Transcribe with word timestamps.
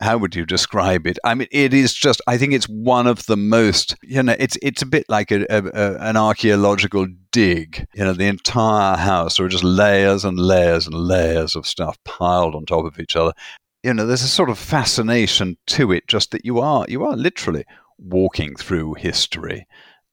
how 0.00 0.16
would 0.16 0.34
you 0.34 0.46
describe 0.46 1.06
it? 1.06 1.18
I 1.24 1.34
mean, 1.34 1.48
it 1.50 1.74
is 1.74 1.92
just. 1.92 2.20
I 2.26 2.38
think 2.38 2.52
it's 2.52 2.68
one 2.68 3.06
of 3.06 3.26
the 3.26 3.36
most. 3.36 3.94
You 4.02 4.22
know, 4.22 4.36
it's 4.38 4.56
it's 4.62 4.82
a 4.82 4.86
bit 4.86 5.04
like 5.08 5.30
a, 5.30 5.44
a, 5.50 5.64
a, 5.66 5.96
an 5.98 6.16
archaeological 6.16 7.06
dig. 7.32 7.86
You 7.94 8.04
know, 8.04 8.12
the 8.12 8.26
entire 8.26 8.96
house 8.96 9.38
are 9.38 9.48
just 9.48 9.64
layers 9.64 10.24
and 10.24 10.38
layers 10.38 10.86
and 10.86 10.94
layers 10.94 11.54
of 11.54 11.66
stuff 11.66 11.98
piled 12.04 12.54
on 12.54 12.64
top 12.64 12.84
of 12.84 12.98
each 12.98 13.16
other. 13.16 13.32
You 13.82 13.94
know, 13.94 14.06
there's 14.06 14.22
a 14.22 14.28
sort 14.28 14.50
of 14.50 14.58
fascination 14.58 15.56
to 15.68 15.92
it, 15.92 16.06
just 16.08 16.30
that 16.30 16.44
you 16.44 16.60
are 16.60 16.86
you 16.88 17.04
are 17.04 17.16
literally 17.16 17.64
walking 17.98 18.56
through 18.56 18.94
history 18.94 19.66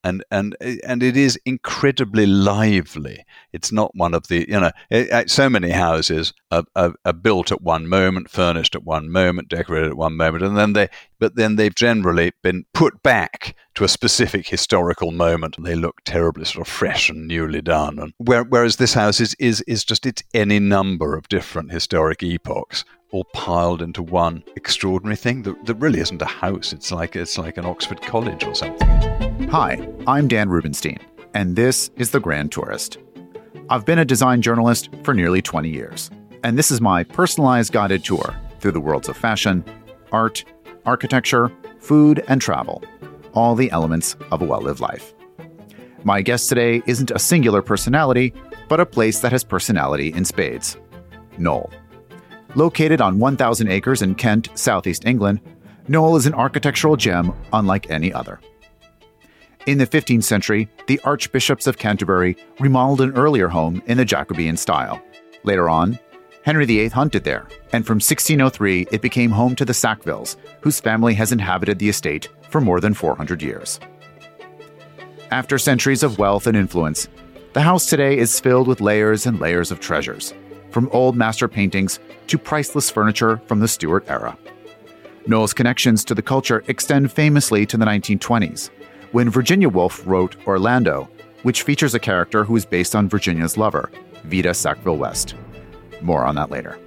and 0.07 0.23
and 0.31 0.55
and 0.85 1.03
it 1.03 1.17
is 1.17 1.37
incredibly 1.45 2.25
lively. 2.25 3.25
It's 3.51 3.71
not 3.71 3.91
one 3.93 4.13
of 4.13 4.27
the 4.27 4.45
you 4.47 4.59
know 4.59 4.71
it, 4.89 5.29
so 5.29 5.49
many 5.49 5.71
houses 5.71 6.33
are, 6.49 6.63
are, 6.75 6.93
are, 7.03 7.13
built 7.13 7.51
at 7.51 7.61
one 7.61 7.87
moment, 7.87 8.29
furnished 8.29 8.75
at 8.75 8.83
one 8.83 9.11
moment, 9.11 9.49
decorated 9.49 9.89
at 9.89 9.97
one 9.97 10.15
moment, 10.15 10.43
and 10.43 10.57
then 10.57 10.73
they 10.73 10.87
but 11.19 11.35
then 11.35 11.57
they've 11.57 11.75
generally 11.75 12.31
been 12.41 12.65
put 12.73 13.03
back 13.03 13.55
to 13.75 13.83
a 13.83 13.89
specific 13.89 14.47
historical 14.47 15.11
moment, 15.11 15.57
and 15.57 15.65
they 15.65 15.75
look 15.75 15.97
terribly 16.05 16.45
sort 16.45 16.65
of 16.65 16.71
fresh 16.71 17.09
and 17.09 17.27
newly 17.27 17.61
done. 17.61 17.99
And 17.99 18.13
where, 18.17 18.43
whereas 18.43 18.77
this 18.77 18.93
house 18.93 19.19
is 19.19 19.35
is 19.39 19.61
is 19.67 19.83
just 19.83 20.05
it's 20.05 20.23
any 20.33 20.59
number 20.59 21.17
of 21.17 21.27
different 21.27 21.71
historic 21.71 22.23
epochs 22.23 22.85
all 23.11 23.25
piled 23.33 23.81
into 23.81 24.03
one 24.03 24.43
extraordinary 24.55 25.15
thing 25.15 25.43
that, 25.43 25.65
that 25.65 25.75
really 25.75 25.99
isn't 25.99 26.21
a 26.21 26.25
house. 26.25 26.71
It's 26.71 26.91
like 26.91 27.15
it's 27.15 27.37
like 27.37 27.57
an 27.57 27.65
Oxford 27.65 28.01
College 28.01 28.45
or 28.45 28.55
something. 28.55 29.26
Hi, 29.45 29.87
I'm 30.07 30.27
Dan 30.27 30.49
Rubinstein, 30.49 30.97
and 31.33 31.55
this 31.55 31.89
is 31.95 32.11
The 32.11 32.19
Grand 32.19 32.51
Tourist. 32.51 32.97
I've 33.69 33.85
been 33.85 33.99
a 33.99 34.03
design 34.03 34.41
journalist 34.41 34.89
for 35.03 35.13
nearly 35.13 35.41
20 35.41 35.69
years, 35.69 36.11
and 36.43 36.57
this 36.57 36.69
is 36.69 36.81
my 36.81 37.05
personalized 37.05 37.71
guided 37.71 38.03
tour 38.03 38.35
through 38.59 38.73
the 38.73 38.81
worlds 38.81 39.07
of 39.07 39.15
fashion, 39.15 39.63
art, 40.11 40.43
architecture, 40.85 41.49
food, 41.79 42.25
and 42.27 42.41
travel, 42.41 42.83
all 43.33 43.55
the 43.55 43.71
elements 43.71 44.17
of 44.31 44.41
a 44.41 44.45
well 44.45 44.59
lived 44.59 44.81
life. 44.81 45.13
My 46.03 46.21
guest 46.21 46.49
today 46.49 46.81
isn't 46.85 47.11
a 47.11 47.19
singular 47.19 47.61
personality, 47.61 48.33
but 48.67 48.81
a 48.81 48.85
place 48.85 49.21
that 49.21 49.31
has 49.31 49.45
personality 49.45 50.11
in 50.13 50.25
spades 50.25 50.75
Knole. 51.37 51.71
Located 52.55 52.99
on 52.99 53.19
1,000 53.19 53.69
acres 53.69 54.01
in 54.01 54.15
Kent, 54.15 54.49
southeast 54.55 55.05
England, 55.05 55.39
Knole 55.87 56.17
is 56.17 56.25
an 56.25 56.33
architectural 56.33 56.97
gem 56.97 57.33
unlike 57.53 57.89
any 57.89 58.11
other. 58.11 58.41
In 59.67 59.77
the 59.77 59.85
15th 59.85 60.23
century, 60.23 60.69
the 60.87 60.97
archbishops 61.03 61.67
of 61.67 61.77
Canterbury 61.77 62.37
remodeled 62.57 63.01
an 63.01 63.17
earlier 63.17 63.49
home 63.49 63.83
in 63.85 63.97
the 63.97 64.05
Jacobean 64.05 64.55
style. 64.55 65.01
Later 65.43 65.67
on, 65.67 65.99
Henry 66.43 66.65
VIII 66.65 66.87
hunted 66.87 67.25
there, 67.25 67.49
and 67.73 67.85
from 67.85 67.95
1603 67.95 68.87
it 68.93 69.01
became 69.01 69.29
home 69.29 69.57
to 69.57 69.65
the 69.65 69.73
Sackvilles, 69.73 70.37
whose 70.61 70.79
family 70.79 71.13
has 71.15 71.33
inhabited 71.33 71.79
the 71.79 71.89
estate 71.89 72.29
for 72.49 72.61
more 72.61 72.79
than 72.79 72.93
400 72.93 73.41
years. 73.41 73.81
After 75.31 75.57
centuries 75.57 76.01
of 76.01 76.17
wealth 76.17 76.47
and 76.47 76.55
influence, 76.55 77.09
the 77.51 77.61
house 77.61 77.87
today 77.87 78.17
is 78.17 78.39
filled 78.39 78.69
with 78.69 78.79
layers 78.79 79.25
and 79.25 79.37
layers 79.37 79.69
of 79.69 79.81
treasures 79.81 80.33
from 80.71 80.87
old 80.93 81.17
master 81.17 81.49
paintings 81.49 81.99
to 82.27 82.37
priceless 82.37 82.89
furniture 82.89 83.41
from 83.47 83.59
the 83.59 83.67
Stuart 83.67 84.05
era. 84.07 84.37
Knole's 85.25 85.53
connections 85.53 86.05
to 86.05 86.15
the 86.15 86.21
culture 86.21 86.63
extend 86.67 87.11
famously 87.11 87.65
to 87.65 87.75
the 87.75 87.83
1920s, 87.83 88.69
when 89.11 89.29
Virginia 89.29 89.69
Woolf 89.69 90.05
wrote 90.05 90.35
Orlando, 90.45 91.09
which 91.43 91.63
features 91.63 91.93
a 91.93 91.99
character 91.99 92.43
who 92.43 92.55
is 92.55 92.65
based 92.65 92.95
on 92.95 93.09
Virginia's 93.09 93.57
lover, 93.57 93.89
Vita 94.23 94.53
Sackville 94.53 94.97
West. 94.97 95.35
More 96.01 96.25
on 96.25 96.35
that 96.35 96.51
later. 96.51 96.77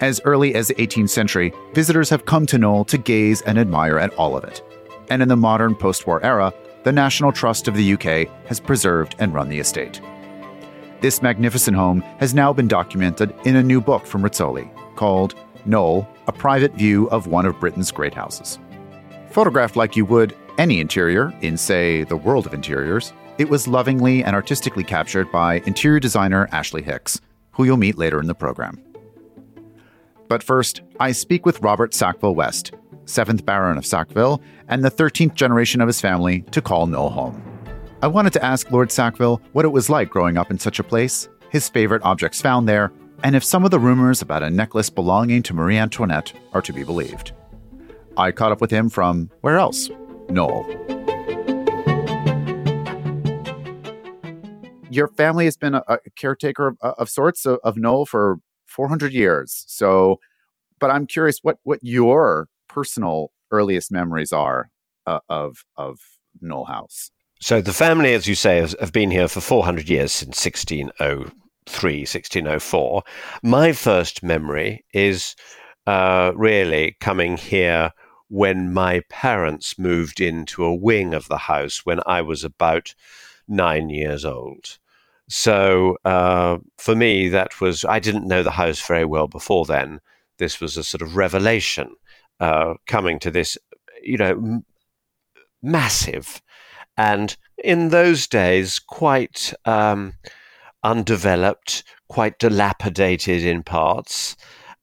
As 0.00 0.20
early 0.24 0.54
as 0.54 0.68
the 0.68 0.74
18th 0.74 1.10
century, 1.10 1.52
visitors 1.72 2.10
have 2.10 2.26
come 2.26 2.46
to 2.46 2.58
Knole 2.58 2.86
to 2.88 2.98
gaze 2.98 3.42
and 3.42 3.58
admire 3.58 3.98
at 3.98 4.14
all 4.14 4.36
of 4.36 4.44
it. 4.44 4.62
And 5.10 5.22
in 5.22 5.28
the 5.28 5.36
modern 5.36 5.74
post 5.74 6.06
war 6.06 6.24
era, 6.24 6.52
the 6.84 6.92
National 6.92 7.32
Trust 7.32 7.68
of 7.68 7.74
the 7.74 7.94
UK 7.94 8.28
has 8.46 8.60
preserved 8.60 9.14
and 9.18 9.32
run 9.32 9.48
the 9.48 9.58
estate. 9.58 10.00
This 11.00 11.22
magnificent 11.22 11.76
home 11.76 12.00
has 12.18 12.34
now 12.34 12.52
been 12.52 12.68
documented 12.68 13.34
in 13.44 13.56
a 13.56 13.62
new 13.62 13.80
book 13.80 14.06
from 14.06 14.22
Rizzoli 14.22 14.70
called 14.96 15.34
Knole 15.66 16.06
A 16.26 16.32
Private 16.32 16.74
View 16.74 17.08
of 17.10 17.26
One 17.26 17.46
of 17.46 17.58
Britain's 17.60 17.90
Great 17.90 18.14
Houses. 18.14 18.58
Photographed 19.30 19.76
like 19.76 19.96
you 19.96 20.04
would 20.04 20.36
any 20.58 20.80
interior 20.80 21.32
in, 21.40 21.56
say, 21.56 22.04
the 22.04 22.16
world 22.16 22.46
of 22.46 22.54
interiors, 22.54 23.12
it 23.38 23.48
was 23.48 23.66
lovingly 23.66 24.22
and 24.22 24.36
artistically 24.36 24.84
captured 24.84 25.30
by 25.32 25.60
interior 25.66 26.00
designer 26.00 26.48
Ashley 26.52 26.82
Hicks, 26.82 27.20
who 27.52 27.64
you'll 27.64 27.76
meet 27.76 27.98
later 27.98 28.20
in 28.20 28.26
the 28.26 28.34
program. 28.34 28.82
But 30.28 30.42
first, 30.42 30.82
I 31.00 31.12
speak 31.12 31.44
with 31.44 31.60
Robert 31.60 31.92
Sackville 31.94 32.34
West, 32.34 32.72
7th 33.04 33.44
Baron 33.44 33.76
of 33.76 33.84
Sackville 33.84 34.40
and 34.68 34.84
the 34.84 34.90
13th 34.90 35.34
generation 35.34 35.80
of 35.80 35.86
his 35.86 36.00
family 36.00 36.42
to 36.52 36.62
call 36.62 36.86
Knole 36.86 37.10
home. 37.10 37.42
I 38.02 38.06
wanted 38.06 38.32
to 38.34 38.44
ask 38.44 38.70
Lord 38.70 38.90
Sackville 38.90 39.40
what 39.52 39.64
it 39.64 39.72
was 39.72 39.90
like 39.90 40.10
growing 40.10 40.36
up 40.36 40.50
in 40.50 40.58
such 40.58 40.78
a 40.78 40.84
place, 40.84 41.28
his 41.50 41.68
favorite 41.68 42.02
objects 42.04 42.40
found 42.40 42.68
there, 42.68 42.92
and 43.22 43.34
if 43.34 43.44
some 43.44 43.64
of 43.64 43.70
the 43.70 43.78
rumors 43.78 44.22
about 44.22 44.42
a 44.42 44.50
necklace 44.50 44.90
belonging 44.90 45.42
to 45.44 45.54
Marie 45.54 45.78
Antoinette 45.78 46.32
are 46.52 46.62
to 46.62 46.72
be 46.72 46.84
believed. 46.84 47.32
I 48.16 48.32
caught 48.32 48.52
up 48.52 48.60
with 48.60 48.70
him 48.70 48.90
from 48.90 49.30
where 49.40 49.56
else? 49.56 49.88
Knole. 50.28 50.64
Your 54.90 55.08
family 55.08 55.44
has 55.46 55.56
been 55.56 55.74
a, 55.74 55.82
a 55.88 55.98
caretaker 56.16 56.68
of, 56.68 56.78
of 56.80 57.08
sorts 57.08 57.46
of, 57.46 57.58
of 57.64 57.76
Knole 57.76 58.06
for 58.06 58.38
400 58.66 59.12
years. 59.12 59.64
So, 59.66 60.20
but 60.78 60.90
I'm 60.90 61.06
curious 61.06 61.38
what 61.42 61.58
what 61.62 61.78
your 61.82 62.48
personal 62.68 63.30
earliest 63.50 63.92
memories 63.92 64.32
are 64.32 64.70
uh, 65.06 65.20
of 65.28 65.64
of 65.76 65.98
Knole 66.42 66.66
House. 66.66 67.10
So 67.40 67.60
the 67.60 67.72
family, 67.72 68.14
as 68.14 68.26
you 68.26 68.34
say, 68.34 68.58
has, 68.58 68.74
have 68.80 68.92
been 68.92 69.10
here 69.10 69.28
for 69.28 69.40
400 69.40 69.88
years 69.88 70.12
since 70.12 70.42
1603, 70.42 71.30
1604. 72.00 73.02
My 73.42 73.72
first 73.72 74.22
memory 74.22 74.84
is 74.94 75.36
uh, 75.86 76.32
really 76.34 76.96
coming 77.00 77.36
here 77.36 77.90
when 78.34 78.72
my 78.72 79.00
parents 79.08 79.78
moved 79.78 80.20
into 80.20 80.64
a 80.64 80.74
wing 80.74 81.14
of 81.14 81.28
the 81.28 81.38
house 81.38 81.86
when 81.86 82.00
I 82.06 82.20
was 82.20 82.42
about 82.42 82.94
nine 83.46 83.90
years 83.90 84.24
old. 84.24 84.78
So 85.28 85.96
uh, 86.04 86.58
for 86.76 86.94
me, 86.94 87.28
that 87.28 87.60
was, 87.60 87.84
I 87.84 87.98
didn't 87.98 88.28
know 88.28 88.42
the 88.42 88.50
house 88.50 88.80
very 88.86 89.04
well 89.04 89.28
before 89.28 89.64
then. 89.64 90.00
This 90.38 90.60
was 90.60 90.76
a 90.76 90.84
sort 90.84 91.02
of 91.02 91.16
revelation 91.16 91.94
uh, 92.40 92.74
coming 92.86 93.18
to 93.20 93.30
this, 93.30 93.56
you 94.02 94.18
know, 94.18 94.30
m- 94.30 94.64
massive 95.62 96.42
and 96.96 97.36
in 97.58 97.88
those 97.88 98.26
days, 98.26 98.78
quite 98.78 99.52
um, 99.64 100.14
undeveloped, 100.82 101.82
quite 102.08 102.38
dilapidated 102.38 103.44
in 103.44 103.62
parts. 103.62 104.36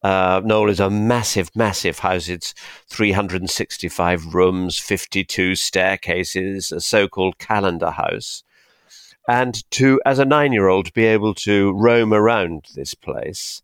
Uh, 0.04 0.42
is 0.68 0.80
a 0.80 0.90
massive, 0.90 1.50
massive 1.56 2.00
house. 2.00 2.28
It's 2.28 2.54
365 2.88 4.34
rooms, 4.34 4.80
52 4.80 5.56
staircases, 5.56 6.72
a 6.72 6.82
so 6.82 7.08
called 7.08 7.38
calendar 7.38 7.92
house. 7.92 8.44
And 9.28 9.70
to, 9.72 10.02
as 10.06 10.18
a 10.18 10.26
nine 10.26 10.54
year 10.54 10.68
old, 10.68 10.92
be 10.94 11.06
able 11.06 11.36
to 11.36 11.72
roam 11.74 12.14
around 12.14 12.66
this 12.76 12.96
place 12.96 13.62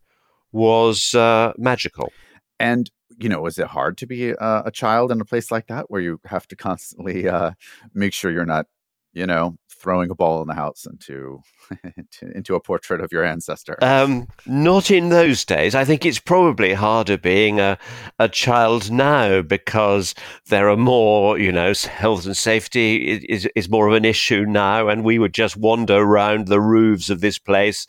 was 0.52 1.14
uh, 1.14 1.52
magical. 1.58 2.12
And 2.60 2.90
you 3.18 3.28
know, 3.28 3.44
is 3.46 3.58
it 3.58 3.66
hard 3.66 3.98
to 3.98 4.06
be 4.06 4.30
a, 4.30 4.62
a, 4.66 4.70
child 4.70 5.10
in 5.10 5.20
a 5.20 5.24
place 5.24 5.50
like 5.50 5.66
that 5.66 5.90
where 5.90 6.00
you 6.00 6.20
have 6.24 6.46
to 6.46 6.56
constantly 6.56 7.28
uh, 7.28 7.50
make 7.92 8.12
sure 8.12 8.30
you're 8.30 8.46
not, 8.46 8.66
you 9.12 9.26
know, 9.26 9.56
throwing 9.78 10.10
a 10.10 10.14
ball 10.14 10.42
in 10.42 10.48
the 10.48 10.54
house 10.54 10.86
into 10.86 11.42
into, 12.22 12.54
a 12.54 12.60
portrait 12.60 13.00
of 13.00 13.12
your 13.12 13.24
ancestor? 13.24 13.78
Um, 13.82 14.28
not 14.46 14.90
in 14.90 15.08
those 15.08 15.44
days. 15.44 15.74
I 15.74 15.84
think 15.84 16.04
it's 16.04 16.18
probably 16.18 16.74
harder 16.74 17.16
being 17.16 17.60
a 17.60 17.78
a 18.18 18.28
child 18.28 18.90
now 18.90 19.42
because 19.42 20.14
there 20.48 20.68
are 20.68 20.76
more, 20.76 21.38
you 21.38 21.52
know, 21.52 21.72
health 21.74 22.26
and 22.26 22.36
safety 22.36 23.24
is 23.28 23.48
is 23.54 23.68
more 23.68 23.88
of 23.88 23.94
an 23.94 24.04
issue 24.04 24.44
now, 24.46 24.88
and 24.88 25.04
we 25.04 25.18
would 25.18 25.34
just 25.34 25.56
wander 25.56 25.96
around 25.96 26.48
the 26.48 26.60
roofs 26.60 27.10
of 27.10 27.20
this 27.20 27.38
place 27.38 27.86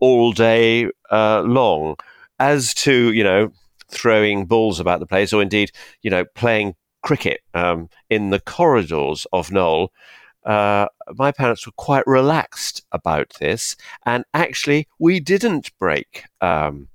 all 0.00 0.32
day 0.32 0.90
uh, 1.10 1.42
long. 1.42 1.96
As 2.40 2.74
to 2.74 3.12
you 3.12 3.22
know 3.22 3.52
throwing 3.94 4.46
balls 4.46 4.80
about 4.80 5.00
the 5.00 5.06
place, 5.06 5.32
or 5.32 5.40
indeed, 5.40 5.70
you 6.02 6.10
know, 6.10 6.24
playing 6.34 6.74
cricket 7.02 7.40
um, 7.54 7.88
in 8.10 8.30
the 8.30 8.40
corridors 8.40 9.26
of 9.32 9.48
Knole, 9.50 9.88
uh, 10.44 10.86
my 11.14 11.32
parents 11.32 11.66
were 11.66 11.72
quite 11.76 12.06
relaxed 12.06 12.82
about 12.92 13.32
this, 13.40 13.76
and 14.04 14.24
actually, 14.34 14.88
we 14.98 15.20
didn't 15.20 15.76
break 15.78 16.24
um, 16.40 16.88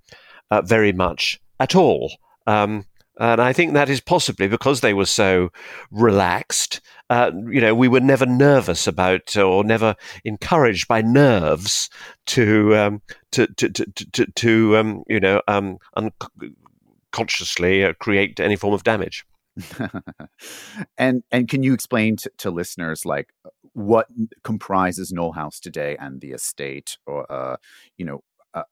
uh, 0.51 0.61
very 0.61 0.91
much 0.93 1.39
at 1.59 1.75
all. 1.75 2.13
Um, 2.47 2.85
and 3.19 3.41
I 3.41 3.51
think 3.51 3.73
that 3.73 3.89
is 3.89 3.99
possibly 3.99 4.47
because 4.47 4.79
they 4.79 4.93
were 4.93 5.05
so 5.05 5.49
relaxed. 5.91 6.79
Uh, 7.09 7.31
you 7.49 7.59
know, 7.59 7.75
we 7.75 7.89
were 7.89 7.99
never 7.99 8.25
nervous 8.25 8.87
about 8.87 9.35
or 9.35 9.63
never 9.63 9.95
encouraged 10.23 10.87
by 10.87 11.01
nerves 11.01 11.89
to 12.27 12.75
um, 12.77 13.01
to, 13.31 13.47
to 13.47 13.69
to 13.69 13.85
to, 14.13 14.25
to 14.25 14.77
um, 14.77 15.03
you 15.07 15.19
know 15.19 15.41
um, 15.49 15.79
un- 15.97 16.13
consciously 17.11 17.83
uh, 17.83 17.93
create 17.93 18.39
any 18.39 18.55
form 18.55 18.73
of 18.73 18.83
damage. 18.83 19.25
and 20.97 21.23
and 21.31 21.47
can 21.47 21.63
you 21.63 21.73
explain 21.73 22.15
to, 22.17 22.31
to, 22.37 22.51
listeners 22.51 23.05
like 23.05 23.29
what 23.73 24.07
comprises 24.43 25.11
Knole 25.11 25.35
House 25.35 25.59
today 25.59 25.97
and 25.99 26.21
the 26.21 26.31
estate, 26.31 26.97
or 27.05 27.29
uh, 27.31 27.57
you 27.97 28.05
know, 28.05 28.23
uh, 28.53 28.63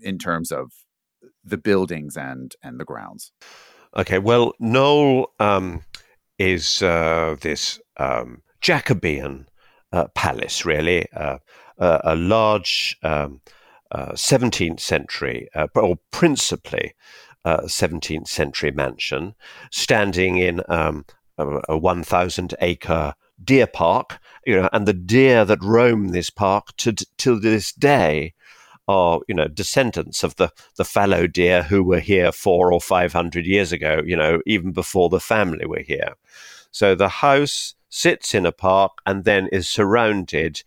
in 0.00 0.18
terms 0.18 0.50
of 0.50 0.72
the 1.44 1.58
buildings 1.58 2.16
and 2.16 2.54
and 2.62 2.80
the 2.80 2.84
grounds? 2.84 3.32
Okay, 3.96 4.18
well, 4.18 4.54
Knole 4.60 5.26
um, 5.38 5.82
is 6.38 6.82
uh, 6.82 7.36
this 7.40 7.80
um, 7.98 8.42
Jacobean 8.60 9.46
uh, 9.92 10.06
palace, 10.14 10.64
really, 10.64 11.06
uh, 11.12 11.38
a 11.78 12.16
large 12.16 12.96
um, 13.02 13.40
17th 13.94 14.72
uh, 14.72 14.76
century, 14.78 15.48
uh, 15.54 15.66
or 15.74 15.96
principally 16.10 16.94
17th 17.44 18.28
century 18.28 18.70
mansion, 18.70 19.34
standing 19.70 20.38
in 20.38 20.62
um, 20.68 21.04
a, 21.38 21.60
a 21.70 21.78
1,000 21.78 22.54
acre 22.60 23.14
deer 23.42 23.66
park, 23.66 24.18
you 24.46 24.56
know, 24.56 24.68
and 24.72 24.86
the 24.86 24.92
deer 24.92 25.44
that 25.44 25.62
roam 25.62 26.08
this 26.08 26.30
park 26.30 26.76
to, 26.76 26.92
to 26.92 27.38
this 27.38 27.72
day 27.72 28.34
are 28.88 29.20
you 29.28 29.34
know 29.34 29.46
descendants 29.46 30.24
of 30.24 30.34
the 30.36 30.50
the 30.76 30.84
fallow 30.84 31.26
deer 31.28 31.62
who 31.62 31.84
were 31.84 32.00
here 32.00 32.32
four 32.32 32.72
or 32.72 32.80
five 32.80 33.12
hundred 33.12 33.46
years 33.46 33.70
ago 33.70 34.02
you 34.04 34.16
know 34.16 34.40
even 34.44 34.72
before 34.72 35.08
the 35.08 35.20
family 35.20 35.64
were 35.64 35.82
here. 35.86 36.14
So 36.72 36.94
the 36.94 37.08
house 37.08 37.74
sits 37.88 38.34
in 38.34 38.46
a 38.46 38.52
park 38.52 38.92
and 39.06 39.24
then 39.24 39.48
is 39.52 39.68
surrounded 39.68 40.62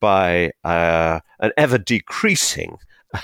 by 0.00 0.52
uh, 0.64 1.20
an 1.38 1.52
ever 1.56 1.78
decreasing 1.78 2.78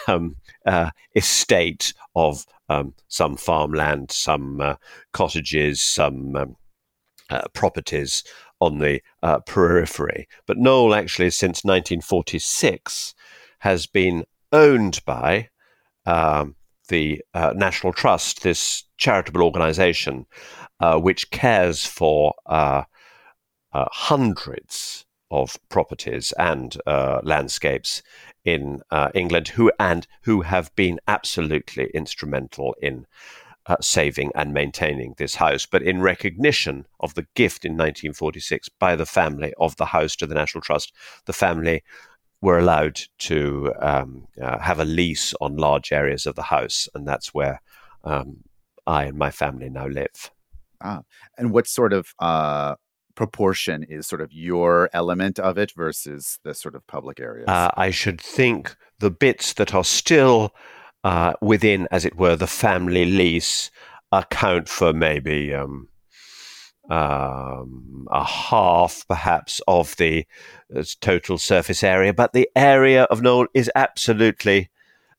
um, 0.08 0.36
uh, 0.64 0.90
estate 1.14 1.92
of 2.14 2.46
um, 2.68 2.94
some 3.08 3.36
farmland, 3.36 4.10
some 4.10 4.60
uh, 4.60 4.74
cottages, 5.12 5.80
some 5.82 6.36
um, 6.36 6.56
uh, 7.30 7.42
properties 7.54 8.24
on 8.60 8.78
the 8.78 9.00
uh, 9.22 9.40
periphery. 9.40 10.28
But 10.46 10.58
Knole, 10.58 10.96
actually, 10.96 11.30
since 11.30 11.64
1946, 11.64 13.14
has 13.60 13.86
been 13.86 14.24
owned 14.52 15.04
by 15.04 15.48
um, 16.06 16.56
the 16.88 17.22
uh, 17.34 17.52
National 17.56 17.92
Trust, 17.92 18.42
this 18.42 18.84
charitable 18.96 19.42
organization 19.42 20.26
uh, 20.80 20.98
which 20.98 21.30
cares 21.30 21.84
for 21.84 22.34
hundreds 23.72 25.05
of 25.30 25.56
properties 25.68 26.32
and 26.38 26.76
uh, 26.86 27.20
landscapes 27.22 28.02
in 28.44 28.80
uh, 28.90 29.10
England 29.14 29.48
who 29.48 29.72
and 29.78 30.06
who 30.22 30.42
have 30.42 30.74
been 30.76 31.00
absolutely 31.08 31.90
instrumental 31.94 32.74
in 32.80 33.06
uh, 33.66 33.76
saving 33.80 34.30
and 34.34 34.54
maintaining 34.54 35.14
this 35.18 35.34
house, 35.34 35.66
but 35.66 35.82
in 35.82 36.00
recognition 36.00 36.86
of 37.00 37.14
the 37.14 37.26
gift 37.34 37.64
in 37.64 37.72
1946 37.72 38.68
by 38.78 38.94
the 38.94 39.06
family 39.06 39.52
of 39.58 39.76
the 39.76 39.86
house 39.86 40.14
to 40.16 40.26
the 40.26 40.34
National 40.34 40.62
Trust, 40.62 40.92
the 41.24 41.32
family 41.32 41.82
were 42.40 42.58
allowed 42.58 43.00
to 43.18 43.72
um, 43.80 44.28
uh, 44.40 44.58
have 44.58 44.78
a 44.78 44.84
lease 44.84 45.34
on 45.40 45.56
large 45.56 45.90
areas 45.90 46.26
of 46.26 46.36
the 46.36 46.42
house, 46.42 46.88
and 46.94 47.08
that's 47.08 47.34
where 47.34 47.60
um, 48.04 48.44
I 48.86 49.04
and 49.04 49.18
my 49.18 49.30
family 49.30 49.68
now 49.68 49.88
live. 49.88 50.30
Ah, 50.80 51.02
and 51.36 51.52
what 51.52 51.66
sort 51.66 51.92
of 51.92 52.14
uh, 52.20 52.76
proportion 53.16 53.82
is 53.82 54.06
sort 54.06 54.20
of 54.20 54.32
your 54.32 54.88
element 54.92 55.38
of 55.40 55.58
it 55.58 55.72
versus 55.72 56.38
the 56.44 56.54
sort 56.54 56.76
of 56.76 56.86
public 56.86 57.18
areas? 57.18 57.48
Uh, 57.48 57.70
I 57.76 57.90
should 57.90 58.20
think 58.20 58.76
the 59.00 59.10
bits 59.10 59.54
that 59.54 59.74
are 59.74 59.84
still 59.84 60.54
uh, 61.02 61.32
within, 61.40 61.88
as 61.90 62.04
it 62.04 62.16
were, 62.16 62.36
the 62.36 62.46
family 62.46 63.04
lease 63.04 63.70
account 64.12 64.68
for 64.68 64.92
maybe 64.92 65.52
um, 65.52 65.88
um, 66.90 68.06
a 68.10 68.24
half, 68.24 69.04
perhaps, 69.08 69.60
of 69.66 69.96
the 69.96 70.24
uh, 70.74 70.84
total 71.00 71.38
surface 71.38 71.82
area. 71.82 72.12
But 72.12 72.32
the 72.32 72.48
area 72.54 73.04
of 73.04 73.20
Knole 73.20 73.48
is 73.54 73.70
absolutely 73.74 74.70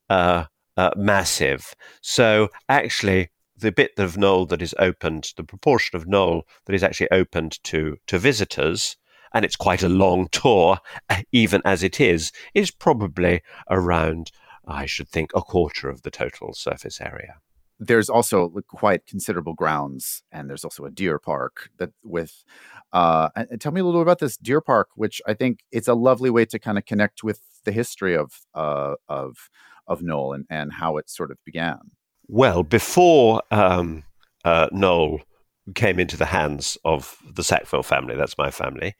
uh, 0.09 0.45
uh, 0.77 0.91
massive. 0.95 1.73
So 2.01 2.49
actually, 2.69 3.29
the 3.57 3.71
bit 3.71 3.93
of 3.97 4.15
Knole 4.15 4.47
that 4.49 4.61
is 4.61 4.75
opened, 4.77 5.33
the 5.35 5.43
proportion 5.43 5.95
of 5.95 6.05
Knole 6.05 6.43
that 6.65 6.75
is 6.75 6.83
actually 6.83 7.11
opened 7.11 7.63
to 7.65 7.97
to 8.07 8.19
visitors, 8.19 8.97
and 9.33 9.43
it's 9.43 9.55
quite 9.55 9.83
a 9.83 9.89
long 9.89 10.27
tour, 10.31 10.79
even 11.31 11.61
as 11.65 11.83
it 11.83 11.99
is, 11.99 12.31
is 12.53 12.71
probably 12.71 13.41
around, 13.69 14.31
I 14.67 14.85
should 14.85 15.09
think, 15.09 15.31
a 15.35 15.41
quarter 15.41 15.89
of 15.89 16.03
the 16.03 16.11
total 16.11 16.53
surface 16.53 17.01
area. 17.01 17.35
There's 17.79 18.09
also 18.09 18.49
quite 18.67 19.05
considerable 19.05 19.53
grounds, 19.53 20.23
and 20.31 20.49
there's 20.49 20.63
also 20.63 20.85
a 20.85 20.91
deer 20.91 21.19
park 21.19 21.69
that 21.77 21.91
with. 22.03 22.43
Uh, 22.93 23.29
tell 23.59 23.73
me 23.73 23.81
a 23.81 23.83
little 23.83 23.99
bit 23.99 24.07
about 24.07 24.19
this 24.19 24.37
deer 24.37 24.61
park, 24.61 24.89
which 24.95 25.21
I 25.27 25.33
think 25.33 25.59
it's 25.71 25.89
a 25.89 25.93
lovely 25.93 26.29
way 26.29 26.45
to 26.45 26.57
kind 26.57 26.77
of 26.77 26.85
connect 26.85 27.21
with 27.23 27.41
the 27.65 27.71
history 27.71 28.15
of 28.15 28.45
uh, 28.55 28.95
of 29.07 29.49
of 29.87 30.01
Knole 30.01 30.33
and, 30.33 30.45
and 30.49 30.73
how 30.73 30.97
it 30.97 31.09
sort 31.09 31.31
of 31.31 31.37
began. 31.45 31.91
Well, 32.27 32.63
before 32.63 33.41
um, 33.51 34.03
uh, 34.43 34.67
Knole 34.71 35.21
came 35.75 35.99
into 35.99 36.17
the 36.17 36.25
hands 36.25 36.77
of 36.83 37.17
the 37.33 37.43
Sackville 37.43 37.83
family, 37.83 38.15
that's 38.15 38.37
my 38.37 38.51
family, 38.51 38.95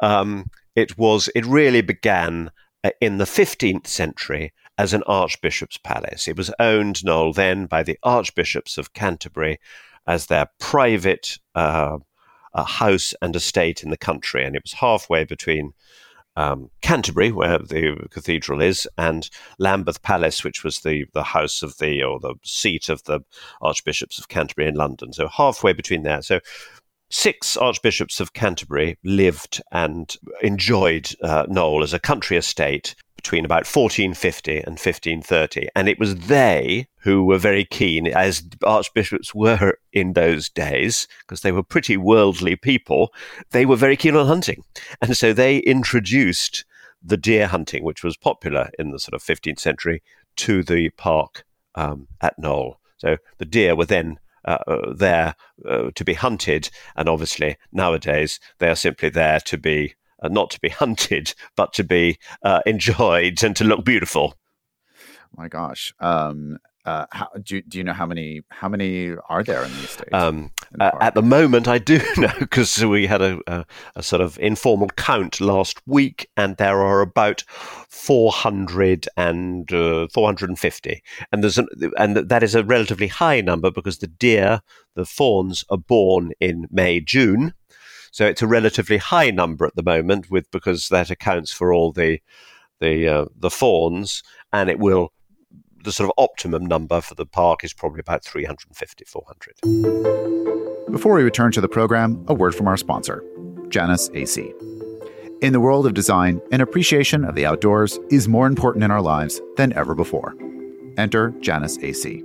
um, 0.00 0.46
it 0.76 0.96
was 0.96 1.28
it 1.34 1.44
really 1.46 1.80
began 1.80 2.50
uh, 2.84 2.90
in 3.00 3.18
the 3.18 3.24
15th 3.24 3.86
century 3.86 4.52
as 4.78 4.94
an 4.94 5.02
archbishop's 5.06 5.78
palace. 5.78 6.28
It 6.28 6.36
was 6.36 6.52
owned, 6.58 7.04
Knole, 7.04 7.34
then 7.34 7.66
by 7.66 7.82
the 7.82 7.98
archbishops 8.02 8.78
of 8.78 8.92
Canterbury 8.92 9.58
as 10.06 10.26
their 10.26 10.46
private 10.58 11.38
uh, 11.54 11.98
house 12.54 13.14
and 13.20 13.36
estate 13.36 13.82
in 13.82 13.90
the 13.90 13.96
country, 13.96 14.44
and 14.44 14.56
it 14.56 14.62
was 14.64 14.74
halfway 14.74 15.24
between 15.24 15.72
um, 16.40 16.70
Canterbury, 16.80 17.32
where 17.32 17.58
the 17.58 18.06
cathedral 18.10 18.62
is, 18.62 18.88
and 18.96 19.28
Lambeth 19.58 20.02
Palace, 20.02 20.42
which 20.42 20.64
was 20.64 20.80
the, 20.80 21.04
the 21.12 21.22
house 21.22 21.62
of 21.62 21.76
the 21.78 22.02
or 22.02 22.18
the 22.18 22.34
seat 22.42 22.88
of 22.88 23.04
the 23.04 23.20
archbishops 23.60 24.18
of 24.18 24.28
Canterbury 24.28 24.66
in 24.66 24.74
London. 24.74 25.12
So 25.12 25.28
halfway 25.28 25.74
between 25.74 26.02
there. 26.02 26.22
So 26.22 26.40
six 27.10 27.56
archbishops 27.56 28.20
of 28.20 28.32
Canterbury 28.32 28.98
lived 29.04 29.60
and 29.72 30.16
enjoyed 30.42 31.10
uh, 31.22 31.46
Knole 31.46 31.82
as 31.82 31.92
a 31.92 31.98
country 31.98 32.36
estate 32.36 32.94
between 33.16 33.44
about 33.44 33.66
1450 33.66 34.58
and 34.58 34.78
1530. 34.78 35.68
And 35.76 35.88
it 35.88 35.98
was 35.98 36.16
they 36.16 36.86
who 37.00 37.24
were 37.24 37.36
very 37.36 37.66
keen, 37.66 38.06
as 38.06 38.42
archbishops 38.64 39.34
were 39.34 39.76
in 39.92 40.14
those 40.14 40.48
days, 40.48 41.06
because 41.20 41.42
they 41.42 41.52
were 41.52 41.62
pretty 41.62 41.98
worldly 41.98 42.56
people, 42.56 43.12
they 43.50 43.66
were 43.66 43.76
very 43.76 43.96
keen 43.96 44.16
on 44.16 44.26
hunting. 44.26 44.64
And 45.02 45.16
so 45.16 45.34
they 45.34 45.58
introduced 45.58 46.64
the 47.02 47.18
deer 47.18 47.46
hunting, 47.46 47.84
which 47.84 48.02
was 48.02 48.16
popular 48.16 48.70
in 48.78 48.90
the 48.90 48.98
sort 48.98 49.14
of 49.14 49.22
15th 49.22 49.60
century, 49.60 50.02
to 50.36 50.62
the 50.62 50.88
park 50.90 51.44
um, 51.74 52.08
at 52.22 52.38
Knole. 52.38 52.76
So 52.96 53.18
the 53.38 53.44
deer 53.44 53.76
were 53.76 53.86
then 53.86 54.18
uh, 54.44 54.58
uh, 54.66 54.92
there 54.94 55.34
uh, 55.68 55.90
to 55.94 56.04
be 56.04 56.14
hunted, 56.14 56.70
and 56.96 57.08
obviously 57.08 57.56
nowadays 57.72 58.40
they 58.58 58.68
are 58.68 58.76
simply 58.76 59.08
there 59.08 59.40
to 59.40 59.58
be 59.58 59.94
uh, 60.22 60.28
not 60.28 60.50
to 60.50 60.60
be 60.60 60.68
hunted, 60.82 61.34
but 61.56 61.72
to 61.74 61.84
be 61.84 62.18
uh, 62.42 62.60
enjoyed 62.66 63.42
and 63.42 63.56
to 63.56 63.64
look 63.64 63.84
beautiful. 63.84 64.34
My 65.36 65.48
gosh. 65.48 65.92
Um, 66.00 66.58
uh, 66.86 67.06
how, 67.10 67.28
do, 67.42 67.60
do 67.62 67.78
you 67.78 67.84
know 67.84 67.92
how 67.92 68.06
many 68.06 68.40
how 68.48 68.68
many 68.68 69.12
are 69.28 69.42
there 69.42 69.62
in 69.64 69.70
the 69.72 69.84
estate? 69.84 70.12
Um, 70.12 70.50
the 70.72 70.84
uh, 70.84 70.98
at 71.00 71.14
the 71.14 71.22
moment, 71.22 71.68
I 71.68 71.78
do 71.78 72.00
know 72.16 72.32
because 72.38 72.84
we 72.84 73.06
had 73.06 73.20
a, 73.20 73.38
a, 73.46 73.66
a, 73.96 74.02
sort 74.02 74.22
of 74.22 74.38
informal 74.38 74.88
count 74.96 75.40
last 75.40 75.80
week, 75.86 76.30
and 76.36 76.56
there 76.56 76.80
are 76.80 77.02
about 77.02 77.42
400 77.88 79.08
and 79.16 79.70
uh, 79.72 80.08
450, 80.12 81.02
and 81.30 81.42
there's 81.42 81.58
an, 81.58 81.68
and 81.98 82.16
that 82.16 82.42
is 82.42 82.54
a 82.54 82.64
relatively 82.64 83.08
high 83.08 83.42
number 83.42 83.70
because 83.70 83.98
the 83.98 84.06
deer, 84.06 84.60
the 84.94 85.04
fawns, 85.04 85.64
are 85.68 85.78
born 85.78 86.32
in 86.40 86.66
May 86.70 87.00
June, 87.00 87.52
so 88.10 88.26
it's 88.26 88.42
a 88.42 88.46
relatively 88.46 88.96
high 88.96 89.30
number 89.30 89.66
at 89.66 89.76
the 89.76 89.82
moment, 89.82 90.30
with 90.30 90.50
because 90.50 90.88
that 90.88 91.10
accounts 91.10 91.52
for 91.52 91.74
all 91.74 91.92
the 91.92 92.20
the 92.80 93.06
uh, 93.06 93.24
the 93.36 93.50
fawns, 93.50 94.22
and 94.50 94.70
it 94.70 94.78
will 94.78 95.12
the 95.82 95.92
sort 95.92 96.10
of 96.10 96.14
optimum 96.18 96.66
number 96.66 97.00
for 97.00 97.14
the 97.14 97.24
park 97.26 97.64
is 97.64 97.72
probably 97.72 98.00
about 98.00 98.22
350, 98.24 99.04
400. 99.04 100.92
Before 100.92 101.14
we 101.14 101.22
return 101.22 101.52
to 101.52 101.60
the 101.60 101.68
program, 101.68 102.24
a 102.28 102.34
word 102.34 102.54
from 102.54 102.68
our 102.68 102.76
sponsor, 102.76 103.24
Janus 103.68 104.10
et 104.14 104.28
Cie. 104.28 104.52
In 105.40 105.52
the 105.54 105.60
world 105.60 105.86
of 105.86 105.94
design, 105.94 106.42
an 106.52 106.60
appreciation 106.60 107.24
of 107.24 107.34
the 107.34 107.46
outdoors 107.46 107.98
is 108.10 108.28
more 108.28 108.46
important 108.46 108.84
in 108.84 108.90
our 108.90 109.00
lives 109.00 109.40
than 109.56 109.72
ever 109.72 109.94
before. 109.94 110.34
Enter 110.98 111.30
Janus 111.40 111.78
et 111.82 111.96
Cie. 111.96 112.22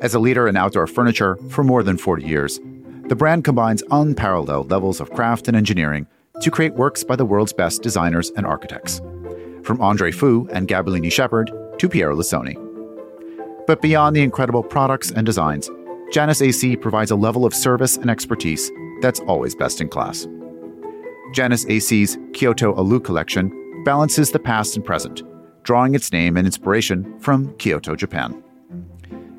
As 0.00 0.14
a 0.14 0.18
leader 0.18 0.48
in 0.48 0.56
outdoor 0.56 0.86
furniture 0.86 1.36
for 1.50 1.62
more 1.62 1.82
than 1.82 1.96
40 1.96 2.26
years, 2.26 2.58
the 3.08 3.14
brand 3.14 3.44
combines 3.44 3.84
unparalleled 3.90 4.70
levels 4.70 5.00
of 5.00 5.10
craft 5.10 5.46
and 5.46 5.56
engineering 5.56 6.06
to 6.40 6.50
create 6.50 6.74
works 6.74 7.04
by 7.04 7.14
the 7.14 7.24
world's 7.24 7.52
best 7.52 7.82
designers 7.82 8.30
and 8.30 8.44
architects. 8.44 9.00
From 9.62 9.80
Andre 9.80 10.10
Fu 10.10 10.48
and 10.52 10.68
Gabellini 10.68 11.10
Sheppard 11.10 11.50
to 11.78 11.88
Piero 11.88 12.16
Lissoni. 12.16 12.56
But 13.66 13.82
beyond 13.82 14.14
the 14.14 14.22
incredible 14.22 14.62
products 14.62 15.10
and 15.10 15.26
designs, 15.26 15.70
Janus 16.12 16.40
et 16.40 16.52
Cie 16.52 16.76
provides 16.76 17.10
a 17.10 17.16
level 17.16 17.44
of 17.44 17.54
service 17.54 17.96
and 17.96 18.10
expertise 18.10 18.70
that's 19.02 19.20
always 19.20 19.54
best 19.54 19.80
in 19.80 19.88
class. 19.88 20.26
Janus 21.34 21.66
et 21.68 21.80
Cie's 21.80 22.16
Kyoto 22.32 22.74
Alu 22.74 23.00
collection 23.00 23.82
balances 23.84 24.30
the 24.30 24.38
past 24.38 24.76
and 24.76 24.84
present, 24.84 25.22
drawing 25.64 25.94
its 25.94 26.12
name 26.12 26.36
and 26.36 26.46
inspiration 26.46 27.18
from 27.18 27.52
Kyoto, 27.56 27.96
Japan. 27.96 28.42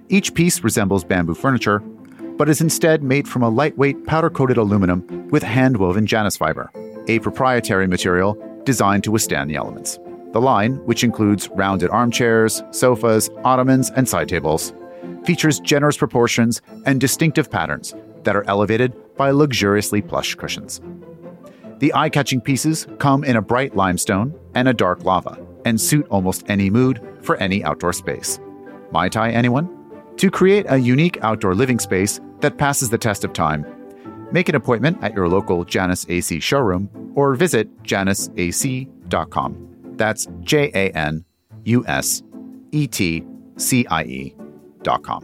Each 0.09 0.33
piece 0.33 0.63
resembles 0.63 1.03
bamboo 1.03 1.35
furniture, 1.35 1.79
but 1.79 2.49
is 2.49 2.61
instead 2.61 3.01
made 3.01 3.27
from 3.27 3.43
a 3.43 3.49
lightweight 3.49 4.05
powder 4.05 4.29
coated 4.29 4.57
aluminum 4.57 5.27
with 5.29 5.43
hand 5.43 5.77
woven 5.77 6.05
Janus 6.05 6.37
fiber, 6.37 6.71
a 7.07 7.19
proprietary 7.19 7.87
material 7.87 8.37
designed 8.63 9.03
to 9.05 9.11
withstand 9.11 9.49
the 9.49 9.55
elements. 9.55 9.99
The 10.33 10.41
line, 10.41 10.75
which 10.85 11.03
includes 11.03 11.49
rounded 11.49 11.89
armchairs, 11.89 12.63
sofas, 12.71 13.29
ottomans, 13.43 13.91
and 13.95 14.07
side 14.07 14.29
tables, 14.29 14.73
features 15.23 15.59
generous 15.59 15.97
proportions 15.97 16.61
and 16.85 16.99
distinctive 16.99 17.49
patterns 17.49 17.95
that 18.23 18.35
are 18.35 18.43
elevated 18.47 18.93
by 19.15 19.31
luxuriously 19.31 20.01
plush 20.01 20.35
cushions. 20.35 20.81
The 21.79 21.93
eye 21.93 22.09
catching 22.09 22.41
pieces 22.41 22.87
come 22.97 23.23
in 23.23 23.35
a 23.35 23.41
bright 23.41 23.75
limestone 23.75 24.33
and 24.55 24.67
a 24.67 24.73
dark 24.73 25.03
lava 25.03 25.37
and 25.65 25.79
suit 25.79 26.07
almost 26.09 26.43
any 26.49 26.69
mood 26.69 27.01
for 27.21 27.37
any 27.37 27.63
outdoor 27.63 27.93
space. 27.93 28.39
Mai 28.91 29.09
Tai, 29.09 29.31
anyone? 29.31 29.69
To 30.17 30.31
create 30.31 30.65
a 30.69 30.77
unique 30.77 31.17
outdoor 31.21 31.53
living 31.53 31.77
space 31.77 32.19
that 32.39 32.57
passes 32.57 32.89
the 32.89 32.97
test 32.97 33.23
of 33.23 33.33
time, 33.33 33.65
make 34.31 34.49
an 34.49 34.55
appointment 34.55 34.97
at 35.03 35.13
your 35.13 35.27
local 35.27 35.63
Janus 35.63 36.05
et 36.09 36.21
Cie 36.21 36.39
showroom 36.39 36.89
or 37.15 37.35
visit 37.35 37.83
janusetcie.com. 37.83 39.66
That's 39.97 40.27
J 40.41 40.71
A 40.73 40.91
N 40.91 41.25
U 41.65 41.83
S 41.87 42.23
E 42.71 42.87
T 42.87 43.25
C 43.57 43.85
I 43.87 44.03
E 44.03 44.35
dot 44.83 45.03
com. 45.03 45.23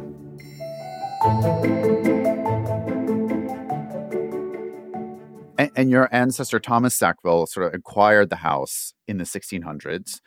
And, 5.57 5.71
and, 5.75 5.89
your 5.89 6.09
ancestor 6.13 6.59
Thomas 6.59 6.95
Sackville 6.95 7.45
sort 7.45 7.67
of 7.67 7.73
acquired 7.73 8.29
the 8.29 8.37
house 8.37 8.93
in 9.07 9.19
the 9.19 9.23
1600s, 9.23 10.19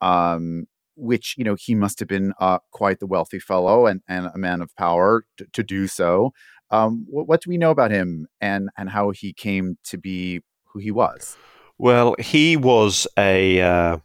um, 0.00 0.66
which 0.96 1.36
you 1.38 1.44
know 1.44 1.54
he 1.54 1.74
must 1.74 2.00
have 2.00 2.08
been 2.08 2.34
uh, 2.40 2.58
quite 2.72 2.98
the 2.98 3.06
wealthy 3.06 3.38
fellow 3.38 3.86
and, 3.86 4.02
and 4.08 4.26
a 4.34 4.38
man 4.38 4.60
of 4.60 4.74
power 4.76 5.24
to, 5.38 5.46
to 5.52 5.62
do 5.62 5.86
so. 5.86 6.32
Um, 6.70 7.06
what, 7.08 7.28
what, 7.28 7.42
do 7.42 7.50
we 7.50 7.56
know 7.56 7.70
about 7.70 7.92
him 7.92 8.26
and 8.40 8.68
and 8.76 8.90
how 8.90 9.10
he 9.10 9.32
came 9.32 9.78
to 9.84 9.96
be 9.96 10.40
who 10.64 10.80
he 10.80 10.90
was? 10.90 11.36
Well, 11.82 12.14
he 12.20 12.56
was 12.56 13.08
a. 13.18 13.60
Uh, 13.60 13.96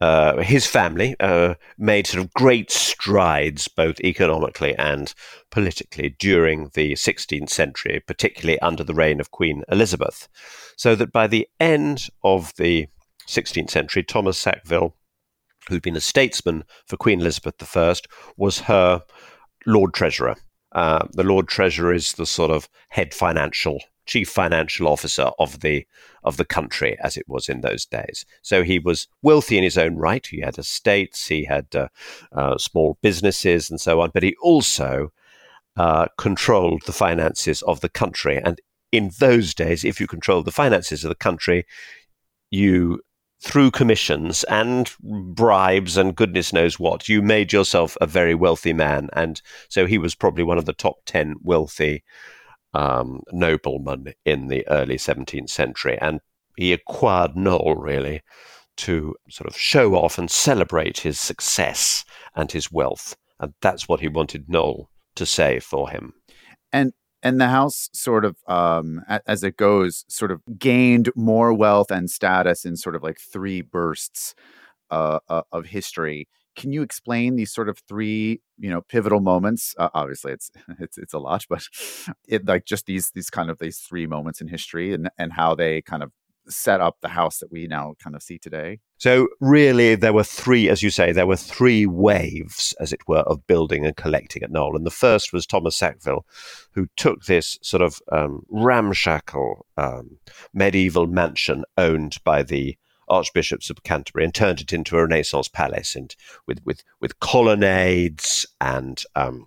uh, 0.00 0.40
his 0.40 0.66
family 0.66 1.14
uh, 1.20 1.56
made 1.76 2.06
sort 2.06 2.24
of 2.24 2.32
great 2.32 2.70
strides 2.70 3.68
both 3.68 4.00
economically 4.00 4.74
and 4.76 5.12
politically 5.50 6.16
during 6.18 6.70
the 6.72 6.94
16th 6.94 7.50
century, 7.50 8.00
particularly 8.06 8.58
under 8.60 8.82
the 8.82 8.94
reign 8.94 9.20
of 9.20 9.32
Queen 9.32 9.62
Elizabeth. 9.70 10.28
So 10.78 10.94
that 10.94 11.12
by 11.12 11.26
the 11.26 11.46
end 11.60 12.08
of 12.24 12.54
the 12.56 12.88
16th 13.28 13.68
century, 13.68 14.02
Thomas 14.02 14.38
Sackville, 14.38 14.96
who'd 15.68 15.82
been 15.82 15.96
a 15.96 16.00
statesman 16.00 16.64
for 16.86 16.96
Queen 16.96 17.20
Elizabeth 17.20 17.76
I, 17.76 17.94
was 18.38 18.60
her 18.60 19.02
Lord 19.66 19.92
Treasurer. 19.92 20.36
Uh, 20.72 21.06
the 21.12 21.24
Lord 21.24 21.48
Treasurer 21.48 21.92
is 21.92 22.14
the 22.14 22.24
sort 22.24 22.50
of 22.50 22.70
head 22.88 23.12
financial 23.12 23.80
chief 24.06 24.28
financial 24.28 24.88
officer 24.88 25.30
of 25.38 25.60
the 25.60 25.86
of 26.24 26.36
the 26.36 26.44
country 26.44 26.96
as 27.02 27.16
it 27.16 27.28
was 27.28 27.48
in 27.48 27.60
those 27.60 27.86
days. 27.86 28.24
So 28.42 28.62
he 28.62 28.78
was 28.78 29.08
wealthy 29.22 29.56
in 29.56 29.64
his 29.64 29.78
own 29.78 29.96
right. 29.96 30.26
He 30.26 30.40
had 30.40 30.58
estates, 30.58 31.26
he 31.26 31.44
had 31.44 31.66
uh, 31.74 31.88
uh, 32.32 32.58
small 32.58 32.98
businesses, 33.02 33.70
and 33.70 33.80
so 33.80 34.00
on. 34.00 34.10
But 34.12 34.22
he 34.22 34.36
also 34.42 35.12
uh, 35.76 36.08
controlled 36.18 36.82
the 36.84 36.92
finances 36.92 37.62
of 37.62 37.80
the 37.80 37.88
country. 37.88 38.40
And 38.42 38.60
in 38.92 39.12
those 39.18 39.54
days, 39.54 39.84
if 39.84 40.00
you 40.00 40.06
controlled 40.06 40.44
the 40.44 40.52
finances 40.52 41.04
of 41.04 41.08
the 41.08 41.14
country, 41.14 41.64
you 42.50 43.00
through 43.42 43.70
commissions 43.70 44.44
and 44.44 44.94
bribes 45.00 45.96
and 45.96 46.14
goodness 46.14 46.52
knows 46.52 46.78
what, 46.78 47.08
you 47.08 47.22
made 47.22 47.52
yourself 47.52 47.96
a 48.00 48.06
very 48.06 48.34
wealthy 48.34 48.74
man. 48.74 49.08
And 49.14 49.40
so 49.68 49.86
he 49.86 49.96
was 49.96 50.14
probably 50.14 50.44
one 50.44 50.58
of 50.58 50.66
the 50.66 50.74
top 50.74 50.96
10 51.06 51.36
wealthy 51.42 52.04
um, 52.74 53.22
nobleman 53.32 54.12
in 54.24 54.48
the 54.48 54.66
early 54.68 54.96
17th 54.96 55.50
century. 55.50 55.98
And 56.00 56.20
he 56.56 56.72
acquired 56.72 57.34
Knole 57.34 57.76
really 57.78 58.22
to 58.78 59.14
sort 59.28 59.48
of 59.48 59.56
show 59.56 59.94
off 59.94 60.18
and 60.18 60.30
celebrate 60.30 60.98
his 60.98 61.18
success 61.18 62.04
and 62.34 62.50
his 62.50 62.72
wealth. 62.72 63.16
And 63.38 63.54
that's 63.60 63.88
what 63.88 64.00
he 64.00 64.08
wanted 64.08 64.48
Knole 64.48 64.86
to 65.16 65.26
say 65.26 65.60
for 65.60 65.90
him. 65.90 66.12
And 66.72 66.92
and 67.22 67.38
the 67.38 67.48
house 67.48 67.90
sort 67.92 68.24
of 68.24 68.36
um, 68.46 69.02
as 69.26 69.44
it 69.44 69.56
goes 69.56 70.04
sort 70.08 70.30
of 70.30 70.40
gained 70.58 71.10
more 71.14 71.52
wealth 71.52 71.90
and 71.90 72.10
status 72.10 72.64
in 72.64 72.76
sort 72.76 72.96
of 72.96 73.02
like 73.02 73.18
three 73.20 73.60
bursts 73.60 74.34
uh, 74.90 75.18
uh, 75.28 75.42
of 75.52 75.66
history 75.66 76.28
can 76.56 76.72
you 76.72 76.82
explain 76.82 77.36
these 77.36 77.52
sort 77.52 77.68
of 77.68 77.78
three 77.88 78.40
you 78.58 78.70
know 78.70 78.82
pivotal 78.82 79.20
moments? 79.20 79.74
Uh, 79.78 79.88
obviously 79.94 80.32
it's 80.32 80.50
it's 80.78 80.98
it's 80.98 81.14
a 81.14 81.18
lot 81.18 81.44
but 81.48 81.66
it 82.28 82.46
like 82.46 82.64
just 82.64 82.86
these 82.86 83.10
these 83.12 83.30
kind 83.30 83.50
of 83.50 83.58
these 83.58 83.78
three 83.78 84.06
moments 84.06 84.40
in 84.40 84.48
history 84.48 84.92
and 84.92 85.10
and 85.18 85.32
how 85.32 85.54
they 85.54 85.82
kind 85.82 86.02
of 86.02 86.12
set 86.48 86.80
up 86.80 86.96
the 87.00 87.08
house 87.08 87.38
that 87.38 87.52
we 87.52 87.66
now 87.66 87.94
kind 88.02 88.16
of 88.16 88.22
see 88.22 88.38
today? 88.38 88.80
So 88.98 89.28
really 89.40 89.94
there 89.94 90.12
were 90.12 90.24
three 90.24 90.68
as 90.68 90.82
you 90.82 90.90
say 90.90 91.12
there 91.12 91.26
were 91.26 91.36
three 91.36 91.86
waves 91.86 92.74
as 92.80 92.92
it 92.92 93.00
were 93.06 93.20
of 93.20 93.46
building 93.46 93.86
and 93.86 93.96
collecting 93.96 94.42
at 94.42 94.50
Knole 94.50 94.76
and 94.76 94.86
the 94.86 94.90
first 94.90 95.32
was 95.32 95.46
Thomas 95.46 95.76
Sackville 95.76 96.26
who 96.72 96.86
took 96.96 97.24
this 97.24 97.58
sort 97.62 97.82
of 97.82 98.00
um, 98.12 98.42
ramshackle 98.48 99.66
um, 99.76 100.18
medieval 100.52 101.06
mansion 101.06 101.64
owned 101.78 102.18
by 102.24 102.42
the 102.42 102.76
archbishops 103.10 103.68
of 103.70 103.82
Canterbury 103.82 104.24
and 104.24 104.34
turned 104.34 104.60
it 104.60 104.72
into 104.72 104.96
a 104.96 105.02
Renaissance 105.02 105.48
palace 105.48 105.94
and 105.94 106.14
with 106.46 106.60
with 106.64 106.82
with 107.00 107.20
colonnades 107.20 108.46
and 108.60 109.02
um, 109.14 109.46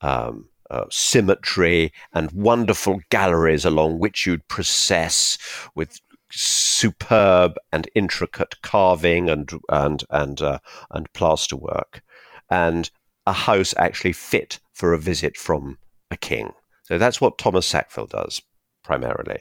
um, 0.00 0.48
uh, 0.70 0.84
symmetry 0.90 1.92
and 2.12 2.32
wonderful 2.32 3.00
galleries 3.10 3.64
along 3.64 3.98
which 3.98 4.26
you'd 4.26 4.46
process 4.48 5.38
with 5.74 6.00
superb 6.32 7.56
and 7.72 7.90
intricate 7.94 8.54
carving 8.62 9.28
and 9.28 9.50
and 9.68 10.04
and 10.10 10.40
uh, 10.40 10.58
and 10.90 11.12
plasterwork, 11.12 12.00
and 12.48 12.90
a 13.26 13.32
house 13.32 13.74
actually 13.76 14.12
fit 14.12 14.60
for 14.72 14.92
a 14.92 14.98
visit 14.98 15.36
from 15.36 15.78
a 16.10 16.16
king. 16.16 16.52
So 16.82 16.98
that's 16.98 17.20
what 17.20 17.38
Thomas 17.38 17.66
Sackville 17.66 18.06
does 18.06 18.42
primarily. 18.82 19.40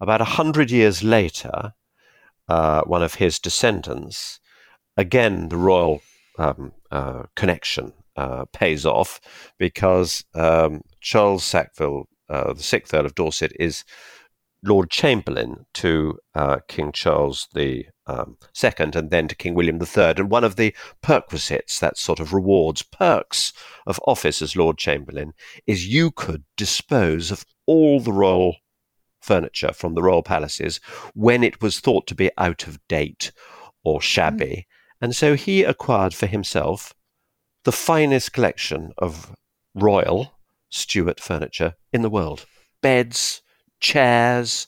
About 0.00 0.20
a 0.20 0.24
hundred 0.24 0.70
years 0.70 1.02
later, 1.02 1.74
uh, 2.48 2.82
one 2.82 3.02
of 3.02 3.14
his 3.14 3.38
descendants, 3.38 4.40
again, 4.96 5.48
the 5.48 5.56
royal 5.56 6.02
um, 6.38 6.72
uh, 6.90 7.24
connection 7.36 7.92
uh, 8.16 8.44
pays 8.52 8.84
off 8.84 9.20
because 9.58 10.24
um, 10.34 10.82
Charles 11.00 11.44
Sackville, 11.44 12.08
uh, 12.28 12.52
the 12.52 12.62
sixth 12.62 12.92
Earl 12.92 13.06
of 13.06 13.14
Dorset, 13.14 13.52
is 13.58 13.84
Lord 14.64 14.90
Chamberlain 14.90 15.66
to 15.74 16.18
uh, 16.34 16.58
King 16.68 16.90
Charles 16.92 17.48
the 17.54 17.86
um, 18.06 18.38
second, 18.52 18.96
and 18.96 19.10
then 19.10 19.28
to 19.28 19.36
King 19.36 19.54
William 19.54 19.78
the 19.78 19.86
third. 19.86 20.18
And 20.18 20.30
one 20.30 20.44
of 20.44 20.56
the 20.56 20.74
perquisites, 21.02 21.78
that 21.78 21.98
sort 21.98 22.18
of 22.18 22.32
rewards, 22.32 22.82
perks 22.82 23.52
of 23.86 24.00
office 24.06 24.42
as 24.42 24.56
Lord 24.56 24.78
Chamberlain, 24.78 25.32
is 25.66 25.86
you 25.86 26.10
could 26.10 26.42
dispose 26.56 27.30
of 27.30 27.44
all 27.66 28.00
the 28.00 28.12
royal 28.12 28.56
furniture 29.20 29.72
from 29.72 29.94
the 29.94 30.02
royal 30.02 30.22
palaces 30.22 30.80
when 31.14 31.42
it 31.42 31.60
was 31.60 31.80
thought 31.80 32.06
to 32.06 32.14
be 32.14 32.30
out 32.38 32.66
of 32.66 32.78
date 32.88 33.32
or 33.84 34.00
shabby. 34.00 34.46
Mm. 34.46 34.64
And 35.00 35.16
so 35.16 35.34
he 35.34 35.62
acquired 35.62 36.14
for 36.14 36.26
himself 36.26 36.94
the 37.64 37.72
finest 37.72 38.32
collection 38.32 38.92
of 38.98 39.32
royal 39.74 40.32
Stuart 40.70 41.20
furniture 41.20 41.74
in 41.92 42.02
the 42.02 42.10
world 42.10 42.46
beds, 42.80 43.42
chairs, 43.80 44.66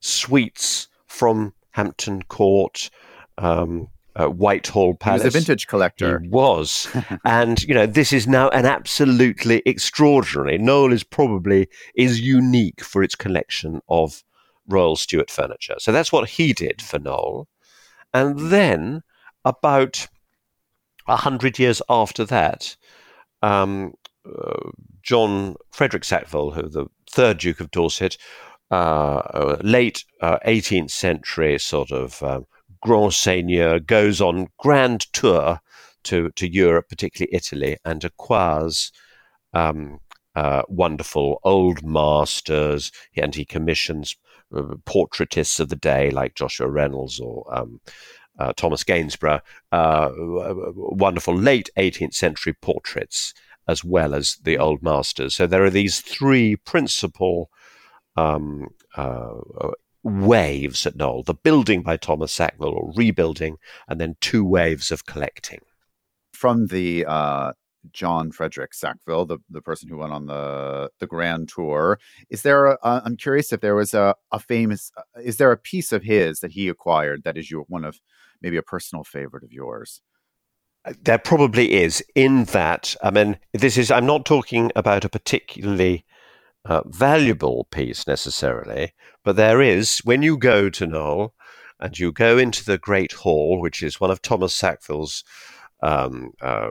suites 0.00 0.88
from 1.06 1.54
Hampton 1.70 2.22
Court, 2.22 2.90
um, 3.38 3.88
uh, 4.16 4.26
Whitehall 4.26 4.94
Palace. 4.94 5.22
He 5.22 5.26
was 5.26 5.34
a 5.34 5.38
vintage 5.38 5.66
collector. 5.66 6.20
He 6.20 6.28
was. 6.28 6.88
and, 7.24 7.62
you 7.62 7.74
know, 7.74 7.86
this 7.86 8.12
is 8.12 8.26
now 8.26 8.48
an 8.50 8.66
absolutely 8.66 9.62
extraordinary. 9.64 10.58
Knole 10.58 10.92
is 10.92 11.04
probably 11.04 11.68
is 11.94 12.20
unique 12.20 12.82
for 12.82 13.02
its 13.02 13.14
collection 13.14 13.80
of 13.88 14.22
Royal 14.68 14.96
Stuart 14.96 15.30
furniture. 15.30 15.76
So 15.78 15.92
that's 15.92 16.12
what 16.12 16.30
he 16.30 16.52
did 16.52 16.82
for 16.82 16.98
Knole. 16.98 17.46
And 18.14 18.50
then 18.50 19.02
about 19.44 20.08
a 21.08 21.16
hundred 21.16 21.58
years 21.58 21.82
after 21.88 22.24
that, 22.26 22.76
um, 23.42 23.94
uh, 24.26 24.70
John 25.02 25.56
Frederick 25.72 26.04
Sackville, 26.04 26.52
who 26.52 26.68
the 26.68 26.86
third 27.10 27.38
Duke 27.38 27.60
of 27.60 27.70
Dorset, 27.70 28.16
uh, 28.70 28.74
uh 28.74 29.56
late 29.62 30.04
18th 30.22 30.90
century 30.90 31.58
sort 31.58 31.90
of 31.90 32.22
um, 32.22 32.46
grand 32.82 33.14
seigneur 33.14 33.80
goes 33.80 34.20
on 34.20 34.48
grand 34.58 35.00
tour 35.12 35.60
to, 36.04 36.30
to 36.30 36.48
Europe, 36.48 36.88
particularly 36.88 37.34
Italy, 37.34 37.76
and 37.84 38.04
acquires 38.04 38.92
um, 39.54 40.00
uh, 40.34 40.62
wonderful 40.68 41.40
old 41.44 41.84
masters, 41.84 42.90
and 43.16 43.34
he 43.34 43.44
commissions 43.44 44.16
uh, 44.54 44.62
portraitists 44.84 45.60
of 45.60 45.68
the 45.68 45.76
day 45.76 46.10
like 46.10 46.34
Joshua 46.34 46.68
Reynolds 46.68 47.20
or 47.20 47.44
um, 47.56 47.80
uh, 48.38 48.52
Thomas 48.56 48.82
Gainsborough, 48.82 49.40
uh, 49.70 50.10
wonderful 50.14 51.36
late 51.36 51.70
18th 51.76 52.14
century 52.14 52.54
portraits 52.54 53.34
as 53.68 53.84
well 53.84 54.14
as 54.14 54.36
the 54.42 54.58
old 54.58 54.82
masters. 54.82 55.36
So 55.36 55.46
there 55.46 55.64
are 55.64 55.70
these 55.70 56.00
three 56.00 56.56
principal 56.56 57.48
um, 58.16 58.68
uh, 58.96 59.34
waves 60.02 60.86
at 60.86 60.96
Knole 60.96 61.24
the 61.24 61.34
building 61.34 61.82
by 61.82 61.96
Thomas 61.96 62.32
Sackville 62.32 62.74
or 62.74 62.92
rebuilding, 62.96 63.56
and 63.88 64.00
then 64.00 64.16
two 64.20 64.44
waves 64.44 64.90
of 64.90 65.06
collecting. 65.06 65.60
From 66.32 66.66
the 66.66 67.04
uh, 67.06 67.52
John 67.92 68.30
Frederick 68.30 68.74
Sackville, 68.74 69.26
the, 69.26 69.38
the 69.50 69.60
person 69.60 69.88
who 69.88 69.98
went 69.98 70.12
on 70.12 70.26
the 70.26 70.90
the 71.00 71.06
grand 71.06 71.48
tour. 71.48 71.98
Is 72.30 72.42
there? 72.42 72.66
A, 72.66 72.78
uh, 72.82 73.00
I'm 73.04 73.16
curious 73.16 73.52
if 73.52 73.60
there 73.60 73.74
was 73.74 73.94
a, 73.94 74.14
a 74.30 74.38
famous. 74.38 74.92
Uh, 74.96 75.20
is 75.20 75.36
there 75.36 75.52
a 75.52 75.56
piece 75.56 75.92
of 75.92 76.02
his 76.02 76.40
that 76.40 76.52
he 76.52 76.68
acquired 76.68 77.24
that 77.24 77.36
is 77.36 77.50
your 77.50 77.64
one 77.68 77.84
of 77.84 78.00
maybe 78.40 78.56
a 78.56 78.62
personal 78.62 79.04
favorite 79.04 79.44
of 79.44 79.52
yours? 79.52 80.00
Uh, 80.84 80.94
there 81.02 81.18
probably 81.18 81.72
is. 81.72 82.04
In 82.14 82.44
that, 82.44 82.94
I 83.02 83.10
mean, 83.10 83.38
this 83.52 83.76
is. 83.76 83.90
I'm 83.90 84.06
not 84.06 84.26
talking 84.26 84.70
about 84.76 85.04
a 85.04 85.08
particularly 85.08 86.04
uh, 86.64 86.82
valuable 86.86 87.66
piece 87.70 88.06
necessarily, 88.06 88.92
but 89.24 89.36
there 89.36 89.60
is, 89.60 89.98
when 90.04 90.22
you 90.22 90.36
go 90.36 90.70
to 90.70 90.86
Knole 90.86 91.32
and 91.80 91.98
you 91.98 92.12
go 92.12 92.38
into 92.38 92.64
the 92.64 92.78
Great 92.78 93.12
Hall, 93.12 93.60
which 93.60 93.82
is 93.82 94.00
one 94.00 94.10
of 94.10 94.22
Thomas 94.22 94.54
Sackville's 94.54 95.24
um, 95.82 96.30
uh, 96.40 96.70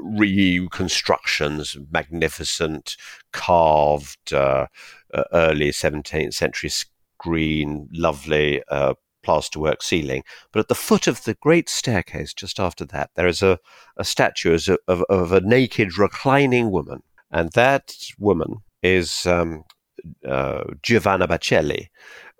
reconstructions, 0.00 1.76
magnificent, 1.90 2.96
carved, 3.32 4.32
uh, 4.32 4.66
uh 5.12 5.24
early 5.32 5.70
17th 5.70 6.32
century 6.32 6.70
screen, 6.70 7.88
lovely 7.92 8.62
uh, 8.68 8.94
plasterwork 9.24 9.82
ceiling. 9.82 10.22
But 10.52 10.60
at 10.60 10.68
the 10.68 10.76
foot 10.76 11.08
of 11.08 11.24
the 11.24 11.34
great 11.34 11.68
staircase, 11.68 12.32
just 12.32 12.60
after 12.60 12.84
that, 12.86 13.10
there 13.16 13.26
is 13.26 13.42
a, 13.42 13.58
a 13.96 14.04
statue 14.04 14.56
of, 14.86 15.02
of 15.08 15.32
a 15.32 15.40
naked, 15.40 15.98
reclining 15.98 16.70
woman 16.70 17.02
and 17.32 17.50
that 17.52 17.94
woman 18.18 18.58
is 18.82 19.26
um, 19.26 19.64
uh, 20.28 20.64
Giovanna 20.82 21.26
Baccelli, 21.26 21.88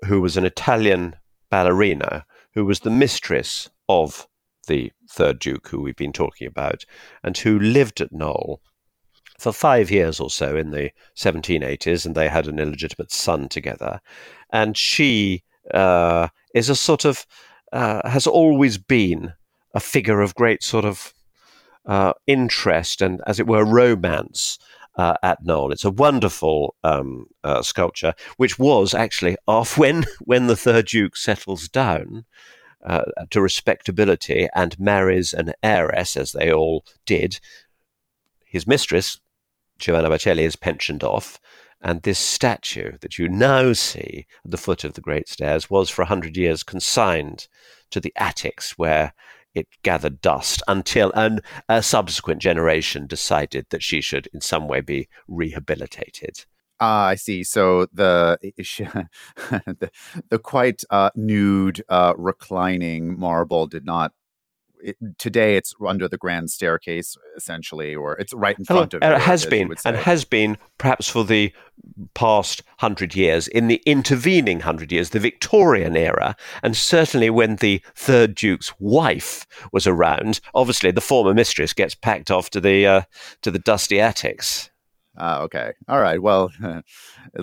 who 0.05 0.21
was 0.21 0.37
an 0.37 0.45
Italian 0.45 1.17
ballerina 1.51 2.25
who 2.55 2.65
was 2.65 2.81
the 2.81 2.91
mistress 2.91 3.71
of 3.89 4.27
the 4.69 4.93
third 5.11 5.39
Duke, 5.39 5.69
who 5.69 5.81
we've 5.81 5.97
been 5.97 6.13
talking 6.13 6.47
about, 6.47 6.85
and 7.23 7.37
who 7.37 7.59
lived 7.59 8.01
at 8.01 8.13
Knole 8.13 8.59
for 9.39 9.53
five 9.53 9.91
years 9.91 10.21
or 10.21 10.31
so 10.31 10.57
in 10.57 10.71
the 10.71 10.91
1780s, 11.17 12.07
and 12.07 12.15
they 12.15 12.29
had 12.29 12.47
an 12.47 12.59
illegitimate 12.59 13.11
son 13.11 13.49
together. 13.49 14.01
And 14.53 14.77
she 14.77 15.43
uh, 15.75 16.29
is 16.55 16.69
a 16.69 16.77
sort 16.77 17.05
of, 17.05 17.27
uh, 17.73 18.09
has 18.09 18.27
always 18.27 18.79
been 18.79 19.33
a 19.75 19.81
figure 19.81 20.21
of 20.21 20.35
great 20.35 20.63
sort 20.63 20.85
of 20.85 21.13
uh, 21.87 22.13
interest 22.27 23.03
and, 23.03 23.21
as 23.27 23.41
it 23.41 23.47
were, 23.47 23.65
romance 23.65 24.59
uh, 24.97 25.15
at 25.23 25.43
Knole. 25.45 25.73
It's 25.73 25.85
a 25.85 25.91
wonderful 25.91 26.75
um, 26.85 27.27
uh, 27.45 27.63
sculpture, 27.63 28.15
which 28.37 28.59
was 28.59 28.95
actually 28.95 29.37
off 29.47 29.79
when 29.79 30.05
when 30.21 30.47
the 30.47 30.57
third 30.57 30.87
Duke 30.87 31.17
settles 31.17 31.69
down. 31.69 32.25
Uh, 32.85 33.05
to 33.31 33.41
respectability 33.41 34.49
and 34.57 34.77
marries 34.77 35.33
an 35.33 35.53
heiress, 35.63 36.17
as 36.17 36.33
they 36.33 36.53
all 36.53 36.85
did. 37.07 37.39
His 38.45 38.67
mistress, 38.67 39.21
Giovanna 39.79 40.11
Baccelli, 40.11 40.43
is 40.43 40.57
pensioned 40.57 41.05
off, 41.05 41.39
and 41.81 42.03
this 42.03 42.19
statue 42.19 42.99
that 43.01 43.19
you 43.19 43.29
now 43.29 43.73
see 43.73 44.27
at 44.45 44.51
the 44.51 44.57
foot 44.57 44.83
of 44.83 44.95
the 44.95 45.01
great 45.01 45.29
stairs 45.29 45.71
was 45.71 45.91
for 45.91 46.03
a 46.03 46.07
hundred 46.07 46.37
years 46.37 46.65
consigned 46.65 47.47
to 47.93 48.01
the 48.01 48.13
attics 48.17 48.77
where 48.77 49.15
it 49.55 49.69
gathered 49.83 50.21
dust 50.21 50.63
until 50.69 51.13
an, 51.13 51.41
a 51.69 51.83
subsequent 51.83 52.41
generation 52.41 53.07
decided 53.07 53.67
that 53.71 53.83
she 53.83 54.01
should 54.01 54.29
in 54.33 54.41
some 54.41 54.69
way 54.69 54.81
be 54.81 55.09
rehabilitated. 55.29 56.45
Ah, 56.81 57.07
I 57.07 57.15
see. 57.15 57.45
So 57.45 57.87
the 57.93 58.39
the, 58.43 59.91
the 60.31 60.39
quite 60.39 60.83
uh, 60.91 61.11
nude, 61.15 61.85
uh, 61.89 62.15
reclining 62.17 63.19
marble 63.19 63.69
did 63.69 63.85
not 63.85 64.13
it, 64.83 64.97
today 65.19 65.57
it's 65.57 65.75
under 65.87 66.09
the 66.09 66.19
grand 66.19 66.51
staircase 66.51 67.17
essentially, 67.37 67.95
or 67.95 68.15
it's 68.19 68.33
right 68.35 68.59
in 68.59 68.65
front 68.65 68.95
of 68.95 69.03
it. 69.03 69.07
It 69.07 69.21
has 69.21 69.47
been, 69.47 69.75
and 69.85 69.97
has 69.97 70.25
been 70.25 70.59
perhaps 70.79 71.09
for 71.09 71.25
the 71.25 71.53
past 72.15 72.63
hundred 72.79 73.15
years. 73.15 73.49
In 73.49 73.69
the 73.69 73.83
intervening 73.87 74.61
hundred 74.61 74.93
years, 74.93 75.11
the 75.11 75.21
Victorian 75.21 75.97
era, 75.97 76.37
and 76.63 76.77
certainly 76.77 77.31
when 77.31 77.57
the 77.57 77.83
third 77.95 78.35
Duke's 78.35 78.73
wife 78.79 79.47
was 79.73 79.87
around, 79.87 80.41
obviously 80.55 80.91
the 80.91 81.01
former 81.01 81.35
mistress 81.35 81.73
gets 81.73 81.95
packed 81.95 82.31
off 82.31 82.51
to 82.51 82.61
the 82.61 82.87
uh, 82.87 83.03
to 83.43 83.51
the 83.51 83.59
dusty 83.59 84.01
attics. 84.01 84.71
Uh, 85.17 85.41
okay. 85.43 85.73
All 85.89 86.01
right. 86.01 86.21
Well, 86.21 86.51
at 86.63 86.83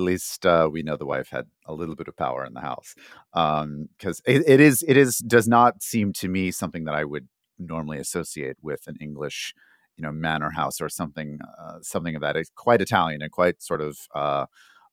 least 0.02 0.46
uh, 0.46 0.70
we 0.72 0.82
know 0.82 0.98
the 0.98 1.06
wife 1.06 1.30
had 1.30 1.46
a 1.66 1.74
little 1.74 1.96
bit 1.96 2.08
of 2.08 2.18
power 2.18 2.46
in 2.46 2.54
the 2.54 2.62
house, 2.62 2.96
because 3.32 4.22
um, 4.22 4.26
it, 4.26 4.44
it 4.48 4.60
is 4.60 4.84
it 4.88 4.98
is 4.98 5.20
does 5.20 5.48
not 5.48 5.84
seem 5.84 6.12
to 6.14 6.28
me 6.28 6.52
something 6.52 6.86
that 6.86 6.96
I 6.96 7.04
would 7.04 7.28
normally 7.60 8.00
associate 8.00 8.58
with 8.62 8.88
an 8.88 8.96
English, 9.00 9.54
you 9.98 10.04
know, 10.04 10.12
manor 10.12 10.52
house 10.52 10.82
or 10.82 10.90
something 10.90 11.40
uh, 11.60 11.78
something 11.82 12.16
of 12.16 12.22
that. 12.22 12.36
It's 12.36 12.52
quite 12.56 12.82
Italian 12.82 13.22
and 13.22 13.32
quite 13.32 13.62
sort 13.62 13.82
of 13.82 14.00
uh, 14.16 14.46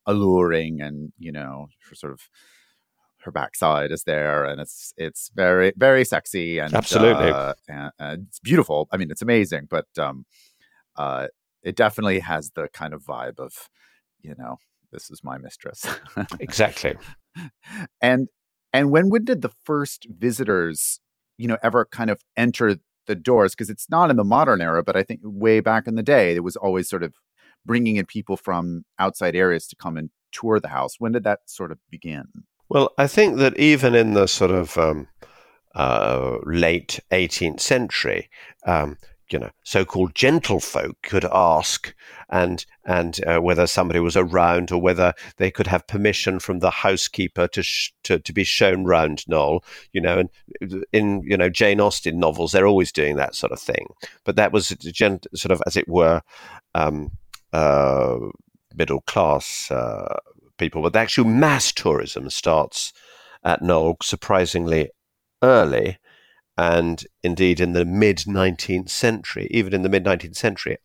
alluring, 0.05 0.81
and 0.83 1.13
you 1.19 1.33
know, 1.33 1.69
sort 1.95 2.13
of 2.13 2.29
her 3.27 3.33
backside 3.33 3.91
is 3.91 4.05
there 4.05 4.45
and 4.45 4.61
it's 4.61 4.95
it's 4.97 5.33
very 5.35 5.73
very 5.77 6.05
sexy 6.05 6.61
and 6.61 6.73
absolutely 6.73 7.29
uh, 7.29 7.55
and, 7.69 7.91
and, 7.99 8.27
it's 8.29 8.39
beautiful 8.39 8.89
i 8.93 8.97
mean 8.97 9.11
it's 9.11 9.21
amazing 9.21 9.67
but 9.69 9.87
um 9.99 10.25
uh 10.97 11.27
it 11.63 11.77
definitely 11.77 12.21
has 12.21 12.51
the 12.51 12.69
kind 12.73 12.95
of 12.95 13.03
vibe 13.03 13.39
of, 13.39 13.69
you 14.21 14.35
know, 14.39 14.57
this 14.93 15.11
is 15.11 15.23
my 15.23 15.39
mistress. 15.39 15.87
exactly. 16.41 16.97
And 18.01 18.29
and 18.73 18.91
when 18.91 19.11
when 19.11 19.27
did 19.27 19.43
the 19.43 19.53
first 19.65 20.07
visitors, 20.09 21.01
you 21.37 21.47
know, 21.47 21.59
ever 21.63 21.85
kind 21.85 22.09
of 22.09 22.23
enter 22.35 22.77
the 23.07 23.15
doors? 23.15 23.55
Because 23.55 23.69
it's 23.69 23.91
not 23.91 24.09
in 24.09 24.17
the 24.17 24.25
modern 24.25 24.63
era, 24.63 24.83
but 24.83 24.97
I 24.97 25.03
think 25.03 25.21
way 25.23 25.61
back 25.61 25.87
in 25.87 25.97
the 25.97 26.03
day, 26.03 26.35
it 26.35 26.43
was 26.43 26.57
always 26.57 26.89
sort 26.89 27.03
of 27.03 27.13
bringing 27.67 27.97
in 27.97 28.07
people 28.07 28.39
from 28.39 28.85
outside 28.99 29.37
areas 29.37 29.67
to 29.67 29.77
come 29.77 29.99
and 29.99 30.09
tour 30.33 30.61
the 30.61 30.69
house. 30.69 30.95
When 30.99 31.13
did 31.13 31.25
that 31.25 31.41
sort 31.47 31.73
of 31.73 31.79
begin? 31.91 32.25
Well, 32.69 32.93
I 32.97 33.07
think 33.07 33.37
that 33.37 33.59
even 33.59 33.95
in 33.95 34.15
the 34.15 34.27
sort 34.27 34.51
of 34.51 34.77
um, 34.79 35.09
uh, 35.75 36.39
late 36.45 37.01
18th 37.11 37.61
century, 37.61 38.29
um, 38.67 38.99
you 39.31 39.39
know, 39.39 39.51
so-called 39.65 40.15
gentlefolk 40.15 40.95
could 41.03 41.25
ask 41.33 41.95
and 42.29 42.65
and 42.85 43.25
uh, 43.27 43.39
whether 43.39 43.67
somebody 43.67 44.01
was 44.01 44.17
around 44.17 44.71
or 44.71 44.81
whether 44.81 45.13
they 45.37 45.51
could 45.51 45.67
have 45.67 45.87
permission 45.87 46.39
from 46.39 46.61
the 46.61 46.71
housekeeper 46.71 47.49
to 47.49 47.63
sh- 47.63 47.93
to, 48.05 48.19
to 48.21 48.33
be 48.33 48.45
shown 48.45 48.85
round 48.85 49.25
Knole. 49.29 49.63
You 49.93 50.01
know, 50.01 50.19
and 50.61 50.85
in 50.93 51.23
you 51.23 51.37
know 51.37 51.49
Jane 51.49 51.81
Austen 51.81 52.19
novels, 52.19 52.53
they're 52.53 52.67
always 52.67 52.93
doing 52.93 53.17
that 53.17 53.35
sort 53.35 53.53
of 53.53 53.61
thing. 53.61 53.87
But 54.25 54.37
that 54.37 54.53
was 54.53 54.69
gent- 54.69 55.27
sort 55.35 55.53
of, 55.53 55.63
as 55.67 55.77
it 55.77 55.89
were, 55.89 56.23
um, 56.75 57.11
uh, 57.53 58.19
middle 58.75 59.01
class 59.03 59.71
uh, 59.71 60.19
people. 60.59 60.83
But 60.83 60.93
the 60.93 61.01
actual 61.01 61.25
mass 61.25 61.73
tourism 61.73 62.31
starts 62.31 62.93
at 63.45 63.63
Knole 63.63 63.97
surprisingly 64.03 64.91
early 65.43 65.99
and 66.57 67.05
indeed 67.23 67.61
in 67.61 67.73
the 67.73 67.85
mid 67.85 68.19
19th 68.19 68.89
century, 68.89 69.49
even 69.51 69.75
in 69.75 69.83
the 69.83 69.89
mid 69.89 70.05
19th 70.05 70.37
century, 70.37 70.79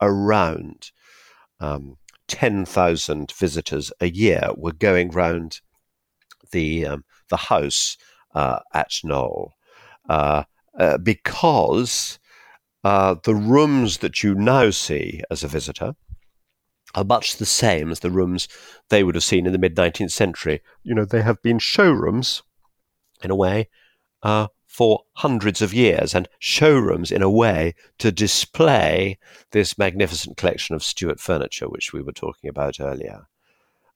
around 0.00 0.90
um, 1.60 1.96
10,000 2.28 3.32
visitors 3.32 3.92
a 4.00 4.10
year 4.10 4.50
were 4.56 4.72
going 4.72 5.10
round 5.10 5.60
the 6.52 6.86
um, 6.86 7.04
the 7.28 7.36
house 7.36 7.96
uh, 8.34 8.60
at 8.72 8.90
Knole 9.04 9.52
uh, 10.08 10.44
uh, 10.78 10.98
because 10.98 12.18
uh, 12.84 13.14
the 13.24 13.34
rooms 13.34 13.98
that 13.98 14.22
you 14.22 14.34
now 14.34 14.70
see 14.70 15.22
as 15.30 15.44
a 15.44 15.48
visitor 15.48 15.94
are 16.94 17.04
much 17.04 17.36
the 17.36 17.46
same 17.46 17.90
as 17.90 18.00
the 18.00 18.10
rooms 18.10 18.48
they 18.88 19.04
would 19.04 19.14
have 19.14 19.24
seen 19.24 19.46
in 19.46 19.52
the 19.52 19.58
mid 19.58 19.76
19th 19.76 20.10
century. 20.10 20.60
You 20.82 20.94
know, 20.94 21.04
they 21.04 21.22
have 21.22 21.42
been 21.42 21.58
showrooms 21.58 22.42
in 23.22 23.30
a 23.30 23.36
way 23.36 23.68
uh, 24.22 24.48
for 24.70 25.02
hundreds 25.14 25.60
of 25.60 25.74
years 25.74 26.14
and 26.14 26.28
showrooms 26.38 27.10
in 27.10 27.22
a 27.22 27.28
way 27.28 27.74
to 27.98 28.12
display 28.12 29.18
this 29.50 29.76
magnificent 29.76 30.36
collection 30.36 30.76
of 30.76 30.84
Stuart 30.84 31.18
furniture, 31.18 31.68
which 31.68 31.92
we 31.92 32.00
were 32.00 32.12
talking 32.12 32.48
about 32.48 32.78
earlier. 32.78 33.26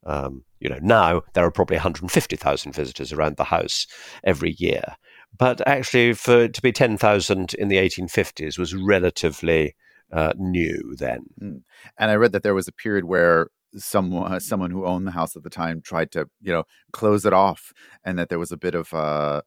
Um, 0.04 0.42
you 0.58 0.68
know, 0.68 0.80
now 0.82 1.22
there 1.32 1.44
are 1.44 1.52
probably 1.52 1.76
150,000 1.76 2.74
visitors 2.74 3.12
around 3.12 3.36
the 3.36 3.44
house 3.44 3.86
every 4.24 4.56
year. 4.58 4.96
but 5.38 5.66
actually, 5.66 6.12
for 6.12 6.48
to 6.48 6.62
be 6.62 6.72
ten 6.72 6.96
thousand 6.96 7.54
in 7.54 7.68
the 7.68 7.78
eighteen 7.78 8.08
fifties 8.08 8.58
was 8.58 8.74
relatively 8.74 9.74
uh, 10.12 10.32
new 10.36 10.94
then. 10.98 11.26
Mm. 11.40 11.62
And 11.98 12.10
I 12.10 12.14
read 12.14 12.32
that 12.32 12.42
there 12.42 12.54
was 12.54 12.68
a 12.68 12.72
period 12.72 13.04
where 13.04 13.48
someone 13.76 14.32
uh, 14.32 14.40
someone 14.40 14.70
who 14.70 14.86
owned 14.86 15.06
the 15.06 15.12
house 15.12 15.36
at 15.36 15.42
the 15.42 15.50
time 15.50 15.80
tried 15.80 16.10
to 16.12 16.28
you 16.40 16.52
know 16.52 16.64
close 16.92 17.24
it 17.24 17.32
off, 17.32 17.72
and 18.04 18.18
that 18.18 18.28
there 18.28 18.38
was 18.38 18.52
a 18.52 18.56
bit 18.56 18.74
of 18.74 18.92
uh, 18.94 19.42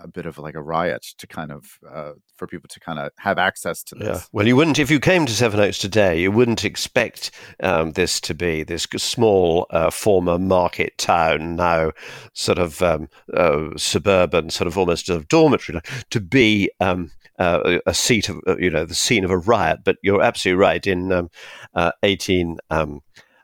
a 0.00 0.08
bit 0.08 0.26
of 0.26 0.38
like 0.38 0.54
a 0.54 0.62
riot 0.62 1.06
to 1.18 1.26
kind 1.26 1.52
of 1.52 1.78
uh, 1.88 2.12
for 2.36 2.46
people 2.46 2.68
to 2.68 2.80
kind 2.80 2.98
of 2.98 3.12
have 3.18 3.38
access 3.38 3.82
to 3.84 3.94
this. 3.94 4.08
Yeah. 4.08 4.20
Well, 4.32 4.46
you 4.46 4.56
wouldn't 4.56 4.78
if 4.78 4.90
you 4.90 5.00
came 5.00 5.26
to 5.26 5.32
Sevenoaks 5.32 5.78
today. 5.78 6.20
You 6.20 6.30
wouldn't 6.30 6.64
expect 6.64 7.30
um, 7.62 7.92
this 7.92 8.20
to 8.22 8.34
be 8.34 8.62
this 8.62 8.86
small 8.96 9.66
uh, 9.70 9.90
former 9.90 10.38
market 10.38 10.96
town 10.98 11.56
now, 11.56 11.92
sort 12.32 12.58
of 12.58 12.82
um, 12.82 13.08
uh, 13.34 13.68
suburban, 13.76 14.50
sort 14.50 14.68
of 14.68 14.76
almost 14.78 15.08
a 15.08 15.20
dormitory, 15.20 15.80
to 16.10 16.20
be. 16.20 16.70
Um, 16.80 17.10
uh, 17.38 17.78
a 17.86 17.94
seat 17.94 18.28
of, 18.28 18.38
uh, 18.46 18.58
you 18.58 18.68
know, 18.70 18.84
the 18.84 18.94
scene 18.94 19.24
of 19.24 19.30
a 19.30 19.38
riot. 19.38 19.80
But 19.84 19.96
you're 20.02 20.22
absolutely 20.22 20.60
right. 20.60 20.86
In 20.86 21.10
um, 21.10 21.30
1884, 21.72 22.92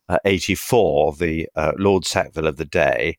uh, 0.09 1.09
um, 1.09 1.17
the 1.19 1.49
Lord 1.79 2.05
Sackville 2.05 2.47
of 2.47 2.59
the 2.59 2.67
day 2.67 3.17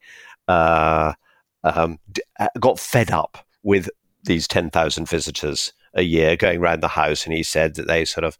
um, 1.63 1.99
uh, 2.39 2.47
got 2.59 2.79
fed 2.79 3.11
up 3.11 3.45
with 3.63 3.89
these 4.23 4.47
10,000 4.47 5.07
visitors 5.07 5.73
a 5.93 6.03
year 6.03 6.35
going 6.35 6.59
around 6.59 6.81
the 6.81 6.87
house. 6.89 7.25
And 7.25 7.33
he 7.33 7.43
said 7.43 7.75
that 7.75 7.87
they 7.87 8.05
sort 8.05 8.23
of 8.23 8.37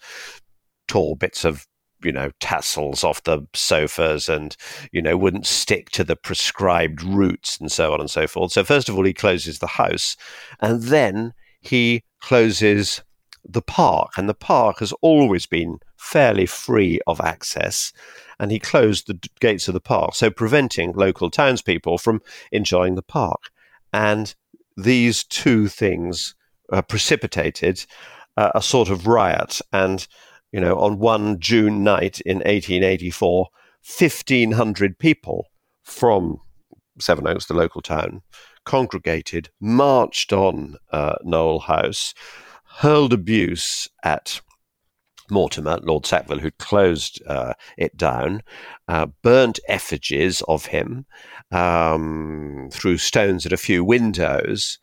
tore 0.87 1.15
bits 1.15 1.45
of 1.45 1.67
you 2.03 2.11
know 2.11 2.31
tassels 2.39 3.03
off 3.03 3.23
the 3.23 3.45
sofas 3.53 4.29
and 4.29 4.55
you 4.91 5.01
know 5.01 5.17
wouldn't 5.17 5.45
stick 5.45 5.89
to 5.89 6.03
the 6.03 6.15
prescribed 6.15 7.03
routes 7.03 7.59
and 7.59 7.71
so 7.71 7.93
on 7.93 7.99
and 7.99 8.09
so 8.09 8.25
forth 8.25 8.53
so 8.53 8.63
first 8.63 8.87
of 8.87 8.95
all 8.95 9.03
he 9.03 9.13
closes 9.13 9.59
the 9.59 9.67
house 9.67 10.15
and 10.61 10.83
then 10.83 11.33
he 11.59 12.01
closes 12.21 13.03
the 13.47 13.61
park 13.61 14.11
and 14.17 14.27
the 14.27 14.33
park 14.33 14.79
has 14.79 14.93
always 15.01 15.45
been 15.45 15.79
fairly 15.97 16.45
free 16.45 16.99
of 17.07 17.19
access 17.21 17.91
and 18.39 18.51
he 18.51 18.59
closed 18.59 19.07
the 19.07 19.19
gates 19.39 19.67
of 19.67 19.73
the 19.73 19.81
park, 19.81 20.15
so 20.15 20.31
preventing 20.31 20.93
local 20.93 21.29
townspeople 21.29 21.97
from 21.97 22.21
enjoying 22.51 22.95
the 22.95 23.01
park. 23.01 23.51
And 23.91 24.33
these 24.77 25.23
two 25.25 25.67
things 25.67 26.35
uh, 26.71 26.81
precipitated 26.81 27.85
uh, 28.37 28.51
a 28.55 28.61
sort 28.61 28.89
of 28.89 29.07
riot. 29.07 29.59
And, 29.73 30.07
you 30.51 30.61
know, 30.61 30.79
on 30.79 30.99
one 30.99 31.39
June 31.39 31.83
night 31.83 32.21
in 32.21 32.37
1884, 32.37 33.47
1,500 33.99 34.97
people 34.97 35.47
from 35.83 36.39
Sevenoaks, 36.99 37.47
the 37.47 37.53
local 37.53 37.81
town, 37.81 38.21
congregated, 38.63 39.49
marched 39.59 40.31
on 40.31 40.77
uh, 40.91 41.15
Knole 41.25 41.63
House, 41.63 42.13
hurled 42.79 43.11
abuse 43.11 43.89
at 44.05 44.39
Mortimer, 45.29 45.79
Lord 45.83 46.05
Sackville, 46.05 46.39
who'd 46.39 46.57
closed 46.57 47.21
uh, 47.27 47.53
it 47.77 47.97
down, 47.97 48.41
uh, 48.87 49.07
burnt 49.21 49.59
effigies 49.67 50.41
of 50.47 50.67
him, 50.67 51.05
um, 51.51 52.69
threw 52.71 52.97
stones 52.97 53.45
at 53.45 53.51
a 53.51 53.57
few 53.57 53.83
windows, 53.83 54.79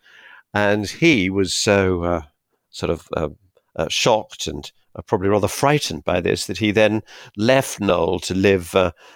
and 0.53 0.87
he 0.87 1.31
was 1.31 1.55
so 1.55 2.03
uh, 2.03 2.23
sort 2.69 2.91
of 2.91 3.09
uh, 3.17 3.31
uh, 3.77 3.89
shocked 3.89 4.47
and 4.47 4.73
uh, 4.95 5.01
probably 5.01 5.29
rather 5.29 5.49
frightened 5.49 6.05
by 6.05 6.21
this 6.21 6.47
that 6.47 6.59
he 6.59 6.73
then 6.73 7.03
left 7.39 7.81
Knole 7.81 8.21
to 8.21 8.35
live 8.35 8.75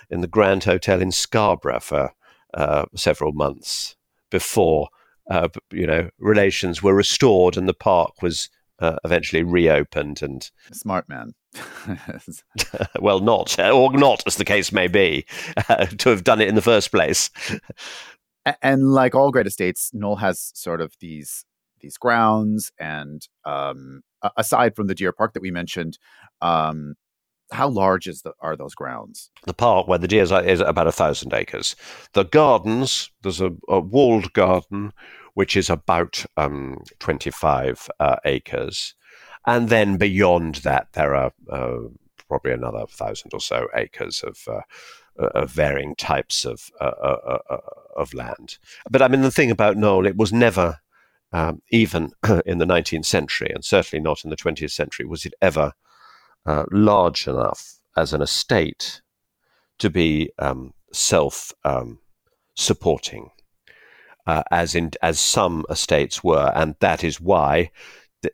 in 0.09 0.23
the 0.23 0.27
Grand 0.27 0.65
Hotel 0.65 1.03
in 1.03 1.13
Scarborough 1.13 1.81
for 1.81 2.13
several 2.97 3.33
months 3.33 3.95
before. 4.31 4.89
you 5.71 5.87
know, 5.87 6.09
relations 6.19 6.83
were 6.83 6.95
restored 6.95 7.59
and 7.59 7.69
the 7.69 7.75
park 7.75 8.23
was 8.23 8.49
uh, 8.81 8.97
eventually 9.05 9.43
reopened 9.43 10.23
and 10.23 10.51
smart 10.73 11.09
man 11.09 11.35
well 13.01 13.21
not 13.21 13.59
or 13.59 13.93
not 13.93 14.23
as 14.27 14.37
the 14.37 14.45
case 14.45 14.73
may 14.73 14.89
be 14.89 15.25
uh, 15.69 15.87
to 15.87 16.09
have 16.09 16.25
done 16.25 16.41
it 16.41 16.49
in 16.49 16.55
the 16.55 16.63
first 16.63 16.91
place 16.91 17.31
and 18.63 18.93
like 18.93 19.15
all 19.15 19.31
great 19.31 19.47
estates 19.47 19.91
Knole 19.95 20.21
has 20.21 20.53
sort 20.55 20.81
of 20.81 20.95
these 21.01 21.45
these 21.81 21.97
grounds 21.97 22.71
and 22.79 23.27
um, 23.45 24.03
aside 24.37 24.77
from 24.77 24.87
the 24.87 24.95
deer 24.95 25.13
park 25.13 25.33
that 25.33 25.43
we 25.43 25.51
mentioned 25.51 25.99
um, 26.43 26.95
how 27.53 27.69
large 27.69 28.07
is 28.07 28.23
the, 28.23 28.33
are 28.41 28.57
those 28.57 28.75
grounds? 28.75 29.31
The 29.45 29.55
park 29.55 29.89
where 29.89 29.99
the 29.99 30.09
deer 30.09 30.23
is, 30.23 30.33
is 30.33 30.61
about 30.61 30.87
a 30.87 30.93
thousand 30.93 31.35
acres. 31.35 31.75
The 32.13 32.25
gardens, 32.25 33.11
there's 33.23 33.41
a, 33.41 33.51
a 33.69 33.81
walled 33.81 34.33
garden 34.33 34.93
which 35.35 35.57
is 35.57 35.71
about 35.71 36.25
um, 36.37 36.83
25 36.99 37.89
uh, 38.01 38.17
acres. 38.25 38.95
And 39.47 39.69
then 39.69 39.97
beyond 39.97 40.57
that, 40.57 40.89
there 40.93 41.15
are 41.15 41.33
uh, 41.51 41.79
probably 42.29 42.53
another 42.53 42.87
thousand 42.89 43.33
or 43.33 43.41
so 43.41 43.69
acres 43.75 44.23
of, 44.23 44.39
uh, 44.49 44.61
of 45.35 45.51
varying 45.51 45.95
types 45.97 46.45
of, 46.45 46.71
uh, 46.81 46.85
uh, 46.85 47.39
uh, 47.49 47.57
of 47.97 48.15
land. 48.15 48.59
But 48.91 49.03
I 49.03 49.09
mean, 49.09 49.23
the 49.23 49.31
thing 49.31 49.51
about 49.51 49.77
Knole, 49.77 50.07
it 50.07 50.17
was 50.17 50.33
never, 50.33 50.79
um, 51.33 51.63
even 51.71 52.13
in 52.47 52.59
the 52.59 52.67
19th 52.67 53.07
century, 53.07 53.51
and 53.55 53.65
certainly 53.65 54.03
not 54.03 54.25
in 54.25 54.31
the 54.31 54.37
20th 54.37 54.73
century, 54.73 55.07
was 55.07 55.25
it 55.25 55.35
ever 55.41 55.73
large 56.73 57.29
enough 57.29 57.77
as 57.97 58.13
an 58.13 58.23
estate 58.23 59.03
to 59.79 59.91
be 59.91 60.31
um, 60.39 60.73
self 60.93 61.53
um, 61.65 61.99
supporting 62.55 63.31
uh, 64.31 64.45
as 64.53 64.77
in 64.77 64.93
as 65.03 65.19
some 65.19 65.65
estates 65.71 66.23
were, 66.23 66.53
and 66.55 66.77
that 66.79 67.03
is 67.03 67.21
why, 67.21 67.71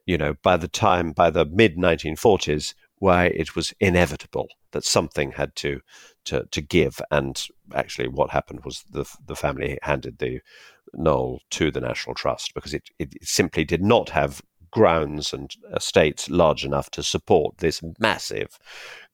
you 0.04 0.18
know, 0.18 0.34
by 0.42 0.56
the 0.58 0.68
time 0.68 1.12
by 1.12 1.30
the 1.30 1.46
mid 1.46 1.76
1940s, 1.76 2.74
why 2.98 3.26
it 3.26 3.56
was 3.56 3.72
inevitable 3.80 4.48
that 4.72 4.84
something 4.84 5.32
had 5.32 5.56
to 5.56 5.80
to 6.26 6.44
to 6.50 6.60
give, 6.60 7.00
and 7.10 7.46
actually, 7.74 8.08
what 8.08 8.30
happened 8.30 8.60
was 8.62 8.84
the 8.90 9.06
the 9.26 9.36
family 9.36 9.78
handed 9.82 10.18
the 10.18 10.40
Knole 10.94 11.40
to 11.50 11.70
the 11.70 11.80
National 11.80 12.14
Trust 12.14 12.52
because 12.52 12.74
it, 12.74 12.90
it 12.98 13.14
simply 13.22 13.64
did 13.64 13.82
not 13.82 14.10
have 14.10 14.42
grounds 14.70 15.32
and 15.32 15.56
estates 15.74 16.28
large 16.28 16.62
enough 16.62 16.90
to 16.90 17.02
support 17.02 17.56
this 17.56 17.82
massive, 17.98 18.58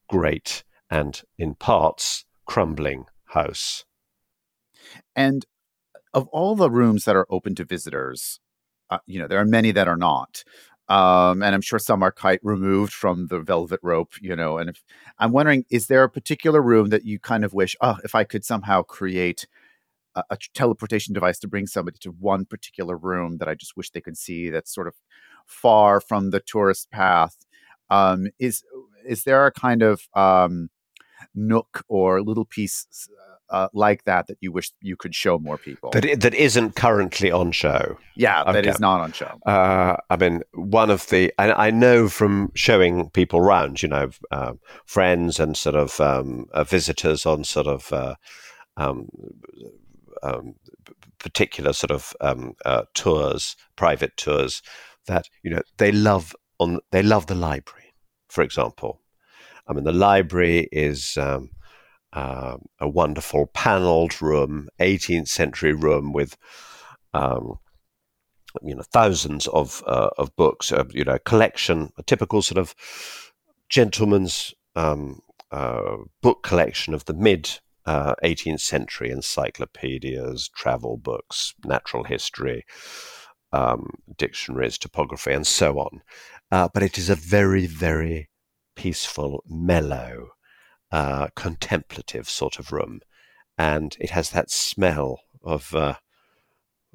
great, 0.09 0.65
and 0.91 1.23
in 1.39 1.55
parts 1.55 2.25
crumbling 2.45 3.05
house. 3.27 3.85
And 5.15 5.47
of 6.15 6.29
all 6.29 6.55
the 6.55 6.71
rooms 6.71 7.05
that 7.05 7.17
are 7.17 7.27
open 7.31 7.55
to 7.57 7.65
visitors, 7.65 8.41
uh, 8.91 8.99
you 9.07 9.19
know, 9.19 9.27
there 9.27 9.41
are 9.41 9.45
many 9.45 9.71
that 9.73 9.89
are 9.89 9.97
not. 9.97 10.45
Um, 10.89 11.43
and 11.43 11.55
I'm 11.55 11.63
sure 11.63 11.79
some 11.79 12.03
are 12.03 12.11
quite 12.11 12.41
removed 12.43 12.93
from 12.93 13.29
the 13.29 13.41
velvet 13.41 13.81
rope, 13.83 14.13
you 14.21 14.37
know. 14.37 14.59
And 14.59 14.69
if, 14.69 14.83
I'm 15.19 15.33
wondering, 15.33 15.65
is 15.71 15.87
there 15.87 16.03
a 16.05 16.11
particular 16.11 16.61
room 16.61 16.91
that 16.91 17.05
you 17.05 17.19
kind 17.19 17.45
of 17.45 17.55
wish, 17.55 17.77
oh, 17.81 17.97
if 18.05 18.15
I 18.15 18.25
could 18.25 18.45
somehow 18.45 18.83
create 18.83 19.47
a, 20.15 20.25
a 20.31 20.39
teleportation 20.55 21.15
device 21.15 21.39
to 21.41 21.49
bring 21.49 21.67
somebody 21.67 21.99
to 22.01 22.11
one 22.11 22.45
particular 22.45 22.97
room 22.97 23.39
that 23.39 23.49
I 23.49 23.55
just 23.55 23.77
wish 23.77 23.91
they 23.91 24.01
could 24.01 24.19
see 24.19 24.51
that's 24.51 24.75
sort 24.75 24.89
of 24.89 24.95
far 25.47 26.01
from 26.01 26.31
the 26.31 26.41
tourist 26.41 26.91
path? 26.91 27.37
Um, 27.89 28.29
is 28.39 28.63
is 29.07 29.25
there 29.25 29.47
a 29.47 29.53
kind 29.53 29.83
of 29.83 30.09
um, 30.15 30.69
nook 31.35 31.85
or 31.89 32.23
little 32.23 32.45
piece 32.45 33.09
uh, 33.53 33.69
like 33.73 34.05
that 34.05 34.27
that 34.27 34.39
you 34.41 34.51
wish 34.51 34.73
you 34.81 34.97
could 34.97 35.15
show 35.15 35.39
more 35.39 35.59
people. 35.59 35.91
That 35.91 36.21
that 36.21 36.35
isn't 36.35 36.75
currently 36.75 37.31
on 37.31 37.53
show. 37.53 37.99
Yeah 38.17 38.43
okay. 38.43 38.53
that 38.53 38.67
is 38.67 38.81
not 38.81 39.01
on 39.01 39.13
show. 39.13 39.39
Uh, 39.47 39.97
i 40.11 40.17
mean 40.17 40.43
one 40.55 40.91
of 40.91 41.09
the 41.09 41.33
I, 41.39 41.53
I, 41.69 41.71
know 41.71 42.09
from 42.09 42.51
showing 42.55 43.11
people 43.11 43.39
around 43.41 43.83
you 43.83 43.89
know 43.89 44.11
uh, 44.31 44.55
friends 44.87 45.39
and 45.39 45.57
sort 45.57 45.77
of 45.77 46.01
um, 46.01 46.47
uh, 46.53 46.65
visitors 46.65 47.27
on 47.27 47.45
sort 47.45 47.67
of 47.67 47.93
uh, 47.93 48.15
um, 48.77 49.09
um, 50.23 50.55
particular 51.19 51.73
sort 51.73 51.91
of 51.91 52.15
um, 52.21 52.55
uh, 52.65 52.83
tours 52.95 53.57
private 53.77 54.17
tours 54.17 54.63
that 55.07 55.27
you 55.43 55.51
know 55.51 55.63
they 55.79 55.93
love 55.93 56.35
on 56.59 56.79
they 56.91 57.03
love 57.03 57.27
the 57.27 57.35
library 57.35 57.83
for 58.29 58.43
example. 58.43 59.01
I 59.69 59.75
mean 59.75 59.85
the 59.85 59.93
library 59.93 60.69
is 60.73 61.17
um, 61.17 61.51
uh, 62.13 62.57
a 62.79 62.89
wonderful 62.89 63.47
paneled 63.47 64.21
room, 64.21 64.69
18th 64.81 65.29
century 65.29 65.73
room 65.73 66.13
with, 66.13 66.37
um, 67.15 67.59
you 68.63 68.75
know, 68.75 68.83
thousands 68.83 69.47
of 69.49 69.83
uh, 69.87 70.11
of 70.19 70.35
books. 70.37 70.73
Uh, 70.73 70.85
you 70.91 71.05
know, 71.05 71.19
collection, 71.25 71.91
a 71.97 72.03
typical 72.03 72.43
sort 72.43 72.59
of 72.59 72.75
gentleman's 73.69 74.55
um, 74.77 75.21
uh, 75.51 75.97
book 76.21 76.43
collection 76.43 76.93
of 76.95 77.07
the 77.07 77.15
mid 77.15 77.59
18th 77.87 78.55
uh, 78.55 78.59
century 78.59 79.11
encyclopedias, 79.11 80.49
travel 80.51 80.97
books, 80.97 81.55
natural 81.65 82.05
history. 82.05 82.65
Um, 83.55 83.91
dictionaries, 84.17 84.79
topography, 84.79 85.31
and 85.33 85.47
so 85.47 85.79
on. 85.79 86.01
Uh, 86.51 86.69
but 86.73 86.83
it 86.83 86.97
is 86.97 87.11
a 87.11 87.15
very, 87.15 87.67
very 87.67 88.31
peaceful, 88.77 89.45
mellow, 89.47 90.29
uh, 90.93 91.29
contemplative 91.35 92.29
sort 92.29 92.59
of 92.59 92.73
room, 92.73 93.01
and 93.59 93.97
it 94.01 94.11
has 94.11 94.31
that 94.31 94.51
smell 94.51 95.21
of 95.43 95.75
uh, 95.75 95.95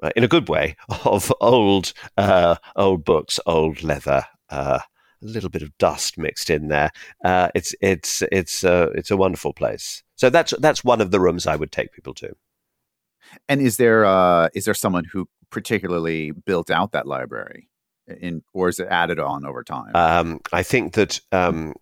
uh, 0.01 0.11
in 0.15 0.23
a 0.23 0.27
good 0.27 0.47
way, 0.47 0.75
of 1.05 1.33
old 1.41 1.93
uh, 2.17 2.55
old 2.75 3.03
books, 3.03 3.39
old 3.45 3.83
leather. 3.83 4.25
Uh, 4.49 4.79
a 5.21 5.25
little 5.25 5.49
bit 5.49 5.63
of 5.63 5.75
dust 5.79 6.17
mixed 6.17 6.49
in 6.49 6.67
there. 6.67 6.91
Uh, 7.23 7.49
it's 7.55 7.73
it's 7.81 8.21
it's 8.31 8.63
uh, 8.63 8.89
it's 8.93 9.11
a 9.11 9.17
wonderful 9.17 9.53
place. 9.53 10.03
So 10.15 10.29
that's 10.29 10.53
that's 10.59 10.83
one 10.83 11.01
of 11.01 11.11
the 11.11 11.19
rooms 11.19 11.47
I 11.47 11.55
would 11.55 11.71
take 11.71 11.91
people 11.91 12.13
to. 12.15 12.33
And 13.49 13.61
is 13.61 13.77
there 13.77 14.05
uh, 14.05 14.49
is 14.53 14.65
there 14.65 14.73
someone 14.73 15.05
who 15.05 15.27
particularly 15.49 16.31
built 16.31 16.69
out 16.69 16.91
that 16.91 17.07
library, 17.07 17.67
in 18.07 18.43
or 18.53 18.69
is 18.69 18.79
it 18.79 18.87
added 18.89 19.19
on 19.19 19.45
over 19.45 19.63
time? 19.63 19.95
Um, 19.95 20.39
I 20.53 20.61
think 20.63 20.93
that 20.93 21.19
um, 21.31 21.73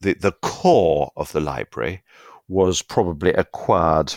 the 0.00 0.14
the 0.14 0.32
core 0.32 1.10
of 1.16 1.32
the 1.32 1.40
library 1.40 2.02
was 2.48 2.82
probably 2.82 3.32
acquired 3.32 4.14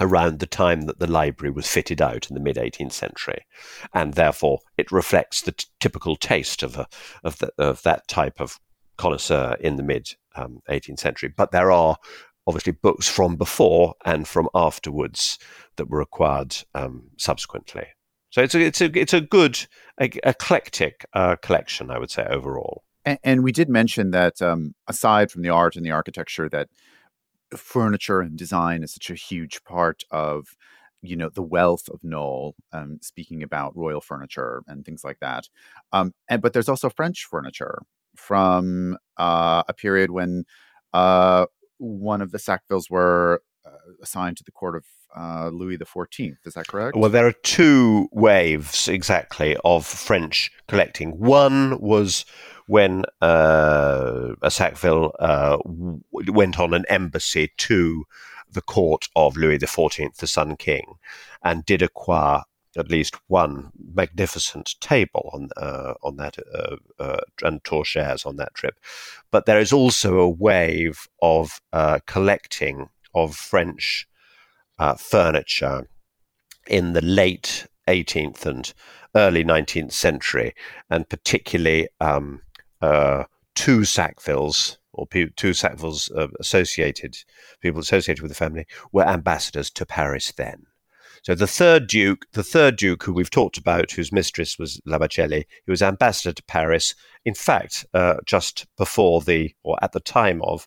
around 0.00 0.38
the 0.38 0.46
time 0.46 0.82
that 0.82 0.98
the 0.98 1.10
library 1.10 1.52
was 1.52 1.68
fitted 1.68 2.00
out 2.00 2.30
in 2.30 2.34
the 2.34 2.40
mid 2.40 2.56
18th 2.56 2.92
century, 2.92 3.44
and 3.92 4.14
therefore 4.14 4.60
it 4.78 4.90
reflects 4.90 5.42
the 5.42 5.52
t- 5.52 5.66
typical 5.78 6.16
taste 6.16 6.62
of 6.62 6.76
a, 6.76 6.86
of, 7.22 7.38
the, 7.38 7.52
of 7.58 7.82
that 7.82 8.08
type 8.08 8.40
of 8.40 8.58
connoisseur 8.96 9.56
in 9.60 9.76
the 9.76 9.82
mid 9.82 10.14
um, 10.36 10.62
18th 10.68 11.00
century. 11.00 11.32
But 11.34 11.52
there 11.52 11.70
are 11.70 11.96
obviously 12.46 12.72
books 12.72 13.08
from 13.08 13.36
before 13.36 13.94
and 14.04 14.26
from 14.26 14.48
afterwards 14.54 15.38
that 15.76 15.90
were 15.90 16.00
acquired 16.00 16.56
um, 16.74 17.10
subsequently. 17.16 17.86
So 18.30 18.42
it's 18.42 18.54
a 18.54 18.60
it's 18.60 18.80
a 18.80 18.98
it's 18.98 19.12
a 19.14 19.20
good 19.20 19.66
eclectic 19.98 21.04
uh, 21.12 21.36
collection, 21.36 21.90
I 21.90 21.98
would 21.98 22.10
say 22.10 22.24
overall. 22.24 22.84
And, 23.10 23.18
and 23.24 23.44
we 23.44 23.52
did 23.52 23.68
mention 23.68 24.12
that 24.12 24.40
um, 24.40 24.74
aside 24.86 25.30
from 25.30 25.42
the 25.42 25.50
art 25.50 25.76
and 25.76 25.84
the 25.84 25.90
architecture, 25.90 26.48
that 26.48 26.68
furniture 27.56 28.20
and 28.20 28.36
design 28.36 28.82
is 28.82 28.94
such 28.94 29.10
a 29.10 29.14
huge 29.14 29.64
part 29.64 30.04
of 30.10 30.56
you 31.02 31.16
know 31.16 31.30
the 31.30 31.42
wealth 31.42 31.88
of 31.88 32.00
Knole, 32.02 32.52
Um, 32.72 32.98
speaking 33.02 33.42
about 33.42 33.76
royal 33.76 34.00
furniture 34.00 34.62
and 34.66 34.84
things 34.84 35.02
like 35.02 35.18
that, 35.20 35.48
um, 35.92 36.12
and 36.28 36.42
but 36.42 36.52
there's 36.52 36.68
also 36.68 36.90
French 36.90 37.24
furniture 37.24 37.78
from 38.16 38.98
uh, 39.16 39.62
a 39.66 39.72
period 39.72 40.10
when 40.10 40.44
uh, 40.92 41.46
one 41.78 42.20
of 42.20 42.30
the 42.32 42.38
Sackvilles 42.38 42.90
were 42.90 43.42
uh, 43.64 43.70
assigned 44.02 44.36
to 44.36 44.44
the 44.44 44.52
court 44.52 44.76
of 44.76 44.84
uh, 45.16 45.48
Louis 45.48 45.78
Fourteenth. 45.86 46.38
Is 46.44 46.54
that 46.54 46.68
correct? 46.68 46.96
Well, 46.96 47.10
there 47.10 47.26
are 47.26 47.32
two 47.32 48.08
waves 48.12 48.86
exactly 48.86 49.56
of 49.64 49.86
French 49.86 50.52
collecting. 50.68 51.18
One 51.18 51.80
was 51.80 52.26
when 52.70 53.04
uh, 53.20 54.32
Sackville 54.48 55.12
uh, 55.18 55.56
w- 55.56 56.00
went 56.12 56.60
on 56.60 56.72
an 56.72 56.84
embassy 56.88 57.50
to 57.56 58.04
the 58.48 58.60
court 58.60 59.08
of 59.16 59.36
Louis 59.36 59.58
XIV, 59.58 60.14
the 60.14 60.28
Sun 60.28 60.54
King, 60.54 60.94
and 61.42 61.66
did 61.66 61.82
acquire 61.82 62.42
at 62.76 62.88
least 62.88 63.16
one 63.26 63.72
magnificent 63.92 64.76
table 64.80 65.30
on 65.32 65.48
uh, 65.56 65.94
on 66.04 66.14
that 66.18 66.36
uh, 66.54 66.76
uh, 67.00 67.20
and 67.42 67.64
tour 67.64 67.84
shares 67.84 68.24
on 68.24 68.36
that 68.36 68.54
trip. 68.54 68.78
But 69.32 69.46
there 69.46 69.58
is 69.58 69.72
also 69.72 70.20
a 70.20 70.28
wave 70.28 71.08
of 71.20 71.60
uh, 71.72 71.98
collecting 72.06 72.88
of 73.16 73.34
French 73.34 74.06
uh, 74.78 74.94
furniture 74.94 75.88
in 76.68 76.92
the 76.92 77.02
late 77.02 77.66
18th 77.88 78.46
and 78.46 78.72
early 79.16 79.42
19th 79.42 79.90
century, 79.90 80.54
and 80.88 81.08
particularly 81.08 81.88
um, 82.00 82.42
uh, 82.80 83.24
two 83.54 83.80
Sackvilles 83.80 84.76
or 84.92 85.06
two 85.06 85.50
Sackvilles 85.50 86.10
uh, 86.16 86.28
associated 86.38 87.16
people 87.60 87.80
associated 87.80 88.22
with 88.22 88.30
the 88.30 88.36
family 88.36 88.66
were 88.92 89.06
ambassadors 89.06 89.70
to 89.70 89.86
Paris 89.86 90.32
then. 90.32 90.66
So 91.22 91.34
the 91.34 91.46
third 91.46 91.86
duke, 91.86 92.26
the 92.32 92.42
third 92.42 92.76
duke 92.76 93.02
who 93.02 93.12
we've 93.12 93.30
talked 93.30 93.58
about, 93.58 93.90
whose 93.92 94.10
mistress 94.10 94.58
was 94.58 94.80
La 94.86 94.98
Baccelli, 94.98 95.44
he 95.64 95.70
was 95.70 95.82
ambassador 95.82 96.32
to 96.32 96.42
Paris. 96.44 96.94
In 97.24 97.34
fact, 97.34 97.84
uh, 97.92 98.16
just 98.24 98.66
before 98.78 99.20
the 99.20 99.54
or 99.62 99.76
at 99.82 99.92
the 99.92 100.00
time 100.00 100.40
of 100.42 100.66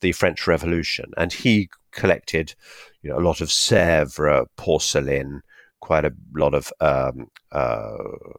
the 0.00 0.12
French 0.12 0.46
Revolution, 0.46 1.12
and 1.16 1.32
he 1.32 1.70
collected, 1.92 2.54
you 3.00 3.10
know, 3.10 3.18
a 3.18 3.26
lot 3.26 3.40
of 3.40 3.48
Sèvres 3.48 4.46
porcelain, 4.56 5.40
quite 5.84 6.06
a 6.06 6.14
lot 6.34 6.54
of 6.54 6.72
um, 6.80 7.30
uh, 7.52 7.98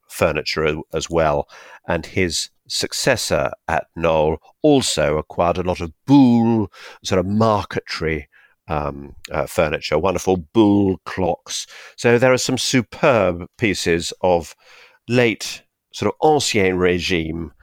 furniture 0.10 0.82
as 0.94 1.10
well, 1.12 1.48
and 1.88 2.06
his 2.06 2.50
successor 2.68 3.52
at 3.68 3.86
Knole 3.96 4.38
also 4.64 5.20
acquired 5.20 5.60
a 5.60 5.64
lot 5.64 5.80
of 5.80 5.94
Boulle, 6.08 6.68
sort 7.04 7.20
of 7.20 7.28
marquetry 7.28 8.28
um, 8.68 9.16
uh, 9.32 9.46
furniture, 9.46 10.00
wonderful 10.00 10.38
Boulle 10.38 10.98
clocks. 11.06 11.68
So 11.98 12.18
there 12.18 12.34
are 12.34 12.38
some 12.40 12.58
superb 12.58 13.46
pieces 13.60 14.12
of 14.22 14.56
late 15.08 15.62
sort 15.94 16.12
of 16.12 16.28
ancien 16.28 16.80
regime 16.80 17.54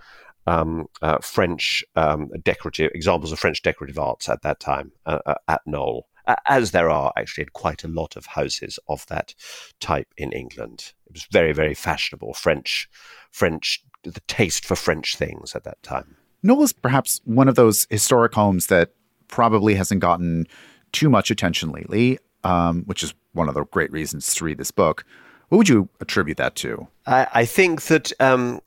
um, 0.47 0.87
uh, 1.03 1.19
French 1.19 1.85
um, 1.97 2.31
decorative 2.45 2.93
examples 2.95 3.33
of 3.33 3.41
French 3.41 3.63
decorative 3.63 3.99
arts 3.99 4.29
at 4.29 4.43
that 4.43 4.61
time 4.61 4.93
uh, 5.07 5.19
uh 5.27 5.35
at 5.49 5.61
Knole, 5.67 6.03
as 6.47 6.71
there 6.71 6.91
are 6.91 7.13
actually 7.17 7.47
quite 7.53 7.85
a 7.85 7.89
lot 7.89 8.17
of 8.17 8.27
houses 8.27 8.79
of 8.89 9.07
that 9.07 9.35
type 9.81 10.09
in 10.17 10.33
England. 10.33 10.93
It 11.07 11.13
was 11.13 11.27
very, 11.31 11.53
very 11.53 11.75
fashionable 11.75 12.35
French, 12.35 12.89
French 13.31 13.85
the 14.03 14.21
taste 14.27 14.65
for 14.65 14.77
French 14.77 15.17
things 15.17 15.55
at 15.55 15.65
that 15.65 15.83
time. 15.83 16.17
Knole 16.45 16.63
is 16.63 16.73
perhaps 16.73 17.21
one 17.25 17.49
of 17.49 17.55
those 17.55 17.87
historic 17.91 18.35
homes 18.35 18.67
that 18.67 18.91
probably 19.29 19.75
hasn't 19.75 20.01
gotten 20.01 20.47
too 20.93 21.09
much 21.09 21.31
attention 21.31 21.71
lately, 21.71 22.19
um, 22.45 22.83
which 22.85 23.03
is 23.03 23.15
one 23.33 23.49
of 23.49 23.55
the 23.55 23.65
great 23.65 23.93
reasons 23.93 24.35
to 24.35 24.45
read 24.45 24.59
this 24.59 24.71
book. 24.71 25.05
What 25.49 25.59
would 25.59 25.69
you 25.69 25.89
attribute 26.01 26.39
that 26.39 26.55
to? 26.57 26.89
I, 27.07 27.27
I 27.33 27.45
think 27.45 27.83
that 27.83 28.13
um, 28.21 28.61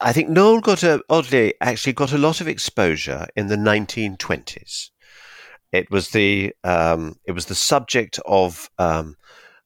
I 0.00 0.12
think 0.12 0.28
Knole 0.30 0.62
got 0.62 0.82
a 0.82 1.02
oddly 1.08 1.54
actually 1.60 1.92
got 1.92 2.12
a 2.12 2.18
lot 2.18 2.40
of 2.40 2.48
exposure 2.48 3.26
in 3.36 3.48
the 3.48 3.56
1920s. 3.56 4.90
It 5.72 5.90
was 5.90 6.10
the 6.10 6.54
um, 6.64 7.16
it 7.24 7.32
was 7.32 7.46
the 7.46 7.54
subject 7.54 8.20
of 8.26 8.70
um, 8.78 9.16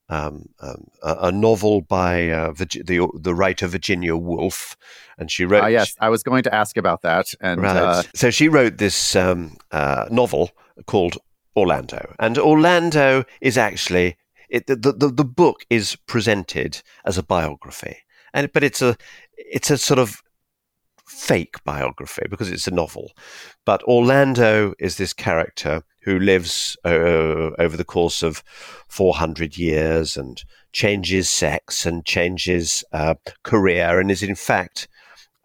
um, 0.08 0.48
um, 0.60 0.86
a, 1.02 1.16
a, 1.22 1.32
novel 1.32 1.80
by 1.80 2.28
uh, 2.30 2.52
the 2.52 3.08
the 3.14 3.34
writer 3.34 3.66
Virginia 3.66 4.16
Woolf, 4.16 4.76
and 5.18 5.30
she 5.30 5.44
wrote. 5.44 5.64
Uh, 5.64 5.68
yes, 5.68 5.96
I 6.00 6.08
was 6.08 6.22
going 6.22 6.44
to 6.44 6.54
ask 6.54 6.76
about 6.76 7.02
that. 7.02 7.34
And 7.40 7.60
right. 7.60 7.76
uh, 7.76 8.02
so 8.14 8.30
she 8.30 8.48
wrote 8.48 8.78
this 8.78 9.16
um, 9.16 9.56
uh, 9.72 10.06
novel 10.10 10.52
called 10.86 11.18
Orlando, 11.56 12.14
and 12.20 12.38
Orlando 12.38 13.24
is 13.40 13.58
actually 13.58 14.16
it, 14.48 14.66
the, 14.68 14.76
the 14.76 15.08
the 15.08 15.24
book 15.24 15.64
is 15.70 15.96
presented 16.06 16.82
as 17.04 17.18
a 17.18 17.22
biography, 17.22 17.96
and 18.32 18.52
but 18.52 18.62
it's 18.62 18.82
a 18.82 18.96
it's 19.36 19.70
a 19.70 19.78
sort 19.78 19.98
of 19.98 20.22
fake 21.06 21.62
biography 21.64 22.26
because 22.28 22.50
it's 22.50 22.66
a 22.66 22.72
novel. 22.72 23.12
But 23.64 23.82
Orlando 23.84 24.74
is 24.78 24.96
this 24.96 25.12
character 25.12 25.82
who 26.02 26.18
lives 26.18 26.76
uh, 26.84 27.50
over 27.58 27.76
the 27.76 27.84
course 27.84 28.22
of 28.22 28.42
400 28.88 29.56
years 29.56 30.16
and 30.16 30.42
changes 30.72 31.28
sex 31.28 31.86
and 31.86 32.04
changes 32.04 32.84
uh, 32.92 33.14
career 33.42 33.98
and 33.98 34.10
is 34.10 34.22
in 34.22 34.34
fact 34.34 34.88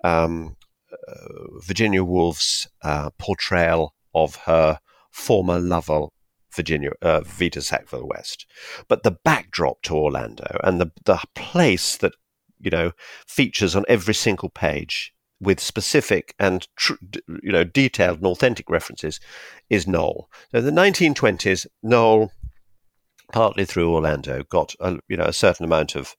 um, 0.04 0.56
uh, 1.08 1.60
Virginia 1.64 2.04
Woolf's 2.04 2.68
uh, 2.84 3.10
portrayal 3.18 3.94
of 4.14 4.36
her 4.36 4.80
former 5.12 5.60
lover, 5.60 6.08
Virginia 6.54 6.92
uh, 7.02 7.22
Vita 7.22 7.62
Sackville 7.62 8.08
West. 8.08 8.46
But 8.88 9.04
the 9.04 9.12
backdrop 9.12 9.82
to 9.84 9.96
Orlando 9.96 10.60
and 10.64 10.82
the 10.82 10.92
the 11.06 11.20
place 11.34 11.98
that 11.98 12.14
you 12.60 12.70
know 12.70 12.92
features 13.28 13.76
on 13.76 13.86
every 13.88 14.14
single 14.14 14.50
page 14.50 15.14
with 15.42 15.60
specific 15.60 16.36
and 16.40 16.68
tr- 16.78 16.94
you 17.44 17.52
know 17.52 17.64
detailed 17.64 18.18
and 18.18 18.28
authentic 18.28 18.70
references 18.70 19.20
is 19.70 19.86
Knole. 19.86 20.26
So 20.52 20.62
the 20.62 20.72
1920s, 20.72 21.66
Knole, 21.84 22.30
partly 23.34 23.66
through 23.66 23.94
Orlando, 23.94 24.44
got 24.44 24.76
a, 24.80 25.00
you 25.10 25.18
know 25.18 25.26
a 25.26 25.34
certain 25.34 25.66
amount 25.66 25.96
of 25.96 26.16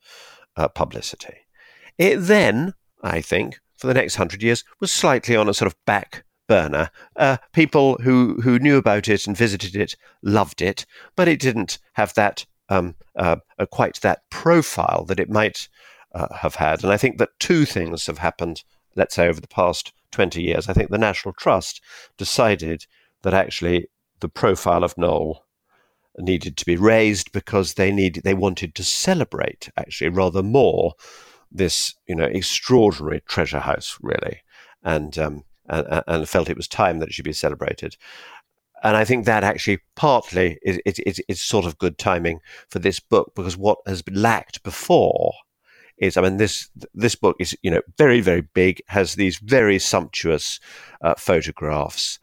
uh, 0.56 0.68
publicity. 0.68 1.36
It 1.96 2.16
then, 2.16 2.74
I 3.02 3.20
think, 3.20 3.60
for 3.76 3.86
the 3.86 3.94
next 3.94 4.16
hundred 4.16 4.42
years, 4.42 4.64
was 4.80 4.90
slightly 4.90 5.36
on 5.36 5.48
a 5.48 5.54
sort 5.54 5.70
of 5.70 5.76
back 5.86 6.24
burner. 6.48 6.90
Uh, 7.16 7.36
people 7.52 7.96
who 8.02 8.40
who 8.42 8.58
knew 8.58 8.76
about 8.76 9.08
it 9.08 9.26
and 9.26 9.36
visited 9.36 9.76
it 9.76 9.94
loved 10.22 10.60
it, 10.60 10.84
but 11.16 11.28
it 11.28 11.40
didn't 11.40 11.78
have 11.94 12.12
that 12.14 12.44
um, 12.68 12.96
uh 13.16 13.36
quite 13.70 14.00
that 14.00 14.22
profile 14.30 15.04
that 15.06 15.20
it 15.20 15.30
might 15.30 15.68
uh, 16.14 16.34
have 16.34 16.56
had. 16.56 16.82
And 16.82 16.92
I 16.92 16.96
think 16.96 17.18
that 17.18 17.38
two 17.38 17.64
things 17.64 18.06
have 18.06 18.18
happened 18.18 18.64
let's 18.96 19.14
say 19.14 19.28
over 19.28 19.40
the 19.40 19.48
past 19.48 19.92
20 20.10 20.42
years, 20.42 20.68
I 20.68 20.72
think 20.72 20.90
the 20.90 20.98
National 20.98 21.32
Trust 21.32 21.80
decided 22.16 22.86
that 23.22 23.34
actually 23.34 23.88
the 24.20 24.28
profile 24.28 24.84
of 24.84 24.94
Knole 24.96 25.38
needed 26.18 26.56
to 26.58 26.66
be 26.66 26.76
raised 26.76 27.32
because 27.32 27.74
they 27.74 27.90
needed 27.90 28.22
they 28.22 28.34
wanted 28.34 28.74
to 28.74 28.84
celebrate 28.84 29.70
actually 29.78 30.10
rather 30.10 30.42
more 30.42 30.92
this 31.50 31.94
you 32.06 32.14
know 32.14 32.24
extraordinary 32.24 33.22
treasure 33.26 33.60
house 33.60 33.96
really 34.02 34.42
and 34.82 35.18
um, 35.18 35.42
and, 35.68 36.02
and 36.06 36.28
felt 36.28 36.50
it 36.50 36.56
was 36.56 36.68
time 36.68 36.98
that 36.98 37.08
it 37.08 37.14
should 37.14 37.24
be 37.24 37.32
celebrated. 37.32 37.96
And 38.82 38.96
I 38.96 39.04
think 39.04 39.24
that 39.24 39.44
actually 39.44 39.78
partly 39.94 40.58
is, 40.62 40.80
is, 40.84 40.98
is, 41.00 41.22
is 41.28 41.40
sort 41.40 41.66
of 41.66 41.78
good 41.78 41.98
timing 41.98 42.40
for 42.68 42.80
this 42.80 42.98
book 42.98 43.32
because 43.36 43.56
what 43.56 43.78
has 43.86 44.02
been 44.02 44.20
lacked 44.20 44.62
before 44.64 45.34
is, 45.98 46.16
I 46.16 46.22
mean, 46.22 46.36
this 46.36 46.70
this 46.94 47.14
book 47.14 47.36
is 47.38 47.56
you 47.62 47.70
know 47.70 47.82
very 47.98 48.20
very 48.20 48.42
big, 48.42 48.82
has 48.88 49.14
these 49.14 49.38
very 49.38 49.78
sumptuous 49.78 50.60
uh, 51.02 51.14
photographs, 51.16 52.18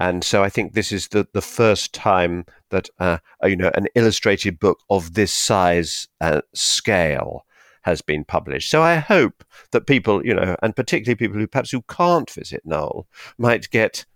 and 0.00 0.24
so 0.24 0.42
I 0.42 0.50
think 0.50 0.72
this 0.72 0.92
is 0.92 1.08
the 1.08 1.26
the 1.32 1.42
first 1.42 1.92
time 1.92 2.44
that 2.70 2.88
uh, 2.98 3.18
you 3.44 3.56
know 3.56 3.70
an 3.74 3.86
illustrated 3.94 4.58
book 4.58 4.78
of 4.90 5.14
this 5.14 5.32
size 5.32 6.08
and 6.20 6.42
scale 6.54 7.46
has 7.82 8.00
been 8.00 8.24
published. 8.24 8.70
So 8.70 8.82
I 8.82 8.96
hope 8.96 9.44
that 9.72 9.86
people, 9.86 10.24
you 10.24 10.34
know, 10.34 10.56
and 10.62 10.74
particularly 10.74 11.16
people 11.16 11.38
who 11.38 11.46
perhaps 11.46 11.70
who 11.70 11.82
can't 11.82 12.30
visit 12.30 12.62
Knole, 12.66 13.04
might 13.36 13.70
get 13.70 14.06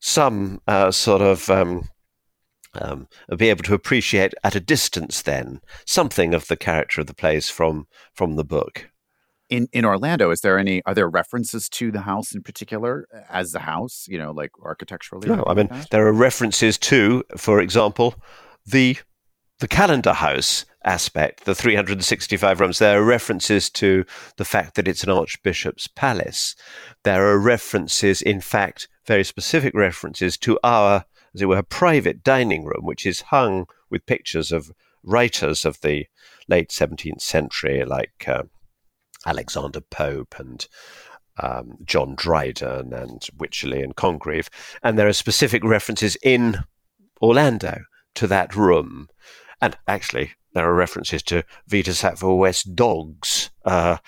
some 0.00 0.60
uh, 0.66 0.90
sort 0.90 1.22
of 1.22 1.48
um, 1.50 1.88
um, 2.74 3.08
be 3.36 3.50
able 3.50 3.62
to 3.64 3.74
appreciate 3.74 4.34
at 4.44 4.54
a 4.54 4.60
distance 4.60 5.22
then 5.22 5.60
something 5.86 6.34
of 6.34 6.48
the 6.48 6.56
character 6.56 7.00
of 7.00 7.06
the 7.06 7.14
place 7.14 7.48
from 7.48 7.86
from 8.14 8.36
the 8.36 8.44
book. 8.44 8.90
In 9.48 9.68
in 9.72 9.84
Orlando, 9.84 10.30
is 10.30 10.40
there 10.42 10.58
any 10.58 10.82
are 10.84 10.94
there 10.94 11.08
references 11.08 11.68
to 11.70 11.90
the 11.90 12.02
house 12.02 12.34
in 12.34 12.42
particular 12.42 13.06
as 13.30 13.52
the 13.52 13.60
house? 13.60 14.06
You 14.08 14.18
know, 14.18 14.30
like 14.30 14.50
architecturally. 14.62 15.28
No, 15.28 15.44
I 15.46 15.54
mean 15.54 15.68
like 15.70 15.88
there 15.88 16.06
are 16.06 16.12
references 16.12 16.76
to, 16.78 17.24
for 17.36 17.60
example, 17.60 18.14
the 18.66 18.98
the 19.60 19.68
calendar 19.68 20.12
house 20.12 20.64
aspect, 20.84 21.44
the 21.44 21.54
365 21.54 22.60
rooms. 22.60 22.78
There 22.78 23.00
are 23.00 23.04
references 23.04 23.68
to 23.70 24.04
the 24.36 24.44
fact 24.44 24.74
that 24.76 24.86
it's 24.86 25.02
an 25.02 25.10
archbishop's 25.10 25.86
palace. 25.88 26.54
There 27.02 27.26
are 27.26 27.38
references, 27.38 28.22
in 28.22 28.40
fact, 28.40 28.88
very 29.06 29.24
specific 29.24 29.74
references 29.74 30.36
to 30.38 30.58
our 30.62 31.04
as 31.38 31.42
it 31.42 31.46
were, 31.46 31.58
a 31.58 31.62
private 31.62 32.24
dining 32.24 32.64
room, 32.64 32.84
which 32.84 33.06
is 33.06 33.20
hung 33.20 33.66
with 33.90 34.06
pictures 34.06 34.50
of 34.50 34.72
writers 35.04 35.64
of 35.64 35.80
the 35.82 36.04
late 36.48 36.70
17th 36.70 37.20
century, 37.20 37.84
like 37.84 38.24
uh, 38.26 38.42
Alexander 39.24 39.80
Pope 39.80 40.34
and 40.40 40.66
um, 41.40 41.76
John 41.84 42.16
Dryden 42.16 42.92
and 42.92 43.22
Wycherley 43.36 43.84
and 43.84 43.94
Congreve. 43.94 44.48
And 44.82 44.98
there 44.98 45.06
are 45.06 45.12
specific 45.12 45.62
references 45.62 46.16
in 46.24 46.64
Orlando 47.22 47.82
to 48.16 48.26
that 48.26 48.56
room. 48.56 49.06
And 49.60 49.76
actually, 49.86 50.32
there 50.54 50.68
are 50.68 50.74
references 50.74 51.22
to 51.24 51.44
Vita 51.68 51.94
Sackville 51.94 52.36
West 52.36 52.74
dogs. 52.74 53.50
Uh, 53.64 53.98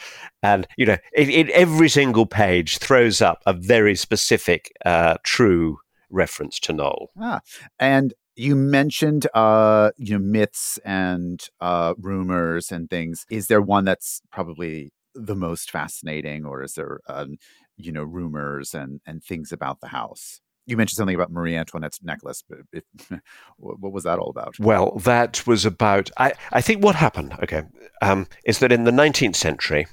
and, 0.42 0.66
you 0.76 0.86
know, 0.86 0.98
it, 1.12 1.28
it, 1.28 1.50
every 1.50 1.88
single 1.88 2.26
page 2.26 2.78
throws 2.78 3.22
up 3.22 3.40
a 3.46 3.52
very 3.52 3.94
specific, 3.94 4.72
uh, 4.84 5.18
true 5.22 5.78
reference 6.10 6.58
to 6.60 6.72
Knole. 6.72 7.08
Ah, 7.20 7.40
and 7.78 8.14
you 8.36 8.56
mentioned 8.56 9.26
uh, 9.34 9.90
you 9.96 10.14
know 10.14 10.24
myths 10.24 10.78
and 10.84 11.46
uh, 11.60 11.94
rumors 11.98 12.72
and 12.72 12.88
things. 12.88 13.26
Is 13.30 13.46
there 13.46 13.60
one 13.60 13.84
that's 13.84 14.22
probably 14.32 14.92
the 15.14 15.34
most 15.34 15.70
fascinating, 15.70 16.44
or 16.44 16.62
is 16.62 16.74
there 16.74 17.00
um, 17.06 17.36
you 17.76 17.92
know 17.92 18.02
rumors 18.02 18.74
and 18.74 19.00
and 19.06 19.22
things 19.22 19.52
about 19.52 19.80
the 19.80 19.88
house? 19.88 20.40
You 20.66 20.76
mentioned 20.76 20.96
something 20.96 21.16
about 21.16 21.32
Marie 21.32 21.56
Antoinette's 21.56 22.02
necklace, 22.02 22.44
but 22.48 22.84
what 23.56 23.92
was 23.92 24.04
that 24.04 24.18
all 24.18 24.30
about? 24.30 24.58
Well, 24.60 24.92
that 24.98 25.46
was 25.46 25.64
about. 25.66 26.10
I, 26.16 26.32
I 26.52 26.60
think 26.60 26.84
what 26.84 26.94
happened, 26.94 27.34
okay, 27.42 27.64
um, 28.02 28.26
is 28.44 28.60
that 28.60 28.70
in 28.70 28.84
the 28.84 28.92
19th 28.92 29.34
century, 29.34 29.86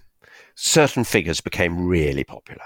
certain 0.56 1.04
figures 1.04 1.42
became 1.42 1.88
really 1.88 2.24
popular, 2.24 2.66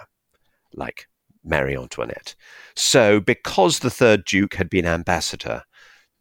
like 0.74 1.08
Marie 1.44 1.76
Antoinette. 1.76 2.36
So, 2.76 3.20
because 3.20 3.80
the 3.80 3.90
third 3.90 4.26
Duke 4.26 4.56
had 4.56 4.70
been 4.70 4.86
ambassador 4.86 5.64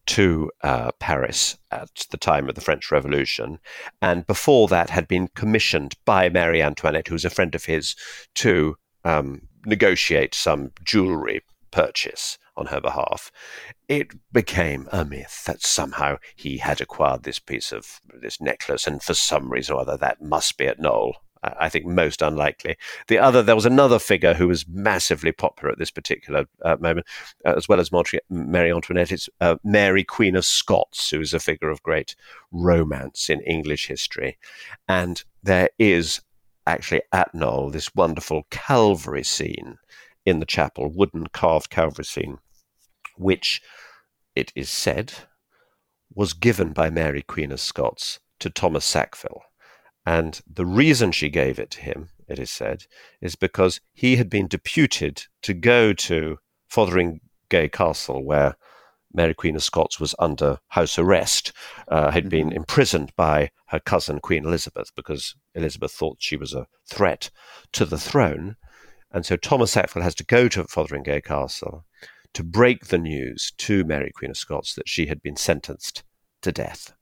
to 0.06 0.50
uh, 0.62 0.90
Paris 0.98 1.56
at 1.70 2.06
the 2.11 2.16
time 2.16 2.48
of 2.48 2.54
the 2.54 2.61
French 2.61 2.90
Revolution, 2.90 3.59
and 4.02 4.26
before 4.26 4.66
that 4.68 4.90
had 4.90 5.06
been 5.06 5.28
commissioned 5.28 5.94
by 6.04 6.28
Marie 6.28 6.62
Antoinette, 6.62 7.09
who 7.09 7.14
was 7.14 7.24
a 7.24 7.30
friend 7.30 7.54
of 7.54 7.64
his, 7.64 7.94
to 8.35 8.76
um, 9.04 9.42
negotiate 9.66 10.35
some 10.35 10.72
jewelry 10.85 11.42
purchase 11.70 12.38
on 12.56 12.66
her 12.66 12.80
behalf, 12.80 13.30
it 13.88 14.09
became 14.33 14.88
a 14.90 15.04
myth 15.04 15.44
that 15.46 15.62
somehow 15.62 16.16
he 16.35 16.59
had 16.59 16.80
acquired 16.80 17.22
this 17.22 17.38
piece 17.38 17.72
of 17.72 18.00
this 18.20 18.40
necklace, 18.40 18.87
and 18.87 19.02
for 19.02 19.14
some 19.14 19.50
reason 19.50 19.76
or 19.76 19.80
other, 19.80 19.96
that 19.96 20.20
must 20.20 20.59
be 20.59 20.66
at 20.66 20.80
Knole. 20.80 21.14
I 21.42 21.68
think 21.68 21.87
most 21.87 22.20
unlikely. 22.20 22.76
The 23.09 23.18
other, 23.18 23.42
there 23.42 23.55
was 23.55 23.66
another 23.66 23.98
figure 23.98 24.35
who 24.35 24.48
was 24.48 24.68
massively 24.68 25.33
popular 25.33 25.72
at 25.72 25.79
this 25.79 25.90
particular 25.90 26.46
uh, 26.62 26.76
moment, 26.81 27.07
uh, 27.46 27.55
as 27.57 27.68
well 27.68 27.81
as 27.81 27.90
Mary 28.29 28.72
Antoinette. 28.72 29.12
It's 29.12 29.29
uh, 29.40 29.57
Mary, 29.64 30.05
Queen 30.05 30.37
of 30.37 30.44
Scots, 30.44 31.11
who 31.11 31.20
is 31.20 31.33
a 31.33 31.40
figure 31.40 31.70
of 31.70 31.83
great 31.83 32.14
romance 32.53 33.31
in 33.31 33.40
English 33.40 33.87
history. 33.87 34.38
And 34.87 35.22
there 35.42 35.70
is 35.79 36.20
actually 36.66 37.03
at 37.12 37.33
Knole 37.35 37.72
this 37.72 37.94
wonderful 37.94 38.46
Calvary 38.50 39.24
scene 39.24 39.79
in 40.26 40.40
the 40.40 40.46
chapel, 40.46 40.90
wooden 40.90 41.29
carved 41.29 41.70
Calvary 41.70 42.05
scene, 42.05 42.38
which 43.16 43.62
it 44.37 44.53
is 44.55 44.68
said 44.68 45.12
was 46.14 46.35
given 46.35 46.72
by 46.72 46.90
Mary, 46.90 47.22
Queen 47.22 47.50
of 47.50 47.61
Scots, 47.61 48.20
to 48.40 48.50
Thomas 48.50 48.85
Sackville 48.85 49.42
and 50.06 50.40
the 50.50 50.66
reason 50.66 51.12
she 51.12 51.28
gave 51.28 51.58
it 51.58 51.70
to 51.72 51.80
him, 51.80 52.08
it 52.28 52.38
is 52.38 52.50
said, 52.50 52.84
is 53.20 53.36
because 53.36 53.80
he 53.92 54.16
had 54.16 54.30
been 54.30 54.46
deputed 54.46 55.24
to 55.42 55.54
go 55.54 55.92
to 55.92 56.38
Fotheringay 56.68 57.72
Castle, 57.72 58.24
where 58.24 58.56
Mary 59.12 59.34
Queen 59.34 59.56
of 59.56 59.62
Scots 59.62 59.98
was 59.98 60.14
under 60.18 60.58
house 60.68 60.98
arrest, 60.98 61.52
uh, 61.88 62.10
had 62.10 62.28
been 62.28 62.48
mm-hmm. 62.48 62.56
imprisoned 62.56 63.12
by 63.16 63.50
her 63.66 63.80
cousin 63.80 64.20
Queen 64.20 64.44
Elizabeth 64.44 64.90
because 64.94 65.34
Elizabeth 65.54 65.92
thought 65.92 66.16
she 66.20 66.36
was 66.36 66.54
a 66.54 66.66
threat 66.88 67.30
to 67.72 67.84
the 67.84 67.98
throne. 67.98 68.56
And 69.10 69.26
so 69.26 69.36
Thomas 69.36 69.72
Sackville 69.72 70.02
has 70.02 70.14
to 70.16 70.24
go 70.24 70.48
to 70.48 70.64
Fotheringay 70.64 71.24
Castle 71.24 71.84
to 72.34 72.44
break 72.44 72.86
the 72.86 72.98
news 72.98 73.52
to 73.58 73.84
Mary 73.84 74.12
Queen 74.14 74.30
of 74.30 74.36
Scots 74.36 74.74
that 74.74 74.88
she 74.88 75.06
had 75.06 75.20
been 75.20 75.36
sentenced 75.36 76.04
to 76.42 76.52
death. 76.52 76.92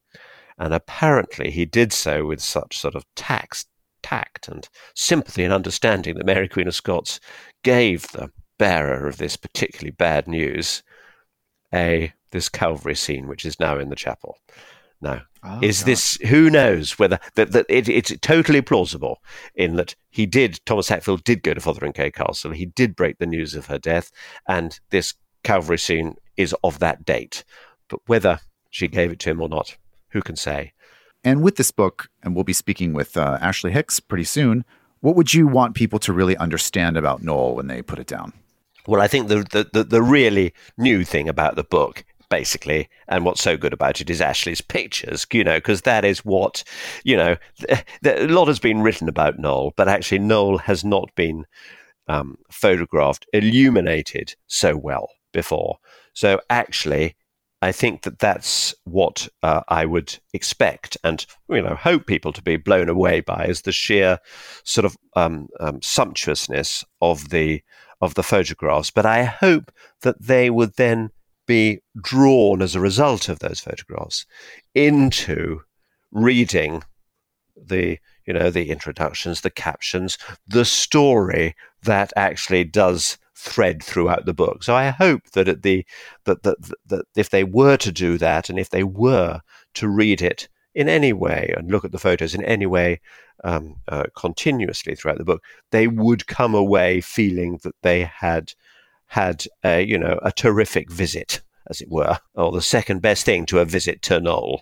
And 0.58 0.74
apparently 0.74 1.50
he 1.50 1.64
did 1.64 1.92
so 1.92 2.26
with 2.26 2.40
such 2.40 2.78
sort 2.78 2.94
of 2.94 3.04
tact, 3.14 3.66
tact 4.02 4.48
and 4.48 4.68
sympathy 4.94 5.44
and 5.44 5.52
understanding 5.52 6.16
that 6.16 6.26
Mary 6.26 6.48
Queen 6.48 6.66
of 6.66 6.74
Scots 6.74 7.20
gave 7.62 8.08
the 8.08 8.30
bearer 8.58 9.06
of 9.06 9.18
this 9.18 9.36
particularly 9.36 9.92
bad 9.92 10.26
news 10.26 10.82
a 11.72 12.12
this 12.30 12.48
Calvary 12.48 12.94
scene, 12.94 13.26
which 13.26 13.46
is 13.46 13.58
now 13.60 13.78
in 13.78 13.88
the 13.88 13.96
chapel. 13.96 14.38
Now, 15.00 15.22
oh, 15.44 15.60
is 15.62 15.80
God. 15.80 15.86
this 15.86 16.18
who 16.28 16.50
knows 16.50 16.98
whether 16.98 17.20
that, 17.36 17.52
that 17.52 17.66
it, 17.68 17.88
it's 17.88 18.12
totally 18.20 18.60
plausible 18.60 19.22
in 19.54 19.76
that 19.76 19.94
he 20.10 20.26
did 20.26 20.60
Thomas 20.66 20.88
Hatfield 20.88 21.22
did 21.24 21.42
go 21.42 21.54
to 21.54 21.60
Fotheringay 21.60 22.12
Castle, 22.12 22.50
he 22.50 22.66
did 22.66 22.96
break 22.96 23.18
the 23.18 23.26
news 23.26 23.54
of 23.54 23.66
her 23.66 23.78
death, 23.78 24.10
and 24.48 24.78
this 24.90 25.14
Calvary 25.44 25.78
scene 25.78 26.16
is 26.36 26.54
of 26.64 26.80
that 26.80 27.04
date. 27.04 27.44
But 27.88 28.00
whether 28.06 28.40
she 28.70 28.88
gave 28.88 29.12
it 29.12 29.20
to 29.20 29.30
him 29.30 29.40
or 29.40 29.48
not, 29.48 29.76
who 30.10 30.22
can 30.22 30.36
say? 30.36 30.72
And 31.24 31.42
with 31.42 31.56
this 31.56 31.70
book, 31.70 32.08
and 32.22 32.34
we'll 32.34 32.44
be 32.44 32.52
speaking 32.52 32.92
with 32.92 33.16
uh, 33.16 33.38
Ashley 33.40 33.72
Hicks 33.72 34.00
pretty 34.00 34.24
soon, 34.24 34.64
what 35.00 35.16
would 35.16 35.34
you 35.34 35.46
want 35.46 35.74
people 35.74 35.98
to 36.00 36.12
really 36.12 36.36
understand 36.36 36.96
about 36.96 37.22
Knole 37.22 37.54
when 37.54 37.66
they 37.66 37.82
put 37.82 37.98
it 37.98 38.06
down? 38.06 38.32
Well, 38.86 39.00
I 39.00 39.08
think 39.08 39.28
the, 39.28 39.46
the, 39.50 39.68
the, 39.72 39.84
the 39.84 40.02
really 40.02 40.54
new 40.76 41.04
thing 41.04 41.28
about 41.28 41.56
the 41.56 41.64
book 41.64 42.04
basically. 42.28 42.88
And 43.08 43.24
what's 43.24 43.42
so 43.42 43.56
good 43.56 43.72
about 43.72 44.00
it 44.00 44.10
is 44.10 44.20
Ashley's 44.20 44.60
pictures, 44.60 45.26
you 45.32 45.44
know, 45.44 45.56
because 45.56 45.82
that 45.82 46.04
is 46.04 46.24
what, 46.24 46.64
you 47.04 47.16
know, 47.16 47.36
th- 47.58 47.84
th- 48.02 48.30
a 48.30 48.32
lot 48.32 48.48
has 48.48 48.58
been 48.58 48.82
written 48.82 49.08
about 49.08 49.38
Knole, 49.38 49.72
but 49.76 49.88
actually 49.88 50.18
Knole 50.18 50.60
has 50.60 50.84
not 50.84 51.14
been 51.14 51.46
um, 52.06 52.38
photographed, 52.50 53.26
illuminated 53.32 54.34
so 54.46 54.76
well 54.76 55.08
before. 55.32 55.78
So 56.12 56.40
actually, 56.50 57.16
I 57.60 57.72
think 57.72 58.02
that 58.02 58.20
that's 58.20 58.74
what 58.84 59.28
uh, 59.42 59.62
I 59.68 59.84
would 59.84 60.16
expect 60.32 60.96
and 61.02 61.26
you 61.48 61.62
know 61.62 61.74
hope 61.74 62.06
people 62.06 62.32
to 62.32 62.42
be 62.42 62.56
blown 62.56 62.88
away 62.88 63.20
by 63.20 63.46
is 63.46 63.62
the 63.62 63.72
sheer 63.72 64.18
sort 64.64 64.84
of 64.84 64.96
um, 65.16 65.48
um, 65.58 65.82
sumptuousness 65.82 66.84
of 67.00 67.30
the 67.30 67.62
of 68.00 68.14
the 68.14 68.22
photographs. 68.22 68.90
But 68.90 69.06
I 69.06 69.24
hope 69.24 69.72
that 70.02 70.22
they 70.22 70.50
would 70.50 70.76
then 70.76 71.10
be 71.46 71.80
drawn 72.00 72.62
as 72.62 72.76
a 72.76 72.80
result 72.80 73.28
of 73.28 73.40
those 73.40 73.58
photographs 73.58 74.26
into 74.74 75.62
reading 76.12 76.84
the 77.56 77.98
you 78.26 78.32
know 78.32 78.50
the 78.50 78.70
introductions, 78.70 79.40
the 79.40 79.50
captions, 79.50 80.16
the 80.46 80.64
story 80.64 81.56
that 81.82 82.12
actually 82.14 82.62
does 82.64 83.18
thread 83.38 83.82
throughout 83.82 84.26
the 84.26 84.34
book. 84.34 84.64
So 84.64 84.74
I 84.74 84.90
hope 84.90 85.22
that 85.32 85.48
at 85.48 85.62
the 85.62 85.86
that 86.24 86.42
that, 86.42 86.56
that 86.86 87.06
if 87.16 87.30
they 87.30 87.44
were 87.44 87.76
to 87.78 87.92
do 87.92 88.18
that, 88.18 88.50
and 88.50 88.58
if 88.58 88.70
they 88.70 88.84
were 88.84 89.40
to 89.74 89.88
read 89.88 90.20
it 90.20 90.48
in 90.74 90.88
any 90.88 91.12
way 91.12 91.54
and 91.56 91.70
look 91.70 91.84
at 91.84 91.92
the 91.92 91.98
photos 91.98 92.34
in 92.34 92.44
any 92.44 92.66
way 92.66 93.00
um, 93.44 93.76
uh, 93.88 94.04
continuously 94.16 94.94
throughout 94.94 95.18
the 95.18 95.24
book, 95.24 95.42
they 95.70 95.86
would 95.86 96.26
come 96.26 96.54
away 96.54 97.00
feeling 97.00 97.58
that 97.62 97.74
they 97.82 98.02
had 98.02 98.52
had 99.06 99.46
a, 99.64 99.82
you 99.82 99.96
know, 99.96 100.18
a 100.22 100.32
terrific 100.32 100.90
visit, 100.90 101.40
as 101.70 101.80
it 101.80 101.88
were, 101.90 102.18
or 102.34 102.52
the 102.52 102.60
second 102.60 103.00
best 103.00 103.24
thing 103.24 103.46
to 103.46 103.58
a 103.58 103.64
visit 103.64 104.02
to 104.02 104.20
Knole. 104.20 104.60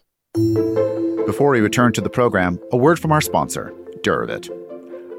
Before 1.27 1.51
we 1.51 1.61
return 1.61 1.93
to 1.95 2.01
the 2.01 2.11
program, 2.11 2.61
a 2.71 2.77
word 2.77 3.01
from 3.01 3.11
our 3.11 3.21
sponsor, 3.21 3.73
Duravit. 4.03 4.47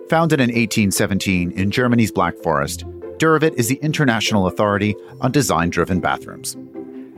Founded 0.09 0.39
in 0.39 0.47
1817 0.47 1.51
in 1.51 1.69
Germany's 1.69 2.13
Black 2.13 2.37
Forest, 2.37 2.85
Duravit 3.17 3.55
is 3.55 3.67
the 3.67 3.79
international 3.81 4.45
authority 4.45 4.95
on 5.21 5.31
design 5.31 5.71
driven 5.71 5.99
bathrooms. 5.99 6.55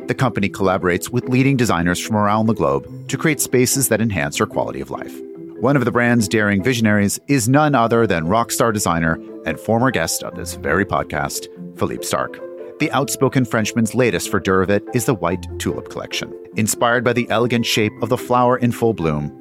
The 0.07 0.15
company 0.15 0.49
collaborates 0.49 1.09
with 1.09 1.27
leading 1.27 1.57
designers 1.57 1.99
from 1.99 2.15
around 2.15 2.45
the 2.45 2.53
globe 2.53 3.09
to 3.09 3.17
create 3.17 3.41
spaces 3.41 3.89
that 3.89 3.99
enhance 3.99 4.39
your 4.39 4.47
quality 4.47 4.79
of 4.79 4.91
life. 4.91 5.13
One 5.59 5.75
of 5.75 5.83
the 5.83 5.91
brand's 5.91 6.29
daring 6.29 6.63
visionaries 6.63 7.19
is 7.27 7.49
none 7.49 7.75
other 7.75 8.07
than 8.07 8.27
rock 8.27 8.51
star 8.51 8.71
designer 8.71 9.19
and 9.45 9.59
former 9.59 9.91
guest 9.91 10.23
of 10.23 10.35
this 10.35 10.55
very 10.55 10.85
podcast, 10.85 11.47
Philippe 11.77 12.05
Starck. 12.05 12.39
The 12.79 12.89
outspoken 12.91 13.43
Frenchman's 13.43 13.93
latest 13.93 14.31
for 14.31 14.39
Duravit 14.39 14.95
is 14.95 15.03
the 15.03 15.15
White 15.15 15.45
Tulip 15.59 15.89
Collection. 15.89 16.33
Inspired 16.55 17.03
by 17.03 17.11
the 17.11 17.29
elegant 17.29 17.65
shape 17.65 17.91
of 18.01 18.07
the 18.07 18.17
flower 18.17 18.57
in 18.57 18.71
full 18.71 18.93
bloom, 18.93 19.35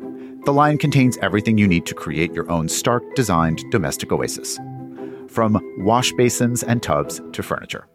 the 0.45 0.53
line 0.53 0.77
contains 0.77 1.19
everything 1.19 1.57
you 1.57 1.69
need 1.69 1.87
to 1.87 1.95
create 1.95 2.33
your 2.33 2.51
own 2.51 2.69
Starck 2.69 3.15
designed 3.15 3.63
domestic 3.71 4.11
oasis, 4.11 4.59
from 5.31 5.59
wash 5.79 6.13
basins 6.13 6.63
and 6.63 6.83
tubs 6.83 7.21
to 7.33 7.43
furniture. 7.43 7.87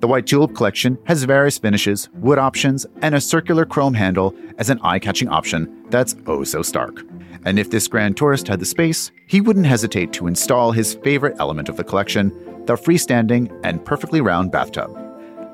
The 0.00 0.08
White 0.08 0.26
Tulip 0.26 0.54
collection 0.54 0.98
has 1.04 1.24
various 1.24 1.56
finishes, 1.56 2.10
wood 2.14 2.38
options, 2.38 2.84
and 3.00 3.14
a 3.14 3.20
circular 3.20 3.64
chrome 3.64 3.94
handle 3.94 4.34
as 4.58 4.68
an 4.68 4.78
eye 4.82 4.98
catching 4.98 5.28
option 5.28 5.84
that's 5.88 6.16
oh 6.26 6.44
so 6.44 6.60
stark. 6.60 7.00
And 7.46 7.58
if 7.58 7.70
this 7.70 7.88
grand 7.88 8.16
tourist 8.16 8.48
had 8.48 8.60
the 8.60 8.66
space, 8.66 9.10
he 9.26 9.40
wouldn't 9.40 9.64
hesitate 9.64 10.12
to 10.14 10.26
install 10.26 10.72
his 10.72 10.96
favorite 10.96 11.36
element 11.38 11.70
of 11.70 11.76
the 11.76 11.84
collection 11.84 12.28
the 12.66 12.74
freestanding 12.74 13.50
and 13.62 13.84
perfectly 13.84 14.20
round 14.20 14.52
bathtub 14.52 14.90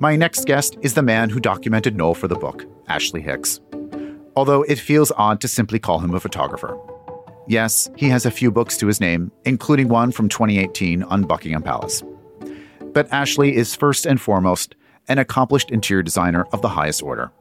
My 0.00 0.14
next 0.14 0.46
guest 0.46 0.78
is 0.80 0.94
the 0.94 1.02
man 1.02 1.28
who 1.28 1.40
documented 1.40 1.96
Knole 1.96 2.16
for 2.16 2.28
the 2.28 2.36
book, 2.36 2.64
Ashley 2.86 3.20
Hicks. 3.20 3.60
Although 4.36 4.62
it 4.62 4.78
feels 4.78 5.10
odd 5.16 5.40
to 5.40 5.48
simply 5.48 5.80
call 5.80 5.98
him 5.98 6.14
a 6.14 6.20
photographer. 6.20 6.78
Yes, 7.48 7.90
he 7.96 8.08
has 8.10 8.24
a 8.24 8.30
few 8.30 8.52
books 8.52 8.76
to 8.76 8.86
his 8.86 9.00
name, 9.00 9.32
including 9.44 9.88
one 9.88 10.12
from 10.12 10.28
2018 10.28 11.02
on 11.02 11.22
Buckingham 11.22 11.62
Palace. 11.62 12.04
But 12.92 13.10
Ashley 13.10 13.56
is 13.56 13.74
first 13.74 14.06
and 14.06 14.20
foremost 14.20 14.76
an 15.08 15.18
accomplished 15.18 15.70
interior 15.70 16.02
designer 16.02 16.46
of 16.52 16.62
the 16.62 16.68
highest 16.68 17.02
order. 17.02 17.32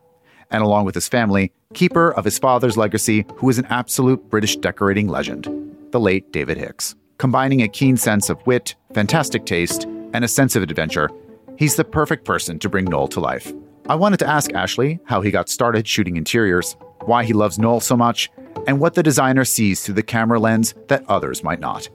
And 0.51 0.63
along 0.63 0.85
with 0.85 0.95
his 0.95 1.07
family, 1.07 1.51
keeper 1.73 2.11
of 2.13 2.25
his 2.25 2.39
father's 2.39 2.77
legacy, 2.77 3.25
who 3.35 3.49
is 3.49 3.57
an 3.59 3.65
absolute 3.65 4.29
British 4.29 4.55
decorating 4.55 5.07
legend, 5.07 5.47
the 5.91 5.99
late 5.99 6.31
David 6.31 6.57
Hicks. 6.57 6.95
Combining 7.17 7.61
a 7.61 7.67
keen 7.67 7.97
sense 7.97 8.29
of 8.29 8.45
wit, 8.45 8.75
fantastic 8.93 9.45
taste, 9.45 9.83
and 10.13 10.23
a 10.23 10.27
sense 10.27 10.55
of 10.55 10.63
adventure, 10.63 11.09
he's 11.57 11.75
the 11.75 11.83
perfect 11.83 12.25
person 12.25 12.59
to 12.59 12.69
bring 12.69 12.85
Knole 12.85 13.09
to 13.09 13.19
life. 13.19 13.51
I 13.89 13.95
wanted 13.95 14.19
to 14.19 14.27
ask 14.27 14.53
Ashley 14.53 14.99
how 15.05 15.21
he 15.21 15.31
got 15.31 15.49
started 15.49 15.87
shooting 15.87 16.17
interiors, 16.17 16.75
why 17.05 17.23
he 17.23 17.33
loves 17.33 17.57
Knole 17.57 17.81
so 17.81 17.97
much, 17.97 18.29
and 18.67 18.79
what 18.79 18.93
the 18.93 19.03
designer 19.03 19.45
sees 19.45 19.83
through 19.83 19.95
the 19.95 20.03
camera 20.03 20.39
lens 20.39 20.75
that 20.87 21.03
others 21.07 21.43
might 21.43 21.59
not 21.59 21.89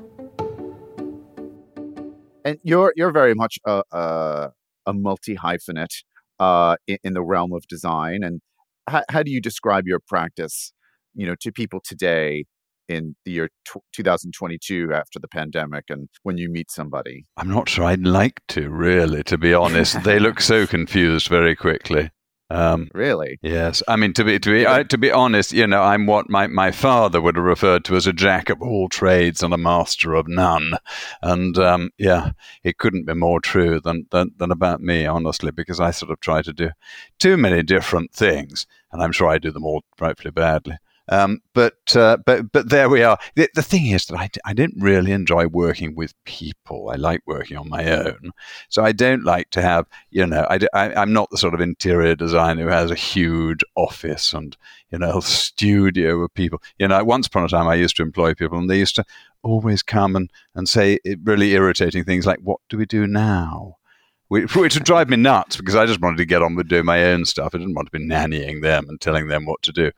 and 2.44 2.58
you're 2.62 2.92
you're 2.96 3.12
very 3.12 3.34
much 3.34 3.58
a 3.64 3.82
a, 3.92 4.50
a 4.86 4.92
multi 4.92 5.36
hyphenate 5.36 6.04
uh, 6.42 6.76
in, 6.88 6.98
in, 7.04 7.12
the 7.12 7.22
realm 7.22 7.52
of 7.52 7.62
design. 7.68 8.24
And 8.24 8.40
how, 8.88 9.02
how, 9.08 9.22
do 9.22 9.30
you 9.30 9.40
describe 9.40 9.86
your 9.86 10.00
practice, 10.08 10.72
you 11.14 11.24
know, 11.24 11.36
to 11.40 11.52
people 11.52 11.80
today 11.84 12.46
in 12.88 13.14
the 13.24 13.30
year 13.30 13.48
t- 13.72 13.80
2022 13.92 14.92
after 14.92 15.20
the 15.20 15.28
pandemic, 15.28 15.84
and 15.88 16.08
when 16.24 16.38
you 16.38 16.50
meet 16.50 16.70
somebody? 16.70 17.26
I'm 17.36 17.48
not 17.48 17.68
sure 17.68 17.84
I'd 17.84 18.06
like 18.06 18.40
to 18.48 18.68
really, 18.70 19.22
to 19.24 19.38
be 19.38 19.54
honest. 19.54 20.02
they 20.02 20.18
look 20.18 20.40
so 20.40 20.66
confused 20.76 21.28
very 21.28 21.54
quickly. 21.54 22.10
Um, 22.52 22.90
really? 22.92 23.38
Yes. 23.40 23.82
I 23.88 23.96
mean, 23.96 24.12
to 24.12 24.24
be 24.24 24.38
to 24.38 24.50
be 24.50 24.66
uh, 24.66 24.84
to 24.84 24.98
be 24.98 25.10
honest, 25.10 25.52
you 25.52 25.66
know, 25.66 25.82
I'm 25.82 26.06
what 26.06 26.28
my, 26.28 26.46
my 26.48 26.70
father 26.70 27.20
would 27.20 27.36
have 27.36 27.44
referred 27.44 27.84
to 27.86 27.96
as 27.96 28.06
a 28.06 28.12
jack 28.12 28.50
of 28.50 28.60
all 28.60 28.90
trades 28.90 29.42
and 29.42 29.54
a 29.54 29.58
master 29.58 30.14
of 30.14 30.28
none, 30.28 30.74
and 31.22 31.56
um, 31.56 31.90
yeah, 31.96 32.32
it 32.62 32.76
couldn't 32.76 33.06
be 33.06 33.14
more 33.14 33.40
true 33.40 33.80
than, 33.80 34.06
than 34.10 34.32
than 34.36 34.50
about 34.50 34.82
me, 34.82 35.06
honestly, 35.06 35.50
because 35.50 35.80
I 35.80 35.92
sort 35.92 36.12
of 36.12 36.20
try 36.20 36.42
to 36.42 36.52
do 36.52 36.70
too 37.18 37.38
many 37.38 37.62
different 37.62 38.12
things, 38.12 38.66
and 38.92 39.02
I'm 39.02 39.12
sure 39.12 39.28
I 39.28 39.38
do 39.38 39.50
them 39.50 39.64
all 39.64 39.82
frightfully 39.96 40.32
badly. 40.32 40.76
Um, 41.08 41.40
but 41.52 41.96
uh, 41.96 42.18
but 42.24 42.52
but 42.52 42.68
there 42.68 42.88
we 42.88 43.02
are. 43.02 43.18
The, 43.34 43.48
the 43.54 43.62
thing 43.62 43.86
is 43.86 44.06
that 44.06 44.18
I, 44.18 44.28
I 44.44 44.54
didn't 44.54 44.82
really 44.82 45.12
enjoy 45.12 45.46
working 45.46 45.96
with 45.96 46.14
people. 46.24 46.90
I 46.90 46.94
like 46.94 47.22
working 47.26 47.56
on 47.56 47.68
my 47.68 47.90
own, 47.90 48.30
so 48.68 48.84
I 48.84 48.92
don't 48.92 49.24
like 49.24 49.50
to 49.50 49.62
have 49.62 49.86
you 50.10 50.26
know 50.26 50.46
I, 50.48 50.60
I 50.72 51.02
am 51.02 51.12
not 51.12 51.28
the 51.30 51.38
sort 51.38 51.54
of 51.54 51.60
interior 51.60 52.14
designer 52.14 52.62
who 52.62 52.68
has 52.68 52.90
a 52.90 52.96
huge 52.96 53.62
office 53.74 54.32
and 54.32 54.56
you 54.90 54.98
know 54.98 55.18
studio 55.20 56.22
of 56.22 56.32
people. 56.34 56.62
You 56.78 56.86
know, 56.86 57.02
once 57.02 57.26
upon 57.26 57.44
a 57.44 57.48
time 57.48 57.66
I 57.66 57.74
used 57.74 57.96
to 57.96 58.02
employ 58.02 58.34
people, 58.34 58.58
and 58.58 58.70
they 58.70 58.78
used 58.78 58.94
to 58.96 59.04
always 59.42 59.82
come 59.82 60.14
and 60.14 60.30
and 60.54 60.68
say 60.68 61.00
really 61.24 61.52
irritating 61.52 62.04
things 62.04 62.26
like, 62.26 62.38
"What 62.42 62.60
do 62.68 62.78
we 62.78 62.86
do 62.86 63.08
now?" 63.08 63.76
which 64.32 64.54
would 64.56 64.84
drive 64.84 65.10
me 65.10 65.16
nuts 65.18 65.58
because 65.58 65.74
I 65.74 65.84
just 65.84 66.00
wanted 66.00 66.16
to 66.16 66.24
get 66.24 66.40
on 66.40 66.54
with 66.54 66.68
doing 66.68 66.86
my 66.86 67.04
own 67.04 67.26
stuff. 67.26 67.54
I 67.54 67.58
didn't 67.58 67.74
want 67.74 67.92
to 67.92 67.98
be 67.98 68.02
nannying 68.02 68.62
them 68.62 68.88
and 68.88 68.98
telling 68.98 69.28
them 69.28 69.44
what 69.44 69.60
to 69.62 69.72
do 69.72 69.90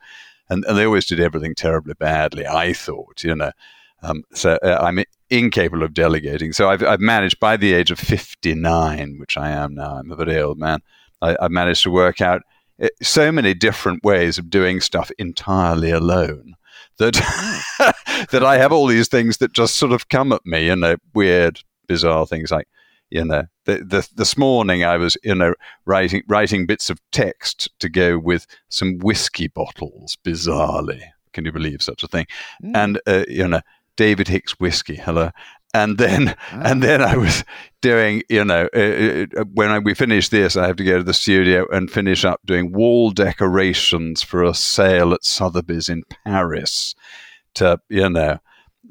and, 0.49 0.63
and 0.65 0.77
they 0.77 0.85
always 0.85 1.05
did 1.05 1.19
everything 1.19 1.55
terribly 1.55 1.93
badly. 1.93 2.45
I 2.45 2.73
thought, 2.73 3.23
you 3.23 3.35
know. 3.35 3.51
Um, 4.03 4.23
so 4.33 4.59
uh, 4.61 4.77
I'm 4.81 5.03
incapable 5.29 5.83
of 5.83 5.93
delegating. 5.93 6.53
So 6.53 6.69
I've, 6.69 6.83
I've, 6.83 6.99
managed 6.99 7.39
by 7.39 7.57
the 7.57 7.73
age 7.73 7.89
of 7.89 7.97
59, 7.97 9.17
which 9.17 9.37
I 9.37 9.49
am 9.49 9.73
now, 9.73 9.95
I'm 9.97 10.11
a 10.11 10.15
very 10.15 10.39
old 10.39 10.59
man, 10.59 10.81
I, 11.21 11.35
have 11.41 11.49
managed 11.49 11.83
to 11.83 11.91
work 11.91 12.21
out 12.21 12.43
uh, 12.79 12.89
so 13.01 13.31
many 13.31 13.53
different 13.55 14.03
ways 14.03 14.37
of 14.37 14.49
doing 14.49 14.81
stuff 14.81 15.09
entirely 15.17 15.89
alone 15.89 16.55
that 16.97 17.13
that 18.31 18.43
I 18.43 18.57
have 18.57 18.71
all 18.71 18.87
these 18.87 19.07
things 19.07 19.37
that 19.37 19.53
just 19.53 19.75
sort 19.75 19.91
of 19.91 20.09
come 20.09 20.31
at 20.31 20.45
me, 20.45 20.67
you 20.67 20.75
know, 20.75 20.97
weird, 21.13 21.61
bizarre 21.87 22.25
things 22.25 22.51
like 22.51 22.67
you 23.09 23.23
know 23.23 23.43
the, 23.65 23.77
the, 23.77 24.07
this 24.15 24.37
morning 24.37 24.83
I 24.83 24.97
was 24.97 25.17
you 25.23 25.35
know 25.35 25.53
writing 25.85 26.23
writing 26.27 26.65
bits 26.65 26.89
of 26.89 26.99
text 27.11 27.69
to 27.79 27.89
go 27.89 28.17
with 28.17 28.47
some 28.69 28.99
whiskey 28.99 29.47
bottles 29.47 30.17
bizarrely 30.23 31.01
can 31.33 31.45
you 31.45 31.51
believe 31.51 31.81
such 31.81 32.03
a 32.03 32.07
thing 32.07 32.25
mm. 32.63 32.71
and 32.75 32.99
uh, 33.05 33.25
you 33.27 33.47
know 33.47 33.61
David 33.97 34.27
Hicks 34.27 34.53
whiskey 34.53 34.95
hello 34.95 35.31
and 35.73 35.97
then 35.97 36.35
ah. 36.51 36.61
and 36.63 36.81
then 36.81 37.01
I 37.01 37.17
was 37.17 37.43
doing 37.81 38.23
you 38.29 38.45
know 38.45 38.69
uh, 38.73 38.79
uh, 38.79 39.25
uh, 39.37 39.43
when 39.53 39.69
I, 39.69 39.79
we 39.79 39.93
finish 39.93 40.29
this 40.29 40.55
I 40.55 40.67
have 40.67 40.77
to 40.77 40.83
go 40.83 40.97
to 40.97 41.03
the 41.03 41.13
studio 41.13 41.67
and 41.71 41.91
finish 41.91 42.23
up 42.23 42.41
doing 42.45 42.71
wall 42.71 43.11
decorations 43.11 44.23
for 44.23 44.43
a 44.43 44.53
sale 44.53 45.13
at 45.13 45.25
Sotheby's 45.25 45.89
in 45.89 46.03
Paris 46.25 46.95
to 47.55 47.79
you 47.89 48.09
know 48.09 48.39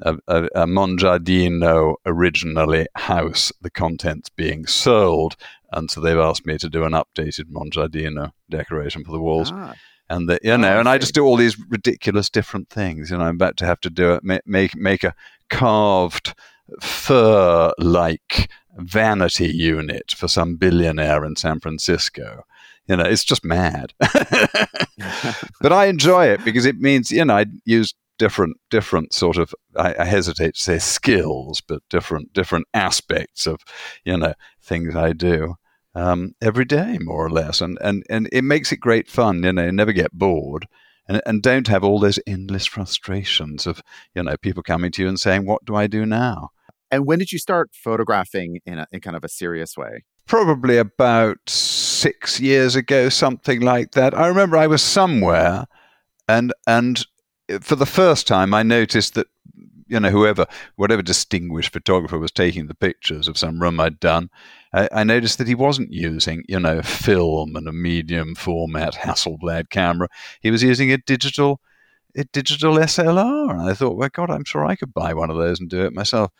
a, 0.01 0.17
a, 0.27 0.43
a 0.55 0.65
Mongiardino 0.65 1.95
originally 2.05 2.87
house, 2.95 3.51
the 3.61 3.69
contents 3.69 4.29
being 4.29 4.65
sold. 4.65 5.35
And 5.71 5.89
so 5.89 6.01
they've 6.01 6.17
asked 6.17 6.45
me 6.45 6.57
to 6.57 6.69
do 6.69 6.83
an 6.83 6.93
updated 6.93 7.51
Mongiardino 7.51 8.31
decoration 8.49 9.03
for 9.03 9.11
the 9.11 9.19
walls. 9.19 9.51
Ah. 9.53 9.73
And 10.09 10.29
the, 10.29 10.39
you 10.43 10.57
know, 10.57 10.75
oh, 10.75 10.79
and 10.79 10.87
I 10.87 10.97
just 10.97 11.15
do 11.15 11.25
all 11.25 11.35
these 11.35 11.57
ridiculous 11.69 12.29
different 12.29 12.69
things. 12.69 13.09
You 13.09 13.17
know, 13.17 13.23
I'm 13.23 13.35
about 13.35 13.57
to 13.57 13.65
have 13.65 13.81
to 13.81 13.89
do 13.89 14.13
it, 14.13 14.23
make 14.23 14.75
make 14.75 15.03
a 15.03 15.15
carved 15.49 16.35
fur-like 16.79 18.49
vanity 18.77 19.47
unit 19.47 20.13
for 20.15 20.27
some 20.27 20.57
billionaire 20.57 21.25
in 21.25 21.35
San 21.35 21.59
Francisco. 21.59 22.43
You 22.87 22.97
know, 22.97 23.03
it's 23.03 23.23
just 23.23 23.43
mad. 23.43 23.93
but 25.59 25.73
I 25.73 25.85
enjoy 25.85 26.27
it 26.27 26.45
because 26.45 26.65
it 26.65 26.77
means, 26.77 27.11
you 27.11 27.25
know, 27.25 27.37
I 27.37 27.45
use 27.65 27.95
different 28.17 28.57
different 28.69 29.13
sort 29.13 29.37
of 29.37 29.53
I, 29.75 29.95
I, 29.99 30.05
hesitate 30.05 30.55
to 30.55 30.61
say 30.61 30.79
skills, 30.79 31.61
but 31.61 31.81
different 31.89 32.33
different 32.33 32.67
aspects 32.73 33.45
of 33.47 33.61
you 34.03 34.17
know 34.17 34.33
things 34.61 34.95
I 34.95 35.13
do 35.13 35.55
um, 35.93 36.33
every 36.41 36.65
day 36.65 36.97
more 36.99 37.25
or 37.25 37.29
less, 37.29 37.61
and 37.61 37.77
and 37.81 38.03
and 38.09 38.29
it 38.31 38.43
makes 38.43 38.71
it 38.71 38.77
great 38.77 39.09
fun. 39.09 39.43
You 39.43 39.53
know, 39.53 39.71
never 39.71 39.93
get 39.93 40.13
bored. 40.13 40.67
And, 41.07 41.21
and 41.27 41.43
don't 41.43 41.67
have 41.67 41.83
all 41.83 41.99
those 41.99 42.17
endless 42.25 42.65
frustrations 42.65 43.67
of 43.67 43.83
you 44.15 44.23
know 44.23 44.37
people 44.37 44.63
coming 44.63 44.91
to 44.93 45.03
you 45.03 45.07
and 45.07 45.19
saying 45.19 45.45
what 45.45 45.63
do 45.63 45.75
I 45.75 45.85
do 45.85 46.03
now 46.03 46.49
and 46.89 47.05
when 47.05 47.19
did 47.19 47.31
you 47.31 47.37
start 47.37 47.69
photographing 47.75 48.59
in, 48.65 48.79
a, 48.79 48.87
in 48.91 49.01
kind 49.01 49.15
of 49.15 49.23
a 49.23 49.29
serious 49.29 49.77
way 49.77 50.03
probably 50.25 50.77
about 50.77 51.37
six 51.47 52.39
years 52.39 52.75
ago 52.75 53.09
something 53.09 53.61
like 53.61 53.91
that 53.91 54.17
I 54.17 54.25
remember 54.25 54.57
I 54.57 54.65
was 54.65 54.81
somewhere 54.81 55.67
and 56.27 56.51
and 56.65 57.05
for 57.61 57.75
the 57.75 57.85
first 57.85 58.27
time, 58.27 58.53
I 58.53 58.63
noticed 58.63 59.13
that 59.15 59.27
you 59.87 59.99
know, 59.99 60.09
whoever, 60.09 60.47
whatever 60.75 61.01
distinguished 61.01 61.71
photographer 61.71 62.17
was 62.17 62.31
taking 62.31 62.67
the 62.67 62.75
pictures 62.75 63.27
of 63.27 63.37
some 63.37 63.61
room 63.61 63.79
I'd 63.79 63.99
done, 63.99 64.29
I, 64.73 64.89
I 64.91 65.03
noticed 65.03 65.37
that 65.37 65.47
he 65.47 65.55
wasn't 65.55 65.93
using, 65.93 66.43
you 66.47 66.59
know, 66.59 66.81
film 66.81 67.55
and 67.55 67.67
a 67.67 67.73
medium 67.73 68.35
format 68.35 68.95
Hasselblad 68.95 69.69
camera. 69.69 70.07
He 70.41 70.49
was 70.49 70.63
using 70.63 70.91
a 70.91 70.97
digital, 70.97 71.61
a 72.15 72.23
digital 72.25 72.75
SLR, 72.75 73.51
and 73.51 73.61
I 73.61 73.73
thought, 73.73 73.95
well, 73.95 74.09
God, 74.11 74.31
I'm 74.31 74.43
sure 74.43 74.65
I 74.65 74.75
could 74.75 74.93
buy 74.93 75.13
one 75.13 75.29
of 75.29 75.37
those 75.37 75.59
and 75.59 75.69
do 75.69 75.85
it 75.85 75.93
myself. 75.93 76.31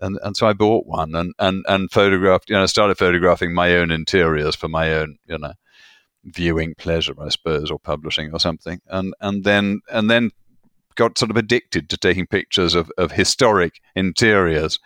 And, 0.00 0.18
and 0.22 0.36
so 0.36 0.46
I 0.46 0.52
bought 0.52 0.86
one 0.86 1.14
and, 1.14 1.34
and, 1.38 1.64
and 1.68 1.90
photographed, 1.90 2.50
you 2.50 2.56
know, 2.56 2.66
started 2.66 2.98
photographing 2.98 3.54
my 3.54 3.76
own 3.76 3.90
interiors 3.90 4.54
for 4.54 4.68
my 4.68 4.92
own, 4.94 5.18
you 5.26 5.38
know, 5.38 5.52
viewing 6.24 6.74
pleasure, 6.76 7.14
I 7.20 7.28
suppose, 7.28 7.70
or 7.70 7.78
publishing 7.78 8.32
or 8.32 8.40
something. 8.40 8.80
And 8.88 9.14
and 9.20 9.44
then 9.44 9.80
and 9.90 10.10
then 10.10 10.32
got 10.96 11.18
sort 11.18 11.30
of 11.30 11.36
addicted 11.36 11.88
to 11.88 11.96
taking 11.96 12.26
pictures 12.26 12.74
of, 12.74 12.90
of 12.98 13.12
historic 13.12 13.80
interiors, 13.94 14.78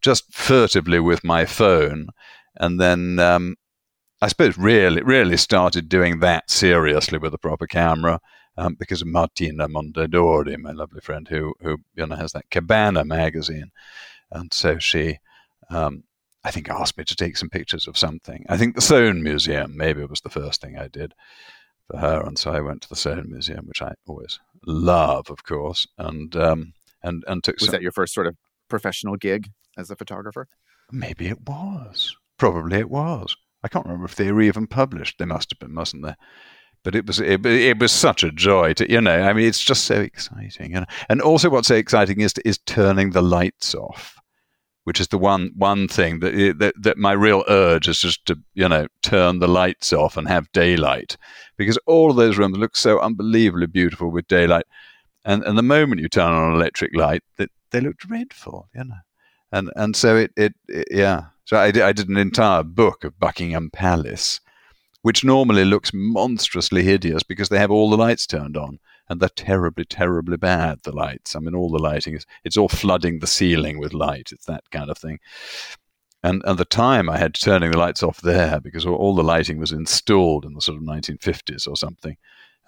just 0.00 0.32
furtively 0.32 1.00
with 1.00 1.24
my 1.24 1.44
phone. 1.44 2.08
And 2.56 2.80
then 2.80 3.18
um, 3.18 3.56
I 4.20 4.28
suppose 4.28 4.58
really 4.58 5.02
really 5.02 5.36
started 5.36 5.88
doing 5.88 6.20
that 6.20 6.50
seriously 6.50 7.18
with 7.18 7.34
a 7.34 7.38
proper 7.38 7.66
camera. 7.66 8.20
Um, 8.56 8.74
because 8.74 9.02
of 9.02 9.06
Martina 9.06 9.68
Mondadori, 9.68 10.58
my 10.58 10.72
lovely 10.72 11.00
friend, 11.00 11.28
who 11.28 11.54
who 11.60 11.78
you 11.94 12.04
know 12.04 12.16
has 12.16 12.32
that 12.32 12.50
Cabana 12.50 13.04
magazine, 13.04 13.70
and 14.32 14.52
so 14.52 14.80
she 14.80 15.18
um, 15.70 16.02
I 16.44 16.50
think, 16.50 16.70
asked 16.70 16.96
me 16.96 17.04
to 17.04 17.16
take 17.16 17.36
some 17.36 17.50
pictures 17.50 17.86
of 17.86 17.98
something. 17.98 18.46
I 18.48 18.56
think 18.56 18.74
the 18.74 18.80
Soane 18.80 19.22
Museum, 19.22 19.76
maybe 19.76 20.04
was 20.04 20.20
the 20.20 20.30
first 20.30 20.60
thing 20.60 20.78
I 20.78 20.88
did 20.88 21.14
for 21.90 21.98
her. 21.98 22.20
And 22.20 22.38
so 22.38 22.52
I 22.52 22.60
went 22.60 22.82
to 22.82 22.88
the 22.88 22.96
Soane 22.96 23.30
Museum, 23.30 23.66
which 23.66 23.82
I 23.82 23.94
always 24.06 24.38
love, 24.66 25.30
of 25.30 25.44
course, 25.44 25.86
and 25.98 26.34
um, 26.36 26.72
and 27.02 27.24
and 27.26 27.42
took. 27.42 27.56
Was 27.56 27.66
some, 27.66 27.72
that 27.72 27.82
your 27.82 27.92
first 27.92 28.14
sort 28.14 28.26
of 28.26 28.36
professional 28.68 29.16
gig 29.16 29.50
as 29.76 29.90
a 29.90 29.96
photographer? 29.96 30.46
Maybe 30.90 31.28
it 31.28 31.40
was. 31.46 32.16
Probably 32.38 32.78
it 32.78 32.90
was. 32.90 33.36
I 33.62 33.68
can't 33.68 33.84
remember 33.84 34.06
if 34.06 34.14
they 34.14 34.30
were 34.32 34.42
even 34.42 34.66
published. 34.66 35.18
They 35.18 35.24
must 35.24 35.50
have 35.50 35.58
been, 35.58 35.74
mustn't 35.74 36.04
they? 36.04 36.14
But 36.84 36.94
it 36.94 37.06
was 37.06 37.20
it, 37.20 37.44
it 37.44 37.78
was 37.78 37.92
such 37.92 38.22
a 38.22 38.30
joy 38.30 38.72
to 38.74 38.90
you 38.90 39.00
know. 39.00 39.22
I 39.22 39.32
mean, 39.32 39.46
it's 39.46 39.62
just 39.62 39.84
so 39.84 40.00
exciting, 40.00 40.74
and 40.74 40.86
and 41.08 41.20
also 41.20 41.50
what's 41.50 41.68
so 41.68 41.74
exciting 41.74 42.20
is 42.20 42.34
is 42.44 42.58
turning 42.66 43.10
the 43.10 43.22
lights 43.22 43.74
off 43.74 44.18
which 44.88 45.00
is 45.00 45.08
the 45.08 45.18
one 45.18 45.50
one 45.54 45.86
thing 45.86 46.20
that, 46.20 46.34
eh, 46.34 46.54
that 46.56 46.72
that 46.82 46.96
my 46.96 47.12
real 47.12 47.44
urge 47.46 47.88
is 47.88 48.00
just 48.00 48.24
to 48.24 48.38
you 48.54 48.66
know 48.66 48.86
turn 49.02 49.38
the 49.38 49.46
lights 49.46 49.92
off 49.92 50.16
and 50.16 50.26
have 50.26 50.50
daylight. 50.52 51.18
Because 51.58 51.76
all 51.84 52.14
those 52.14 52.38
rooms 52.38 52.56
look 52.56 52.74
so 52.74 52.98
unbelievably 52.98 53.66
beautiful 53.66 54.10
with 54.10 54.26
daylight. 54.28 54.64
And 55.26 55.42
and 55.42 55.58
the 55.58 55.62
moment 55.62 56.00
you 56.00 56.08
turn 56.08 56.32
on 56.32 56.48
an 56.48 56.54
electric 56.54 56.96
light 56.96 57.22
that 57.36 57.50
they, 57.70 57.80
they 57.80 57.86
look 57.86 57.98
dreadful 57.98 58.70
you 58.74 58.84
know. 58.84 59.02
And 59.52 59.70
and 59.76 59.94
so 59.94 60.16
it 60.16 60.32
it, 60.38 60.54
it 60.68 60.88
yeah. 60.90 61.24
So 61.44 61.58
I 61.58 61.66
I 61.66 61.92
did 61.92 62.08
an 62.08 62.16
entire 62.16 62.62
book 62.62 63.04
of 63.04 63.20
Buckingham 63.20 63.68
Palace 63.70 64.40
which 65.02 65.22
normally 65.22 65.66
looks 65.66 65.92
monstrously 65.92 66.82
hideous 66.82 67.22
because 67.22 67.50
they 67.50 67.58
have 67.58 67.70
all 67.70 67.90
the 67.90 67.96
lights 67.98 68.26
turned 68.26 68.56
on 68.56 68.78
and 69.08 69.20
they're 69.20 69.28
terribly, 69.28 69.84
terribly 69.84 70.36
bad. 70.36 70.80
The 70.82 70.92
lights. 70.92 71.34
I 71.34 71.40
mean, 71.40 71.54
all 71.54 71.70
the 71.70 71.78
lighting 71.78 72.14
is 72.14 72.26
it's 72.44 72.56
all 72.56 72.68
flooding 72.68 73.18
the 73.18 73.26
ceiling 73.26 73.78
with 73.78 73.94
light. 73.94 74.30
It's 74.32 74.46
that 74.46 74.64
kind 74.70 74.90
of 74.90 74.98
thing. 74.98 75.18
And 76.22 76.42
at 76.44 76.56
the 76.56 76.64
time, 76.64 77.08
I 77.08 77.18
had 77.18 77.34
turning 77.34 77.70
the 77.70 77.78
lights 77.78 78.02
off 78.02 78.20
there 78.20 78.60
because 78.60 78.84
all 78.84 79.14
the 79.14 79.22
lighting 79.22 79.58
was 79.58 79.72
installed 79.72 80.44
in 80.44 80.54
the 80.54 80.60
sort 80.60 80.78
of 80.78 80.84
1950s 80.84 81.68
or 81.68 81.76
something. 81.76 82.16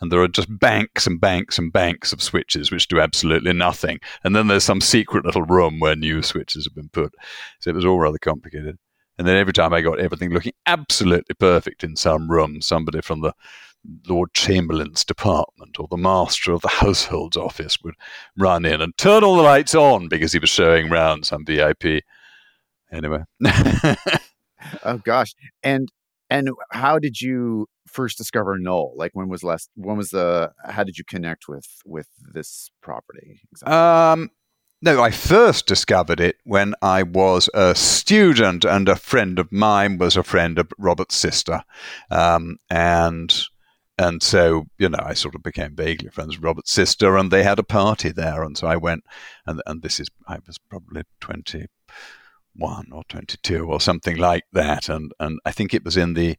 And 0.01 0.11
there 0.11 0.21
are 0.23 0.29
just 0.29 0.59
banks 0.59 1.07
and 1.07 1.21
banks 1.21 1.59
and 1.59 1.73
banks 1.73 2.13
of 2.13 2.23
switches 2.23 2.71
which 2.71 2.89
do 2.89 3.01
absolutely 3.01 3.53
nothing. 3.53 3.99
And 4.25 4.35
then 4.35 4.47
there's 4.47 4.65
some 4.65 4.81
secret 4.81 5.25
little 5.25 5.43
room 5.43 5.79
where 5.79 5.97
new 5.97 6.23
switches 6.23 6.65
have 6.65 6.75
been 6.75 6.89
put. 6.89 7.13
So 7.59 7.71
it 7.71 7.77
was 7.77 7.85
all 7.85 7.99
rather 7.99 8.19
complicated. 8.19 8.79
And 9.19 9.29
then 9.29 9.37
every 9.37 9.53
time 9.53 9.75
I 9.75 9.83
got 9.83 10.01
everything 10.01 10.31
looking 10.31 10.55
absolutely 10.65 11.35
perfect 11.35 11.85
in 11.85 11.97
some 11.97 12.31
room, 12.31 12.63
somebody 12.63 13.03
from 13.03 13.21
the 13.21 13.35
Lord 14.09 14.35
Chamberlain's 14.35 15.05
department 15.05 15.79
or 15.79 15.89
the 15.91 15.97
master 15.97 16.53
of 16.53 16.61
the 16.61 16.69
household's 16.69 17.37
office 17.37 17.79
would 17.83 17.95
run 18.37 18.65
in 18.65 18.81
and 18.81 18.97
turn 18.97 19.25
all 19.25 19.37
the 19.37 19.43
lights 19.43 19.75
on 19.75 20.09
because 20.09 20.33
he 20.33 20.39
was 20.39 20.51
showing 20.51 20.91
round 20.91 21.27
some 21.27 21.45
VIP. 21.45 22.05
Anyway. 22.93 23.25
oh 24.85 24.99
gosh. 25.05 25.35
And 25.63 25.89
and 26.29 26.51
how 26.71 26.99
did 26.99 27.21
you 27.21 27.69
first 27.89 28.19
discover 28.19 28.59
Knole? 28.59 28.93
Like 28.97 29.13
when 29.15 29.29
was 29.29 29.43
last 29.43 29.71
when 29.75 29.97
was 29.97 30.11
the 30.11 30.53
how 30.65 30.85
did 30.85 30.99
you 30.99 31.05
connect 31.05 31.49
with 31.49 31.67
with 31.85 32.09
this 32.33 32.71
property? 32.83 33.41
Exactly? 33.51 33.75
Um 33.75 34.31
no, 34.83 35.03
I 35.03 35.11
first 35.11 35.67
discovered 35.67 36.21
it 36.21 36.37
when 36.45 36.75
I 36.81 37.03
was 37.03 37.51
a 37.53 37.75
student, 37.75 38.65
and 38.65 38.89
a 38.89 38.97
friend 38.97 39.39
of 39.39 39.53
mine 39.53 39.99
was 39.99 40.17
a 40.17 40.23
friend 40.23 40.59
of 40.59 40.73
Robert's 40.79 41.17
sister. 41.17 41.63
Um, 42.11 42.57
and 42.71 43.31
and 44.01 44.23
so, 44.23 44.65
you 44.79 44.89
know, 44.89 44.99
I 45.03 45.13
sort 45.13 45.35
of 45.35 45.43
became 45.43 45.77
vaguely 45.77 46.09
friends 46.09 46.35
with 46.35 46.43
Robert's 46.43 46.73
sister, 46.73 47.19
and 47.19 47.31
they 47.31 47.43
had 47.43 47.59
a 47.59 47.63
party 47.63 48.09
there. 48.09 48.43
And 48.43 48.57
so 48.57 48.67
I 48.67 48.77
went, 48.77 49.05
and, 49.47 49.61
and 49.67 49.83
this 49.83 50.01
is, 50.01 50.09
I 50.27 50.39
was 50.47 50.57
probably 50.57 51.03
21 51.21 52.87
or 52.93 53.03
22 53.11 53.71
or 53.71 53.79
something 53.79 54.17
like 54.17 54.45
that. 54.55 54.89
And, 54.89 55.13
and 55.21 55.39
I 55.45 55.53
think 55.53 55.75
it 55.75 55.85
was 55.85 55.99
in 55.99 56.15
the 56.15 56.39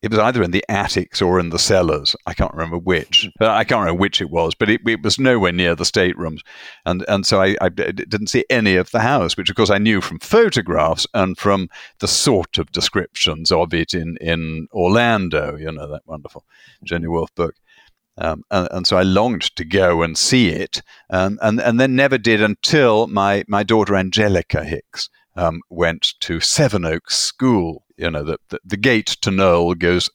it 0.00 0.10
was 0.10 0.20
either 0.20 0.42
in 0.42 0.52
the 0.52 0.64
attics 0.68 1.20
or 1.20 1.40
in 1.40 1.50
the 1.50 1.58
cellars. 1.58 2.14
I 2.26 2.34
can't 2.34 2.52
remember 2.52 2.78
which. 2.78 3.28
Hmm. 3.38 3.44
I 3.44 3.64
can't 3.64 3.80
remember 3.80 4.00
which 4.00 4.20
it 4.20 4.30
was, 4.30 4.54
but 4.54 4.70
it, 4.70 4.80
it 4.86 5.02
was 5.02 5.18
nowhere 5.18 5.52
near 5.52 5.74
the 5.74 5.84
staterooms, 5.84 6.42
and 6.86 7.04
and 7.08 7.26
so 7.26 7.42
I, 7.42 7.56
I, 7.60 7.68
didn't 7.68 8.28
see 8.28 8.44
any 8.48 8.76
of 8.76 8.90
the 8.90 9.00
house, 9.00 9.36
which 9.36 9.50
of 9.50 9.56
course 9.56 9.70
I 9.70 9.78
knew 9.78 10.00
from 10.00 10.20
photographs 10.20 11.06
and 11.14 11.36
from 11.36 11.68
the 11.98 12.08
sort 12.08 12.58
of 12.58 12.72
descriptions 12.72 13.50
of 13.50 13.74
it 13.74 13.94
in 13.94 14.16
in 14.20 14.68
Orlando. 14.72 15.56
You 15.56 15.72
know 15.72 15.90
that 15.90 16.02
wonderful 16.06 16.44
Virginia 16.80 17.10
Woolf 17.10 17.34
book. 17.34 17.54
Um, 18.20 18.42
and, 18.50 18.68
and, 18.72 18.84
so 18.84 18.96
I 18.96 19.02
longed 19.02 19.54
to 19.54 19.64
go 19.64 20.02
and 20.02 20.18
see 20.18 20.48
it, 20.48 20.82
um, 21.10 21.38
and 21.40 21.60
and 21.60 21.78
then 21.78 21.94
never 21.94 22.18
did 22.18 22.42
until 22.42 23.06
my 23.06 23.44
my 23.46 23.62
daughter 23.62 23.94
Angelica 23.94 24.64
Hicks 24.64 25.08
um, 25.36 25.60
went 25.70 26.14
to 26.20 26.40
Sevenoaks 26.40 27.16
School. 27.16 27.84
You 27.98 28.10
know, 28.10 28.22
the, 28.22 28.38
the, 28.48 28.60
the 28.64 28.76
gate 28.76 29.08
to 29.22 29.30
Knole 29.30 29.78
goes 29.78 30.08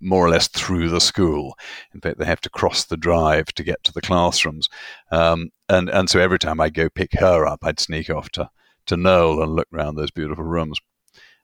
more 0.00 0.24
or 0.26 0.30
less 0.30 0.48
through 0.48 0.88
the 0.88 1.00
school. 1.00 1.54
In 1.94 2.00
fact, 2.00 2.18
they 2.18 2.24
have 2.24 2.40
to 2.40 2.50
cross 2.50 2.84
the 2.84 2.96
drive 2.96 3.46
to 3.54 3.62
get 3.62 3.84
to 3.84 3.92
the 3.92 4.00
classrooms. 4.00 4.68
Um, 5.12 5.50
and, 5.68 5.88
and 5.90 6.08
so 6.08 6.18
every 6.18 6.38
time 6.38 6.60
I'd 6.60 6.74
go 6.74 6.88
pick 6.88 7.12
her 7.20 7.46
up, 7.46 7.60
I'd 7.62 7.78
sneak 7.78 8.08
off 8.10 8.30
to, 8.30 8.50
to 8.86 8.96
Knole 8.96 9.42
and 9.42 9.54
look 9.54 9.68
around 9.72 9.96
those 9.96 10.10
beautiful 10.10 10.44
rooms 10.44 10.80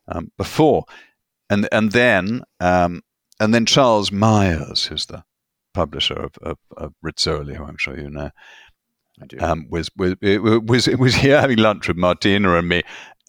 um, 0.09 0.33
before. 0.39 0.85
And, 1.51 1.69
and 1.71 1.93
then, 1.93 2.43
um, 2.59 3.03
and 3.39 3.55
then 3.55 3.67
Charles 3.67 4.11
Miers, 4.11 4.87
who's 4.87 5.07
the 5.07 5.25
publisher 5.75 6.15
of, 6.15 6.33
of, 6.41 6.59
of 6.77 6.95
Rizzoli, 7.05 7.55
who 7.55 7.65
I'm 7.65 7.77
sure 7.77 7.99
you 7.99 8.09
know, 8.09 8.31
um, 9.41 9.67
was, 9.71 9.91
was, 9.97 10.15
was, 10.23 10.89
was 10.89 11.15
here 11.15 11.41
having 11.41 11.59
lunch 11.59 11.89
with 11.89 11.97
Martina 11.97 12.57
and 12.57 12.69
me. 12.69 12.83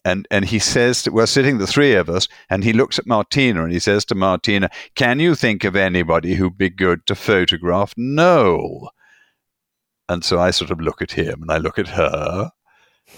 And, 0.08 0.26
and 0.30 0.46
he 0.46 0.58
says, 0.58 1.06
we're 1.10 1.26
sitting 1.26 1.58
the 1.58 1.66
three 1.66 1.92
of 1.92 2.08
us, 2.08 2.28
and 2.48 2.64
he 2.64 2.72
looks 2.72 2.98
at 2.98 3.06
Martina 3.06 3.62
and 3.62 3.70
he 3.70 3.78
says 3.78 4.06
to 4.06 4.14
Martina, 4.14 4.70
Can 4.94 5.20
you 5.20 5.34
think 5.34 5.64
of 5.64 5.76
anybody 5.76 6.34
who'd 6.34 6.56
be 6.56 6.70
good 6.70 7.06
to 7.06 7.14
photograph 7.14 7.94
Knole 7.94 8.88
And 10.08 10.24
so 10.24 10.38
I 10.40 10.50
sort 10.50 10.70
of 10.70 10.80
look 10.80 11.02
at 11.02 11.12
him 11.12 11.42
and 11.42 11.52
I 11.52 11.58
look 11.58 11.78
at 11.78 11.88
her, 11.88 12.50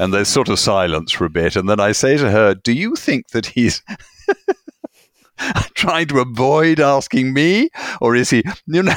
and 0.00 0.12
there's 0.12 0.26
sort 0.26 0.48
of 0.48 0.58
silence 0.58 1.12
for 1.12 1.26
a 1.26 1.30
bit. 1.30 1.54
And 1.54 1.68
then 1.68 1.78
I 1.78 1.92
say 1.92 2.16
to 2.16 2.28
her, 2.28 2.56
Do 2.56 2.72
you 2.72 2.96
think 2.96 3.28
that 3.28 3.46
he's. 3.46 3.82
trying 5.74 6.06
to 6.08 6.18
avoid 6.18 6.80
asking 6.80 7.32
me, 7.32 7.70
or 8.02 8.14
is 8.14 8.28
he, 8.28 8.44
you 8.66 8.82
know, 8.82 8.92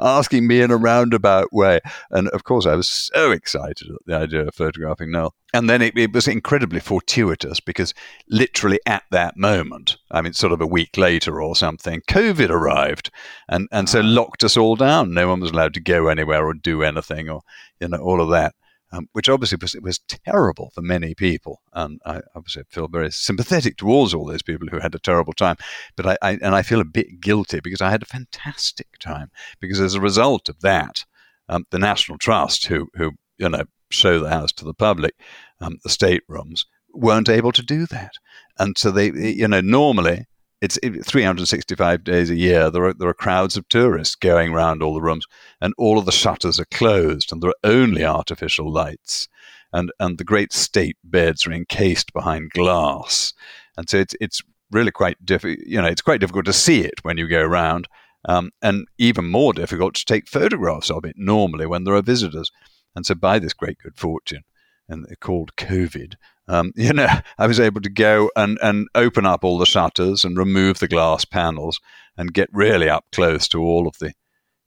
asking 0.00 0.46
me 0.46 0.60
in 0.60 0.70
a 0.70 0.76
roundabout 0.76 1.52
way. 1.52 1.80
And 2.10 2.28
of 2.28 2.44
course, 2.44 2.66
I 2.66 2.74
was 2.74 2.88
so 2.88 3.30
excited 3.30 3.88
at 3.90 4.06
the 4.06 4.16
idea 4.16 4.46
of 4.46 4.54
photographing 4.54 5.10
Knole. 5.10 5.32
And 5.52 5.68
then 5.68 5.82
it, 5.82 5.98
it 5.98 6.12
was 6.12 6.28
incredibly 6.28 6.78
fortuitous 6.78 7.58
because 7.58 7.92
literally 8.28 8.78
at 8.86 9.02
that 9.10 9.36
moment, 9.36 9.96
I 10.10 10.22
mean, 10.22 10.32
sort 10.32 10.52
of 10.52 10.60
a 10.60 10.66
week 10.66 10.96
later 10.96 11.42
or 11.42 11.56
something, 11.56 12.02
COVID 12.08 12.50
arrived 12.50 13.10
and, 13.48 13.68
and 13.72 13.88
so 13.88 14.00
ah. 14.00 14.04
locked 14.04 14.44
us 14.44 14.56
all 14.56 14.76
down. 14.76 15.12
No 15.12 15.28
one 15.28 15.40
was 15.40 15.50
allowed 15.50 15.74
to 15.74 15.80
go 15.80 16.06
anywhere 16.06 16.46
or 16.46 16.54
do 16.54 16.82
anything 16.84 17.28
or, 17.28 17.40
you 17.80 17.88
know, 17.88 17.98
all 17.98 18.20
of 18.20 18.30
that 18.30 18.54
um, 18.92 19.08
which 19.12 19.28
obviously 19.28 19.58
was, 19.60 19.76
was 19.82 20.00
terrible 20.08 20.70
for 20.74 20.82
many 20.82 21.14
people. 21.14 21.60
And 21.72 22.00
I 22.04 22.20
obviously 22.34 22.64
feel 22.68 22.88
very 22.88 23.10
sympathetic 23.10 23.76
towards 23.76 24.14
all 24.14 24.26
those 24.26 24.42
people 24.42 24.68
who 24.68 24.80
had 24.80 24.94
a 24.94 24.98
terrible 24.98 25.32
time. 25.32 25.56
But 25.96 26.06
I, 26.06 26.16
I, 26.22 26.30
and 26.42 26.54
I 26.54 26.62
feel 26.62 26.80
a 26.80 26.84
bit 26.84 27.20
guilty 27.20 27.60
because 27.60 27.80
I 27.80 27.90
had 27.90 28.02
a 28.02 28.06
fantastic 28.06 28.98
time. 28.98 29.30
Because 29.60 29.80
as 29.80 29.94
a 29.94 30.00
result 30.00 30.48
of 30.48 30.60
that, 30.60 31.04
um, 31.48 31.66
the 31.70 31.78
National 31.78 32.18
Trust, 32.18 32.66
who 32.66 32.88
who 32.94 33.12
you 33.38 33.48
know 33.48 33.64
show 33.90 34.20
the 34.20 34.30
house 34.30 34.52
to 34.52 34.64
the 34.64 34.74
public, 34.74 35.14
um, 35.60 35.78
the 35.82 35.90
staterooms, 35.90 36.66
weren't 36.92 37.28
able 37.28 37.52
to 37.52 37.62
do 37.62 37.86
that. 37.86 38.12
And 38.58 38.76
so 38.78 38.90
they, 38.90 39.10
you 39.10 39.48
know, 39.48 39.60
normally 39.60 40.26
it's 40.60 40.78
365 40.82 42.04
days 42.04 42.30
a 42.30 42.36
year. 42.36 42.70
There 42.70 42.84
are 42.84 42.94
there 42.94 43.08
are 43.08 43.14
crowds 43.14 43.56
of 43.56 43.68
tourists 43.68 44.14
going 44.14 44.52
around 44.52 44.82
all 44.82 44.94
the 44.94 45.02
rooms, 45.02 45.26
and 45.60 45.72
all 45.78 45.98
of 45.98 46.06
the 46.06 46.12
shutters 46.12 46.60
are 46.60 46.66
closed, 46.66 47.32
and 47.32 47.42
there 47.42 47.50
are 47.50 47.70
only 47.70 48.04
artificial 48.04 48.70
lights. 48.70 49.28
and 49.72 49.90
and 50.00 50.18
the 50.18 50.24
great 50.24 50.52
state 50.52 50.96
beds 51.04 51.46
are 51.46 51.52
encased 51.52 52.12
behind 52.12 52.50
glass, 52.50 53.32
and 53.76 53.88
so 53.88 53.98
it's 53.98 54.14
it's 54.20 54.42
really 54.70 54.92
quite 54.92 55.24
difficult. 55.24 55.66
You 55.66 55.80
know, 55.80 55.88
it's 55.88 56.02
quite 56.02 56.20
difficult 56.20 56.44
to 56.46 56.52
see 56.52 56.82
it 56.82 57.02
when 57.02 57.18
you 57.18 57.26
go 57.28 57.40
around, 57.40 57.88
um, 58.28 58.50
and 58.62 58.86
even 58.98 59.30
more 59.30 59.52
difficult 59.52 59.94
to 59.94 60.04
take 60.04 60.28
photographs 60.28 60.90
of 60.90 61.04
it 61.04 61.16
normally 61.16 61.66
when 61.66 61.84
there 61.84 61.94
are 61.94 62.02
visitors. 62.02 62.50
And 62.94 63.06
so, 63.06 63.14
by 63.14 63.38
this 63.38 63.54
great 63.54 63.78
good 63.78 63.96
fortune, 63.96 64.42
and 64.90 65.06
called 65.20 65.56
COVID, 65.56 66.14
um, 66.50 66.72
you 66.76 66.92
know, 66.92 67.08
I 67.38 67.46
was 67.46 67.60
able 67.60 67.80
to 67.80 67.90
go 67.90 68.30
and, 68.36 68.58
and 68.62 68.88
open 68.94 69.26
up 69.26 69.44
all 69.44 69.58
the 69.58 69.66
shutters 69.66 70.24
and 70.24 70.36
remove 70.36 70.78
the 70.78 70.88
glass 70.88 71.24
panels 71.24 71.80
and 72.16 72.34
get 72.34 72.48
really 72.52 72.88
up 72.88 73.06
close 73.12 73.48
to 73.48 73.60
all 73.60 73.86
of 73.86 73.98
the 73.98 74.12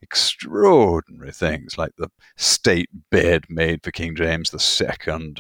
extraordinary 0.02 1.32
things 1.32 1.78
like 1.78 1.92
the 1.98 2.10
state 2.36 2.90
bed 3.10 3.46
made 3.50 3.84
for 3.84 3.92
King 3.92 4.16
James 4.16 4.52
II 4.54 4.88
and 5.08 5.40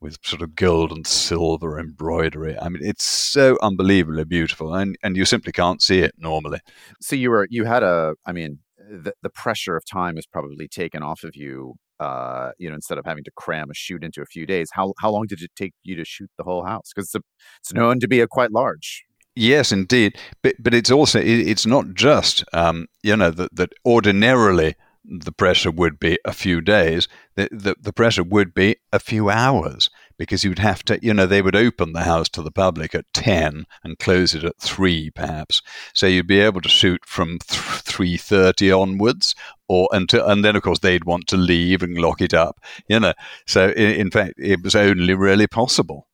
with 0.00 0.18
sort 0.22 0.42
of 0.42 0.56
gold 0.56 0.90
and 0.90 1.06
silver 1.06 1.78
embroidery. 1.78 2.58
I 2.58 2.68
mean, 2.68 2.84
it's 2.84 3.04
so 3.04 3.56
unbelievably 3.62 4.24
beautiful, 4.24 4.74
and 4.74 4.96
and 5.02 5.16
you 5.16 5.24
simply 5.24 5.52
can't 5.52 5.80
see 5.80 6.00
it 6.00 6.14
normally. 6.18 6.58
So 7.00 7.16
you 7.16 7.30
were 7.30 7.46
you 7.48 7.64
had 7.64 7.82
a, 7.82 8.14
I 8.26 8.32
mean, 8.32 8.58
the 8.90 9.14
the 9.22 9.30
pressure 9.30 9.76
of 9.76 9.84
time 9.84 10.16
was 10.16 10.26
probably 10.26 10.68
taken 10.68 11.02
off 11.02 11.22
of 11.22 11.36
you. 11.36 11.76
Uh, 12.02 12.50
you 12.58 12.68
know, 12.68 12.74
instead 12.74 12.98
of 12.98 13.04
having 13.04 13.24
to 13.24 13.30
cram 13.36 13.70
a 13.70 13.74
shoot 13.74 14.02
into 14.02 14.20
a 14.22 14.26
few 14.26 14.46
days, 14.46 14.68
how 14.72 14.92
how 14.98 15.10
long 15.10 15.26
did 15.26 15.40
it 15.42 15.52
take 15.56 15.74
you 15.82 15.94
to 15.96 16.04
shoot 16.04 16.30
the 16.38 16.44
whole 16.44 16.64
house? 16.64 16.90
Because 16.94 17.14
it's, 17.14 17.24
it's 17.60 17.72
known 17.72 18.00
to 18.00 18.08
be 18.08 18.20
a 18.20 18.26
quite 18.26 18.52
large 18.52 19.04
Yes, 19.34 19.72
indeed, 19.72 20.18
but 20.42 20.56
but 20.58 20.74
it's 20.74 20.90
also 20.90 21.18
it, 21.18 21.48
it's 21.48 21.64
not 21.64 21.94
just 21.94 22.44
um, 22.52 22.86
you 23.02 23.16
know 23.16 23.30
that 23.30 23.54
that 23.56 23.72
ordinarily 23.84 24.74
the 25.04 25.32
pressure 25.32 25.70
would 25.70 25.98
be 25.98 26.18
a 26.24 26.32
few 26.32 26.60
days. 26.60 27.08
The, 27.34 27.48
the, 27.50 27.74
the 27.80 27.92
pressure 27.92 28.22
would 28.22 28.54
be 28.54 28.76
a 28.92 29.00
few 29.00 29.30
hours 29.30 29.90
because 30.18 30.44
you'd 30.44 30.58
have 30.58 30.82
to, 30.84 30.98
you 31.02 31.12
know, 31.14 31.26
they 31.26 31.42
would 31.42 31.56
open 31.56 31.92
the 31.92 32.02
house 32.02 32.28
to 32.30 32.42
the 32.42 32.50
public 32.50 32.94
at 32.94 33.12
10 33.14 33.66
and 33.84 33.98
close 33.98 34.34
it 34.34 34.44
at 34.44 34.58
3 34.58 35.10
perhaps. 35.10 35.62
So 35.94 36.06
you'd 36.06 36.26
be 36.26 36.40
able 36.40 36.60
to 36.60 36.68
shoot 36.68 37.04
from 37.04 37.38
3.30 37.38 38.78
onwards 38.78 39.34
or 39.68 39.88
until, 39.92 40.26
and 40.26 40.44
then 40.44 40.56
of 40.56 40.62
course 40.62 40.80
they'd 40.80 41.04
want 41.04 41.26
to 41.28 41.36
leave 41.36 41.82
and 41.82 41.98
lock 41.98 42.20
it 42.20 42.34
up, 42.34 42.60
you 42.88 43.00
know. 43.00 43.14
So 43.46 43.70
in, 43.70 43.92
in 43.92 44.10
fact, 44.10 44.34
it 44.38 44.62
was 44.62 44.74
only 44.74 45.14
really 45.14 45.46
possible 45.46 46.08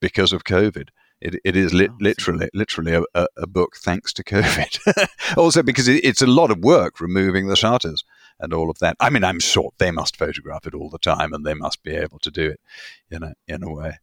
because 0.00 0.32
of 0.32 0.44
COVID. 0.44 0.88
It, 1.20 1.36
it 1.44 1.56
is 1.56 1.72
li- 1.72 1.88
oh, 1.88 1.96
literally 2.00 2.48
literally 2.52 2.94
a, 3.14 3.26
a, 3.36 3.46
book 3.46 3.76
thanks 3.76 4.12
to 4.14 4.24
COVID. 4.24 5.06
also 5.36 5.62
because 5.62 5.86
it, 5.86 6.04
it's 6.04 6.20
a 6.20 6.26
lot 6.26 6.50
of 6.50 6.58
work 6.58 7.00
removing 7.00 7.46
the 7.46 7.54
shutters 7.54 8.04
and 8.42 8.52
all 8.52 8.68
of 8.68 8.78
that. 8.80 8.96
I 9.00 9.08
mean, 9.08 9.24
I'm 9.24 9.40
sure 9.40 9.70
they 9.78 9.90
must 9.90 10.16
photograph 10.16 10.66
it 10.66 10.74
all 10.74 10.90
the 10.90 10.98
time 10.98 11.32
and 11.32 11.46
they 11.46 11.54
must 11.54 11.82
be 11.82 11.94
able 11.94 12.18
to 12.18 12.30
do 12.30 12.50
it, 12.50 12.60
you 13.08 13.20
know, 13.20 13.32
in 13.46 13.62
a 13.62 13.72
way. 13.72 13.98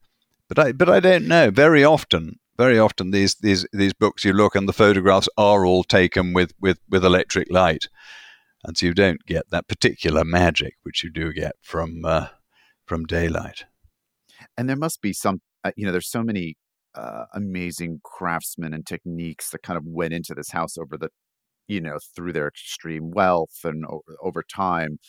But 0.47 0.57
I 0.57 0.71
but 0.71 0.89
I 0.89 0.99
don't 0.99 1.27
know. 1.27 1.51
Very 1.51 1.83
often, 1.83 2.39
very 2.57 2.79
often 2.79 3.11
these 3.11 3.35
these 3.35 3.67
these 3.71 3.93
books 3.93 4.25
you 4.25 4.33
look 4.33 4.55
and 4.55 4.67
the 4.67 4.73
photographs 4.73 5.29
are 5.37 5.65
all 5.65 5.83
taken 5.83 6.33
with 6.33 6.53
with 6.59 6.79
with 6.89 7.05
electric 7.05 7.51
light, 7.51 7.87
and 8.63 8.75
so 8.75 8.87
you 8.87 8.93
don't 8.95 9.25
get 9.25 9.51
that 9.51 9.67
particular 9.67 10.23
magic 10.23 10.75
which 10.81 11.03
you 11.03 11.11
do 11.11 11.31
get 11.33 11.55
from 11.61 12.03
uh, 12.05 12.27
from 12.85 13.05
daylight. 13.05 13.65
And 14.57 14.67
there 14.67 14.75
must 14.75 15.01
be 15.01 15.13
some, 15.13 15.41
uh, 15.63 15.71
you 15.75 15.85
know, 15.85 15.91
there's 15.91 16.09
so 16.09 16.23
many 16.23 16.55
uh, 16.95 17.25
amazing 17.33 17.99
craftsmen 18.03 18.73
and 18.73 18.85
techniques 18.85 19.51
that 19.51 19.61
kind 19.61 19.77
of 19.77 19.83
went 19.85 20.13
into 20.13 20.33
this 20.33 20.51
house 20.51 20.77
over 20.77 20.97
the 20.97 21.09
you 21.70 21.80
know 21.80 21.97
through 22.13 22.34
their 22.34 22.47
extreme 22.47 23.11
wealth 23.11 23.61
and 23.63 23.86
o- 23.86 24.01
over 24.22 24.43
time 24.43 24.99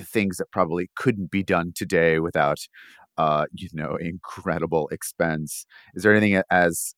things 0.00 0.38
that 0.38 0.50
probably 0.50 0.90
couldn't 0.96 1.30
be 1.30 1.42
done 1.44 1.72
today 1.74 2.18
without 2.18 2.58
uh, 3.16 3.46
you 3.52 3.68
know 3.72 3.96
incredible 3.96 4.88
expense. 4.88 5.66
Is 5.94 6.02
there 6.02 6.14
anything 6.14 6.42
as 6.50 6.94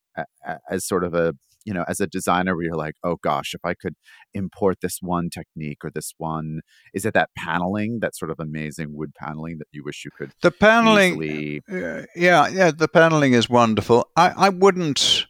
as 0.70 0.86
sort 0.86 1.04
of 1.04 1.14
a 1.14 1.34
you 1.64 1.74
know 1.74 1.84
as 1.88 2.00
a 2.00 2.06
designer 2.06 2.54
where 2.54 2.64
you're 2.64 2.74
like 2.74 2.94
oh 3.04 3.16
gosh 3.22 3.52
if 3.54 3.60
i 3.64 3.74
could 3.74 3.94
import 4.32 4.78
this 4.80 4.98
one 5.02 5.28
technique 5.28 5.84
or 5.84 5.90
this 5.90 6.14
one 6.16 6.60
is 6.94 7.04
it 7.04 7.12
that 7.14 7.28
paneling 7.36 8.00
that 8.00 8.16
sort 8.16 8.30
of 8.30 8.40
amazing 8.40 8.96
wood 8.96 9.12
paneling 9.14 9.58
that 9.58 9.68
you 9.70 9.84
wish 9.84 10.04
you 10.04 10.10
could 10.16 10.32
the 10.42 10.50
paneling 10.50 11.22
easily... 11.22 11.62
uh, 11.70 12.02
yeah 12.16 12.48
yeah 12.48 12.70
the 12.70 12.88
paneling 12.88 13.34
is 13.34 13.48
wonderful. 13.48 14.08
I 14.16 14.30
i 14.30 14.48
wouldn't 14.48 15.26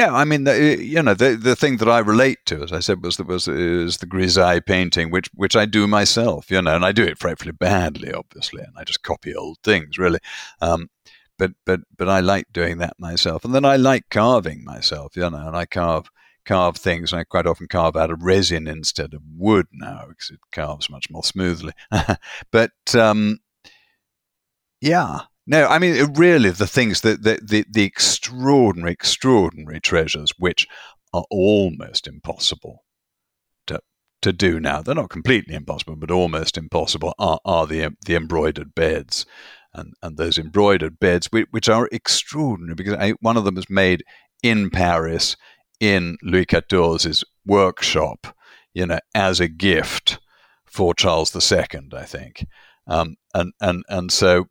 yeah, 0.00 0.14
I 0.14 0.24
mean, 0.24 0.44
the, 0.44 0.82
you 0.82 1.02
know, 1.02 1.12
the 1.12 1.36
the 1.36 1.54
thing 1.54 1.76
that 1.76 1.88
I 1.88 1.98
relate 1.98 2.38
to, 2.46 2.62
as 2.62 2.72
I 2.72 2.80
said, 2.80 3.02
was 3.02 3.18
that 3.18 3.26
was 3.26 3.46
is 3.46 3.98
the 3.98 4.06
grisaille 4.06 4.64
painting, 4.64 5.10
which 5.10 5.28
which 5.34 5.54
I 5.56 5.66
do 5.66 5.86
myself, 5.86 6.50
you 6.50 6.62
know, 6.62 6.74
and 6.74 6.86
I 6.86 6.92
do 6.92 7.04
it 7.04 7.18
frightfully 7.18 7.52
badly, 7.52 8.10
obviously, 8.10 8.62
and 8.62 8.72
I 8.78 8.84
just 8.84 9.02
copy 9.02 9.34
old 9.34 9.58
things, 9.62 9.98
really. 9.98 10.20
Um, 10.62 10.88
but 11.38 11.52
but 11.66 11.80
but 11.98 12.08
I 12.08 12.20
like 12.20 12.46
doing 12.50 12.78
that 12.78 12.94
myself, 12.98 13.44
and 13.44 13.54
then 13.54 13.66
I 13.66 13.76
like 13.76 14.04
carving 14.10 14.64
myself, 14.64 15.16
you 15.16 15.28
know, 15.28 15.46
and 15.46 15.54
I 15.54 15.66
carve 15.66 16.08
carve 16.46 16.78
things. 16.78 17.12
And 17.12 17.20
I 17.20 17.24
quite 17.24 17.46
often 17.46 17.68
carve 17.68 17.94
out 17.94 18.10
of 18.10 18.22
resin 18.22 18.66
instead 18.68 19.12
of 19.12 19.20
wood 19.36 19.66
now 19.70 20.06
because 20.08 20.30
it 20.30 20.40
carves 20.50 20.88
much 20.88 21.10
more 21.10 21.24
smoothly. 21.24 21.74
but 22.50 22.94
um, 22.94 23.38
yeah, 24.80 25.20
no, 25.50 25.66
I 25.66 25.80
mean, 25.80 26.12
really, 26.14 26.50
the 26.50 26.68
things 26.68 27.00
that 27.00 27.24
the, 27.24 27.40
the, 27.42 27.64
the 27.68 27.82
extraordinary, 27.82 28.92
extraordinary 28.92 29.80
treasures, 29.80 30.32
which 30.38 30.68
are 31.12 31.24
almost 31.28 32.06
impossible 32.06 32.84
to 33.66 33.80
to 34.22 34.32
do 34.32 34.60
now. 34.60 34.80
They're 34.80 34.94
not 34.94 35.10
completely 35.10 35.56
impossible, 35.56 35.96
but 35.96 36.12
almost 36.12 36.56
impossible. 36.56 37.16
Are, 37.18 37.40
are 37.44 37.66
the 37.66 37.96
the 38.06 38.14
embroidered 38.14 38.76
beds, 38.76 39.26
and 39.74 39.94
and 40.04 40.16
those 40.16 40.38
embroidered 40.38 41.00
beds, 41.00 41.26
which, 41.32 41.68
are 41.68 41.88
extraordinary 41.90 42.76
because 42.76 42.94
I, 42.94 43.14
one 43.20 43.36
of 43.36 43.44
them 43.44 43.56
was 43.56 43.68
made 43.68 44.04
in 44.44 44.70
Paris 44.70 45.36
in 45.80 46.16
Louis 46.22 46.46
XIV's 46.46 47.24
workshop, 47.44 48.36
you 48.72 48.86
know, 48.86 49.00
as 49.16 49.40
a 49.40 49.48
gift 49.48 50.20
for 50.64 50.94
Charles 50.94 51.34
II, 51.34 51.88
I 51.92 52.04
think. 52.04 52.46
Um, 52.86 53.16
and 53.34 53.52
and 53.60 53.84
and 53.88 54.12
so 54.12 54.46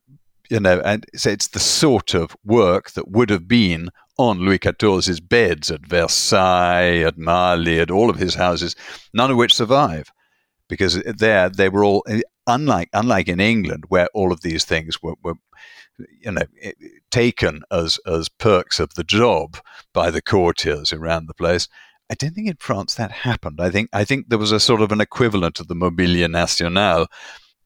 you 0.50 0.60
know, 0.60 0.82
and 0.82 1.06
so 1.16 1.30
it's 1.30 1.47
the 1.47 1.60
sort 1.60 2.14
of 2.14 2.36
work 2.43 2.91
that 2.91 3.10
would 3.10 3.30
have 3.30 3.47
been 3.47 3.89
on 4.18 4.39
Louis 4.39 4.60
XIV's 4.60 5.20
beds 5.20 5.72
at 5.72 5.86
Versailles, 5.86 7.04
at 7.04 7.18
Marly, 7.18 7.80
at 7.80 7.91
all 7.91 8.10
of 8.10 8.18
his 8.18 8.36
houses, 8.36 8.76
none 9.14 9.32
of 9.32 9.38
which 9.38 9.54
survive, 9.54 10.12
because 10.68 11.02
there 11.04 11.50
they 11.50 11.70
were 11.70 11.86
all 11.86 12.04
eh, 12.08 12.22
unlike 12.47 12.89
unlike 12.93 13.28
in 13.28 13.39
England 13.39 13.86
where 13.89 14.10
all 14.14 14.32
of 14.32 14.41
these 14.41 14.66
things 14.66 15.02
were, 15.02 15.16
were 15.24 15.36
you 16.20 16.32
know 16.32 16.43
eh, 16.62 16.72
taken 17.12 17.62
as 17.72 18.00
as 18.06 18.28
perks 18.28 18.80
of 18.80 18.93
the 18.95 19.04
job 19.04 19.58
by 19.93 20.12
the 20.12 20.22
courtiers 20.22 20.91
around 20.91 21.28
the 21.28 21.34
place. 21.34 21.68
I 22.12 22.16
don't 22.16 22.34
think 22.34 22.47
in 22.47 22.58
France 22.60 22.95
that 22.95 23.12
happened. 23.12 23.60
I 23.62 23.70
think 23.70 23.89
I 23.93 24.04
think 24.04 24.30
there 24.30 24.39
was 24.39 24.52
a 24.52 24.60
sort 24.60 24.82
of 24.82 24.91
an 24.91 25.02
equivalent 25.02 25.60
of 25.60 25.68
the 25.68 25.76
Mobilier 25.76 26.30
National 26.30 27.08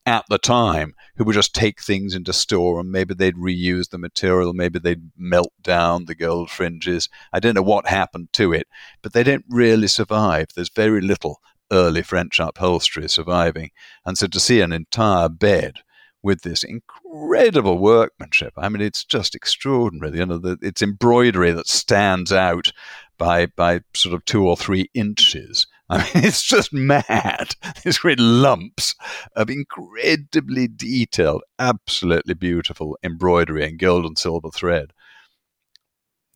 at 0.06 0.26
the 0.30 0.38
time 0.38 0.96
who 1.16 1.24
would 1.24 1.36
just 1.36 1.54
take 1.54 1.82
things 1.82 2.16
into 2.16 2.34
store 2.34 2.80
and 2.80 2.92
maybe 2.92 3.14
they'd 3.14 3.36
reuse 3.36 3.90
the 3.90 3.98
material, 3.98 4.54
maybe 4.54 4.80
they'd 4.80 5.12
melt 5.18 5.54
down 5.62 6.06
the 6.06 6.16
gold 6.16 6.50
fringes. 6.50 7.10
I 7.32 7.40
don't 7.40 7.56
know 7.56 7.62
what 7.62 7.88
happened 7.88 8.30
to 8.34 8.54
it, 8.54 8.68
but 9.02 9.14
they 9.14 9.24
don't 9.24 9.46
really 9.50 9.88
survive. 9.88 10.48
There's 10.56 10.70
very 10.70 11.02
little 11.02 11.40
early 11.72 12.02
French 12.02 12.40
upholstery 12.40 13.08
surviving. 13.10 13.72
And 14.06 14.18
so 14.18 14.28
to 14.28 14.40
see 14.40 14.62
an 14.62 14.74
entire 14.74 15.30
bed 15.30 15.80
with 16.22 16.42
this 16.42 16.64
incredible 16.64 17.78
workmanship, 17.78 18.54
I 18.58 18.70
mean, 18.70 18.82
it's 18.82 19.04
just 19.04 19.36
extraordinary. 19.36 20.18
You 20.18 20.26
know, 20.26 20.38
the, 20.38 20.58
it's 20.62 20.82
embroidery 20.82 21.52
that 21.52 21.68
stands 21.68 22.32
out 22.32 22.72
by 23.18 23.46
by 23.46 23.82
sort 23.94 24.16
of 24.16 24.26
two 24.26 24.48
or 24.48 24.58
three 24.58 24.90
inches 24.94 25.68
I 25.94 25.98
mean, 25.98 26.06
it's 26.26 26.44
just 26.44 26.74
mad. 26.74 27.56
These 27.84 28.00
great 28.00 28.20
lumps 28.20 28.96
of 29.36 29.50
incredibly 29.50 30.68
detailed, 30.68 31.44
absolutely 31.60 32.34
beautiful 32.34 32.98
embroidery 33.04 33.66
and 33.66 33.80
gold 33.80 34.06
and 34.06 34.18
silver 34.18 34.50
thread. 34.50 34.94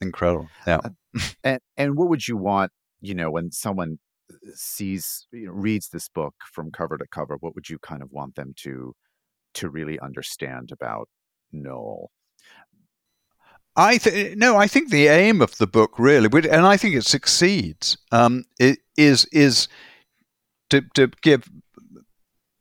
Incredible. 0.01 0.49
Yeah. 0.65 0.79
Uh, 0.83 1.19
and, 1.43 1.59
and 1.75 1.97
what 1.97 2.09
would 2.09 2.27
you 2.27 2.37
want, 2.37 2.71
you 3.01 3.15
know, 3.15 3.31
when 3.31 3.51
someone 3.51 3.99
sees, 4.53 5.27
you 5.31 5.47
know, 5.47 5.53
reads 5.53 5.89
this 5.89 6.09
book 6.09 6.35
from 6.51 6.71
cover 6.71 6.97
to 6.97 7.05
cover, 7.11 7.37
what 7.39 7.55
would 7.55 7.69
you 7.69 7.79
kind 7.79 8.01
of 8.01 8.11
want 8.11 8.35
them 8.35 8.53
to 8.57 8.93
to 9.55 9.69
really 9.69 9.99
understand 9.99 10.71
about 10.71 11.09
Knole? 11.53 12.07
I 13.77 13.97
th- 13.97 14.35
no, 14.35 14.57
I 14.57 14.67
think 14.67 14.89
the 14.89 15.07
aim 15.07 15.41
of 15.41 15.57
the 15.57 15.67
book 15.67 15.99
really, 15.99 16.29
and 16.49 16.65
I 16.65 16.77
think 16.77 16.95
it 16.95 17.05
succeeds, 17.05 17.97
um, 18.11 18.43
is 18.97 19.25
is 19.31 19.67
to 20.69 20.81
to 20.95 21.11
give 21.21 21.49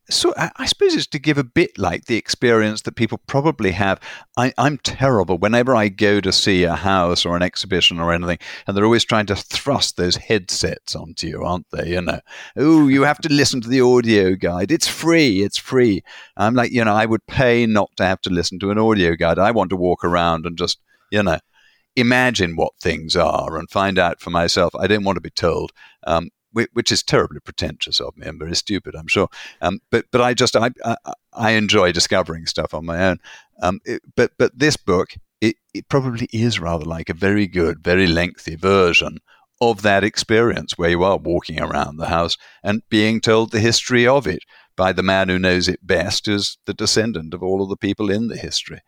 so 0.09 0.33
I 0.37 0.67
suppose 0.67 0.95
it's 0.95 1.07
to 1.09 1.19
give 1.19 1.37
a 1.37 1.45
bit 1.45 1.79
like 1.79 2.05
the 2.05 2.17
experience 2.17 2.83
that 2.83 2.95
people 2.95 3.19
probably 3.27 3.73
have. 3.73 4.01
I, 4.37 4.53
am 4.57 4.79
terrible 4.79 5.37
whenever 5.37 5.75
I 5.75 5.89
go 5.89 6.21
to 6.21 6.33
see 6.33 6.63
a 6.63 6.77
house 6.77 7.25
or 7.25 7.37
an 7.37 7.43
exhibition 7.43 7.99
or 7.99 8.13
anything, 8.13 8.39
and 8.67 8.77
they're 8.77 8.85
always 8.85 9.05
trying 9.05 9.27
to 9.27 9.35
thrust 9.37 9.97
those 9.97 10.17
headsets 10.17 10.95
onto 10.95 11.27
you, 11.27 11.43
aren't 11.43 11.67
they? 11.73 11.89
You 11.91 12.03
know, 12.03 12.21
oh, 12.57 12.87
you 12.87 13.03
have 13.03 13.19
to 13.23 13.33
listen 13.33 13.61
to 13.63 13.69
the 13.69 13.81
audio 13.81 14.37
guide. 14.37 14.71
It's 14.71 14.87
free. 14.87 15.43
It's 15.43 15.59
free. 15.59 16.05
I'm 16.37 16.55
like, 16.55 16.71
you 16.71 16.85
know, 16.85 16.95
I 16.95 17.07
would 17.07 17.27
pay 17.27 17.67
not 17.67 17.91
to 17.97 18.05
have 18.05 18.21
to 18.23 18.31
listen 18.31 18.61
to 18.61 18.71
an 18.71 18.79
audio 18.79 19.17
guide. 19.17 19.41
I 19.41 19.51
want 19.51 19.71
to 19.71 19.77
walk 19.77 20.05
around 20.05 20.47
and 20.47 20.57
just, 20.57 20.79
you 21.11 21.23
know, 21.23 21.39
imagine 21.95 22.57
what 22.57 22.73
things 22.81 23.17
are 23.17 23.57
and 23.59 23.71
find 23.71 23.99
out 23.99 24.21
for 24.21 24.31
myself. 24.31 24.75
I 24.75 24.87
don't 24.87 25.05
want 25.05 25.17
to 25.17 25.23
be 25.23 25.31
told. 25.31 25.73
Um, 26.07 26.31
which 26.73 26.91
is 26.91 27.03
terribly 27.03 27.39
pretentious 27.39 28.01
of 28.01 28.17
me 28.17 28.27
and 28.27 28.39
very 28.39 28.57
stupid, 28.57 28.95
I'm 28.97 29.09
sure. 29.09 29.29
Um, 29.61 29.81
but 29.91 30.07
but 30.11 30.23
I 30.23 30.33
just 30.33 30.57
I, 30.57 30.71
I, 30.87 30.97
I 31.35 31.51
enjoy 31.51 31.93
discovering 31.93 32.47
stuff 32.47 32.73
on 32.73 32.87
my 32.87 33.09
own. 33.09 33.19
Um, 33.61 33.79
it, 33.85 34.01
but 34.15 34.31
but 34.39 34.59
this 34.59 34.75
book 34.79 35.11
it, 35.41 35.57
it 35.75 35.89
probably 35.89 36.29
is 36.33 36.61
rather 36.61 36.85
like 36.85 37.09
a 37.09 37.15
very 37.15 37.47
good, 37.47 37.83
very 37.83 38.07
lengthy 38.07 38.57
version 38.57 39.19
of 39.61 39.83
that 39.83 40.05
experience 40.05 40.77
where 40.77 40.91
you 40.91 41.03
are 41.03 41.17
walking 41.17 41.61
around 41.61 41.97
the 41.97 42.09
house 42.09 42.37
and 42.63 42.83
being 42.89 43.21
told 43.21 43.51
the 43.51 43.61
history 43.61 44.07
of 44.07 44.27
it 44.27 44.41
by 44.77 44.93
the 44.93 45.03
man 45.03 45.29
who 45.29 45.39
knows 45.39 45.69
it 45.69 45.87
best, 45.87 46.27
who's 46.27 46.59
the 46.67 46.75
descendant 46.75 47.33
of 47.33 47.43
all 47.43 47.63
of 47.63 47.69
the 47.71 47.77
people 47.77 48.11
in 48.11 48.29
the 48.29 48.37
history. 48.37 48.81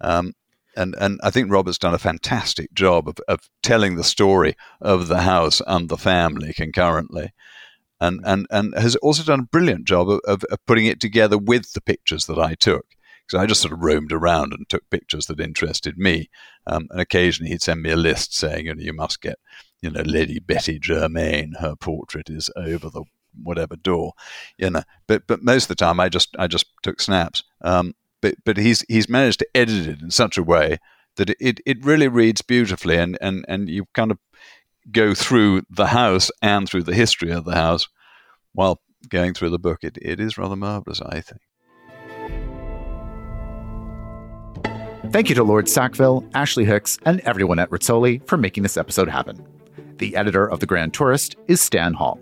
Um, 0.00 0.32
and 0.76 0.94
and 0.98 1.20
I 1.22 1.30
think 1.30 1.50
Robert's 1.50 1.78
done 1.78 1.94
a 1.94 1.98
fantastic 1.98 2.72
job 2.72 3.08
of, 3.08 3.16
of 3.28 3.48
telling 3.62 3.96
the 3.96 4.04
story 4.04 4.54
of 4.80 5.08
the 5.08 5.22
house 5.22 5.62
and 5.66 5.88
the 5.88 5.96
family 5.96 6.52
concurrently, 6.52 7.32
and 8.00 8.20
and 8.24 8.46
and 8.50 8.74
has 8.74 8.96
also 8.96 9.22
done 9.22 9.40
a 9.40 9.50
brilliant 9.50 9.86
job 9.86 10.08
of, 10.08 10.20
of, 10.26 10.44
of 10.44 10.66
putting 10.66 10.86
it 10.86 11.00
together 11.00 11.38
with 11.38 11.72
the 11.72 11.80
pictures 11.80 12.26
that 12.26 12.38
I 12.38 12.54
took. 12.54 12.86
Because 13.26 13.42
I 13.42 13.46
just 13.46 13.60
sort 13.60 13.72
of 13.72 13.82
roamed 13.82 14.12
around 14.12 14.52
and 14.52 14.68
took 14.68 14.88
pictures 14.88 15.26
that 15.26 15.40
interested 15.40 15.98
me, 15.98 16.30
um, 16.68 16.86
and 16.90 17.00
occasionally 17.00 17.50
he'd 17.50 17.62
send 17.62 17.82
me 17.82 17.90
a 17.90 17.96
list 17.96 18.34
saying, 18.34 18.66
you 18.66 18.74
know, 18.74 18.80
you 18.80 18.92
must 18.92 19.20
get, 19.20 19.40
you 19.82 19.90
know, 19.90 20.02
Lady 20.02 20.38
Betty 20.38 20.78
Germain. 20.78 21.54
Her 21.58 21.74
portrait 21.74 22.30
is 22.30 22.50
over 22.54 22.88
the 22.88 23.02
whatever 23.42 23.74
door, 23.74 24.12
you 24.58 24.70
know. 24.70 24.82
But 25.08 25.26
but 25.26 25.42
most 25.42 25.64
of 25.64 25.68
the 25.68 25.74
time, 25.74 25.98
I 25.98 26.08
just 26.08 26.36
I 26.38 26.46
just 26.46 26.66
took 26.82 27.00
snaps. 27.00 27.42
Um, 27.62 27.94
but 28.26 28.34
but 28.44 28.56
he's 28.56 28.84
he's 28.88 29.08
managed 29.08 29.38
to 29.40 29.48
edit 29.54 29.86
it 29.86 30.02
in 30.02 30.10
such 30.10 30.36
a 30.36 30.42
way 30.42 30.78
that 31.16 31.30
it, 31.40 31.60
it 31.64 31.84
really 31.84 32.08
reads 32.08 32.42
beautifully 32.42 32.96
and, 32.96 33.16
and, 33.20 33.44
and 33.48 33.70
you 33.70 33.86
kind 33.94 34.10
of 34.10 34.18
go 34.90 35.14
through 35.14 35.62
the 35.70 35.86
house 35.86 36.30
and 36.42 36.68
through 36.68 36.82
the 36.82 36.94
history 36.94 37.32
of 37.32 37.44
the 37.44 37.54
house 37.54 37.88
while 38.52 38.82
going 39.08 39.32
through 39.32 39.50
the 39.50 39.58
book. 39.58 39.78
It, 39.82 39.96
it 40.02 40.20
is 40.20 40.36
rather 40.36 40.56
marvelous, 40.56 41.00
I 41.00 41.22
think. 41.22 41.40
Thank 45.10 45.28
you 45.28 45.34
to 45.36 45.44
Lord 45.44 45.68
Sackville, 45.68 46.28
Ashley 46.34 46.66
Hicks, 46.66 46.98
and 47.06 47.20
everyone 47.20 47.58
at 47.58 47.70
Rizzoli 47.70 48.26
for 48.26 48.36
making 48.36 48.62
this 48.62 48.76
episode 48.76 49.08
happen. 49.08 49.42
The 49.96 50.16
editor 50.16 50.46
of 50.46 50.60
The 50.60 50.66
Grand 50.66 50.92
Tourist 50.92 51.36
is 51.48 51.60
Stan 51.60 51.94
Hall. 51.94 52.20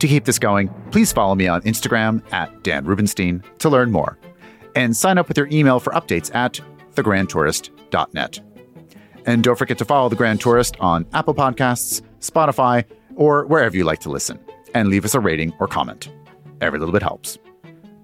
To 0.00 0.08
keep 0.08 0.24
this 0.24 0.38
going, 0.38 0.74
please 0.90 1.12
follow 1.12 1.34
me 1.34 1.46
on 1.46 1.62
Instagram 1.62 2.22
at 2.32 2.64
Dan 2.64 2.86
Rubinstein 2.86 3.44
to 3.58 3.68
learn 3.68 3.92
more 3.92 4.18
and 4.74 4.96
sign 4.96 5.18
up 5.18 5.28
with 5.28 5.36
your 5.36 5.48
email 5.48 5.80
for 5.80 5.92
updates 5.92 6.34
at 6.34 6.60
thegrandtourist.net. 6.94 8.40
And 9.26 9.42
don't 9.42 9.56
forget 9.56 9.78
to 9.78 9.84
follow 9.84 10.08
The 10.08 10.16
Grand 10.16 10.40
Tourist 10.40 10.76
on 10.80 11.06
Apple 11.12 11.34
Podcasts, 11.34 12.02
Spotify, 12.20 12.84
or 13.16 13.46
wherever 13.46 13.76
you 13.76 13.84
like 13.84 14.00
to 14.00 14.10
listen, 14.10 14.38
and 14.74 14.88
leave 14.88 15.04
us 15.04 15.14
a 15.14 15.20
rating 15.20 15.52
or 15.60 15.66
comment. 15.66 16.08
Every 16.60 16.78
little 16.78 16.92
bit 16.92 17.02
helps. 17.02 17.38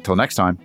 Till 0.02 0.16
next 0.16 0.34
time. 0.34 0.58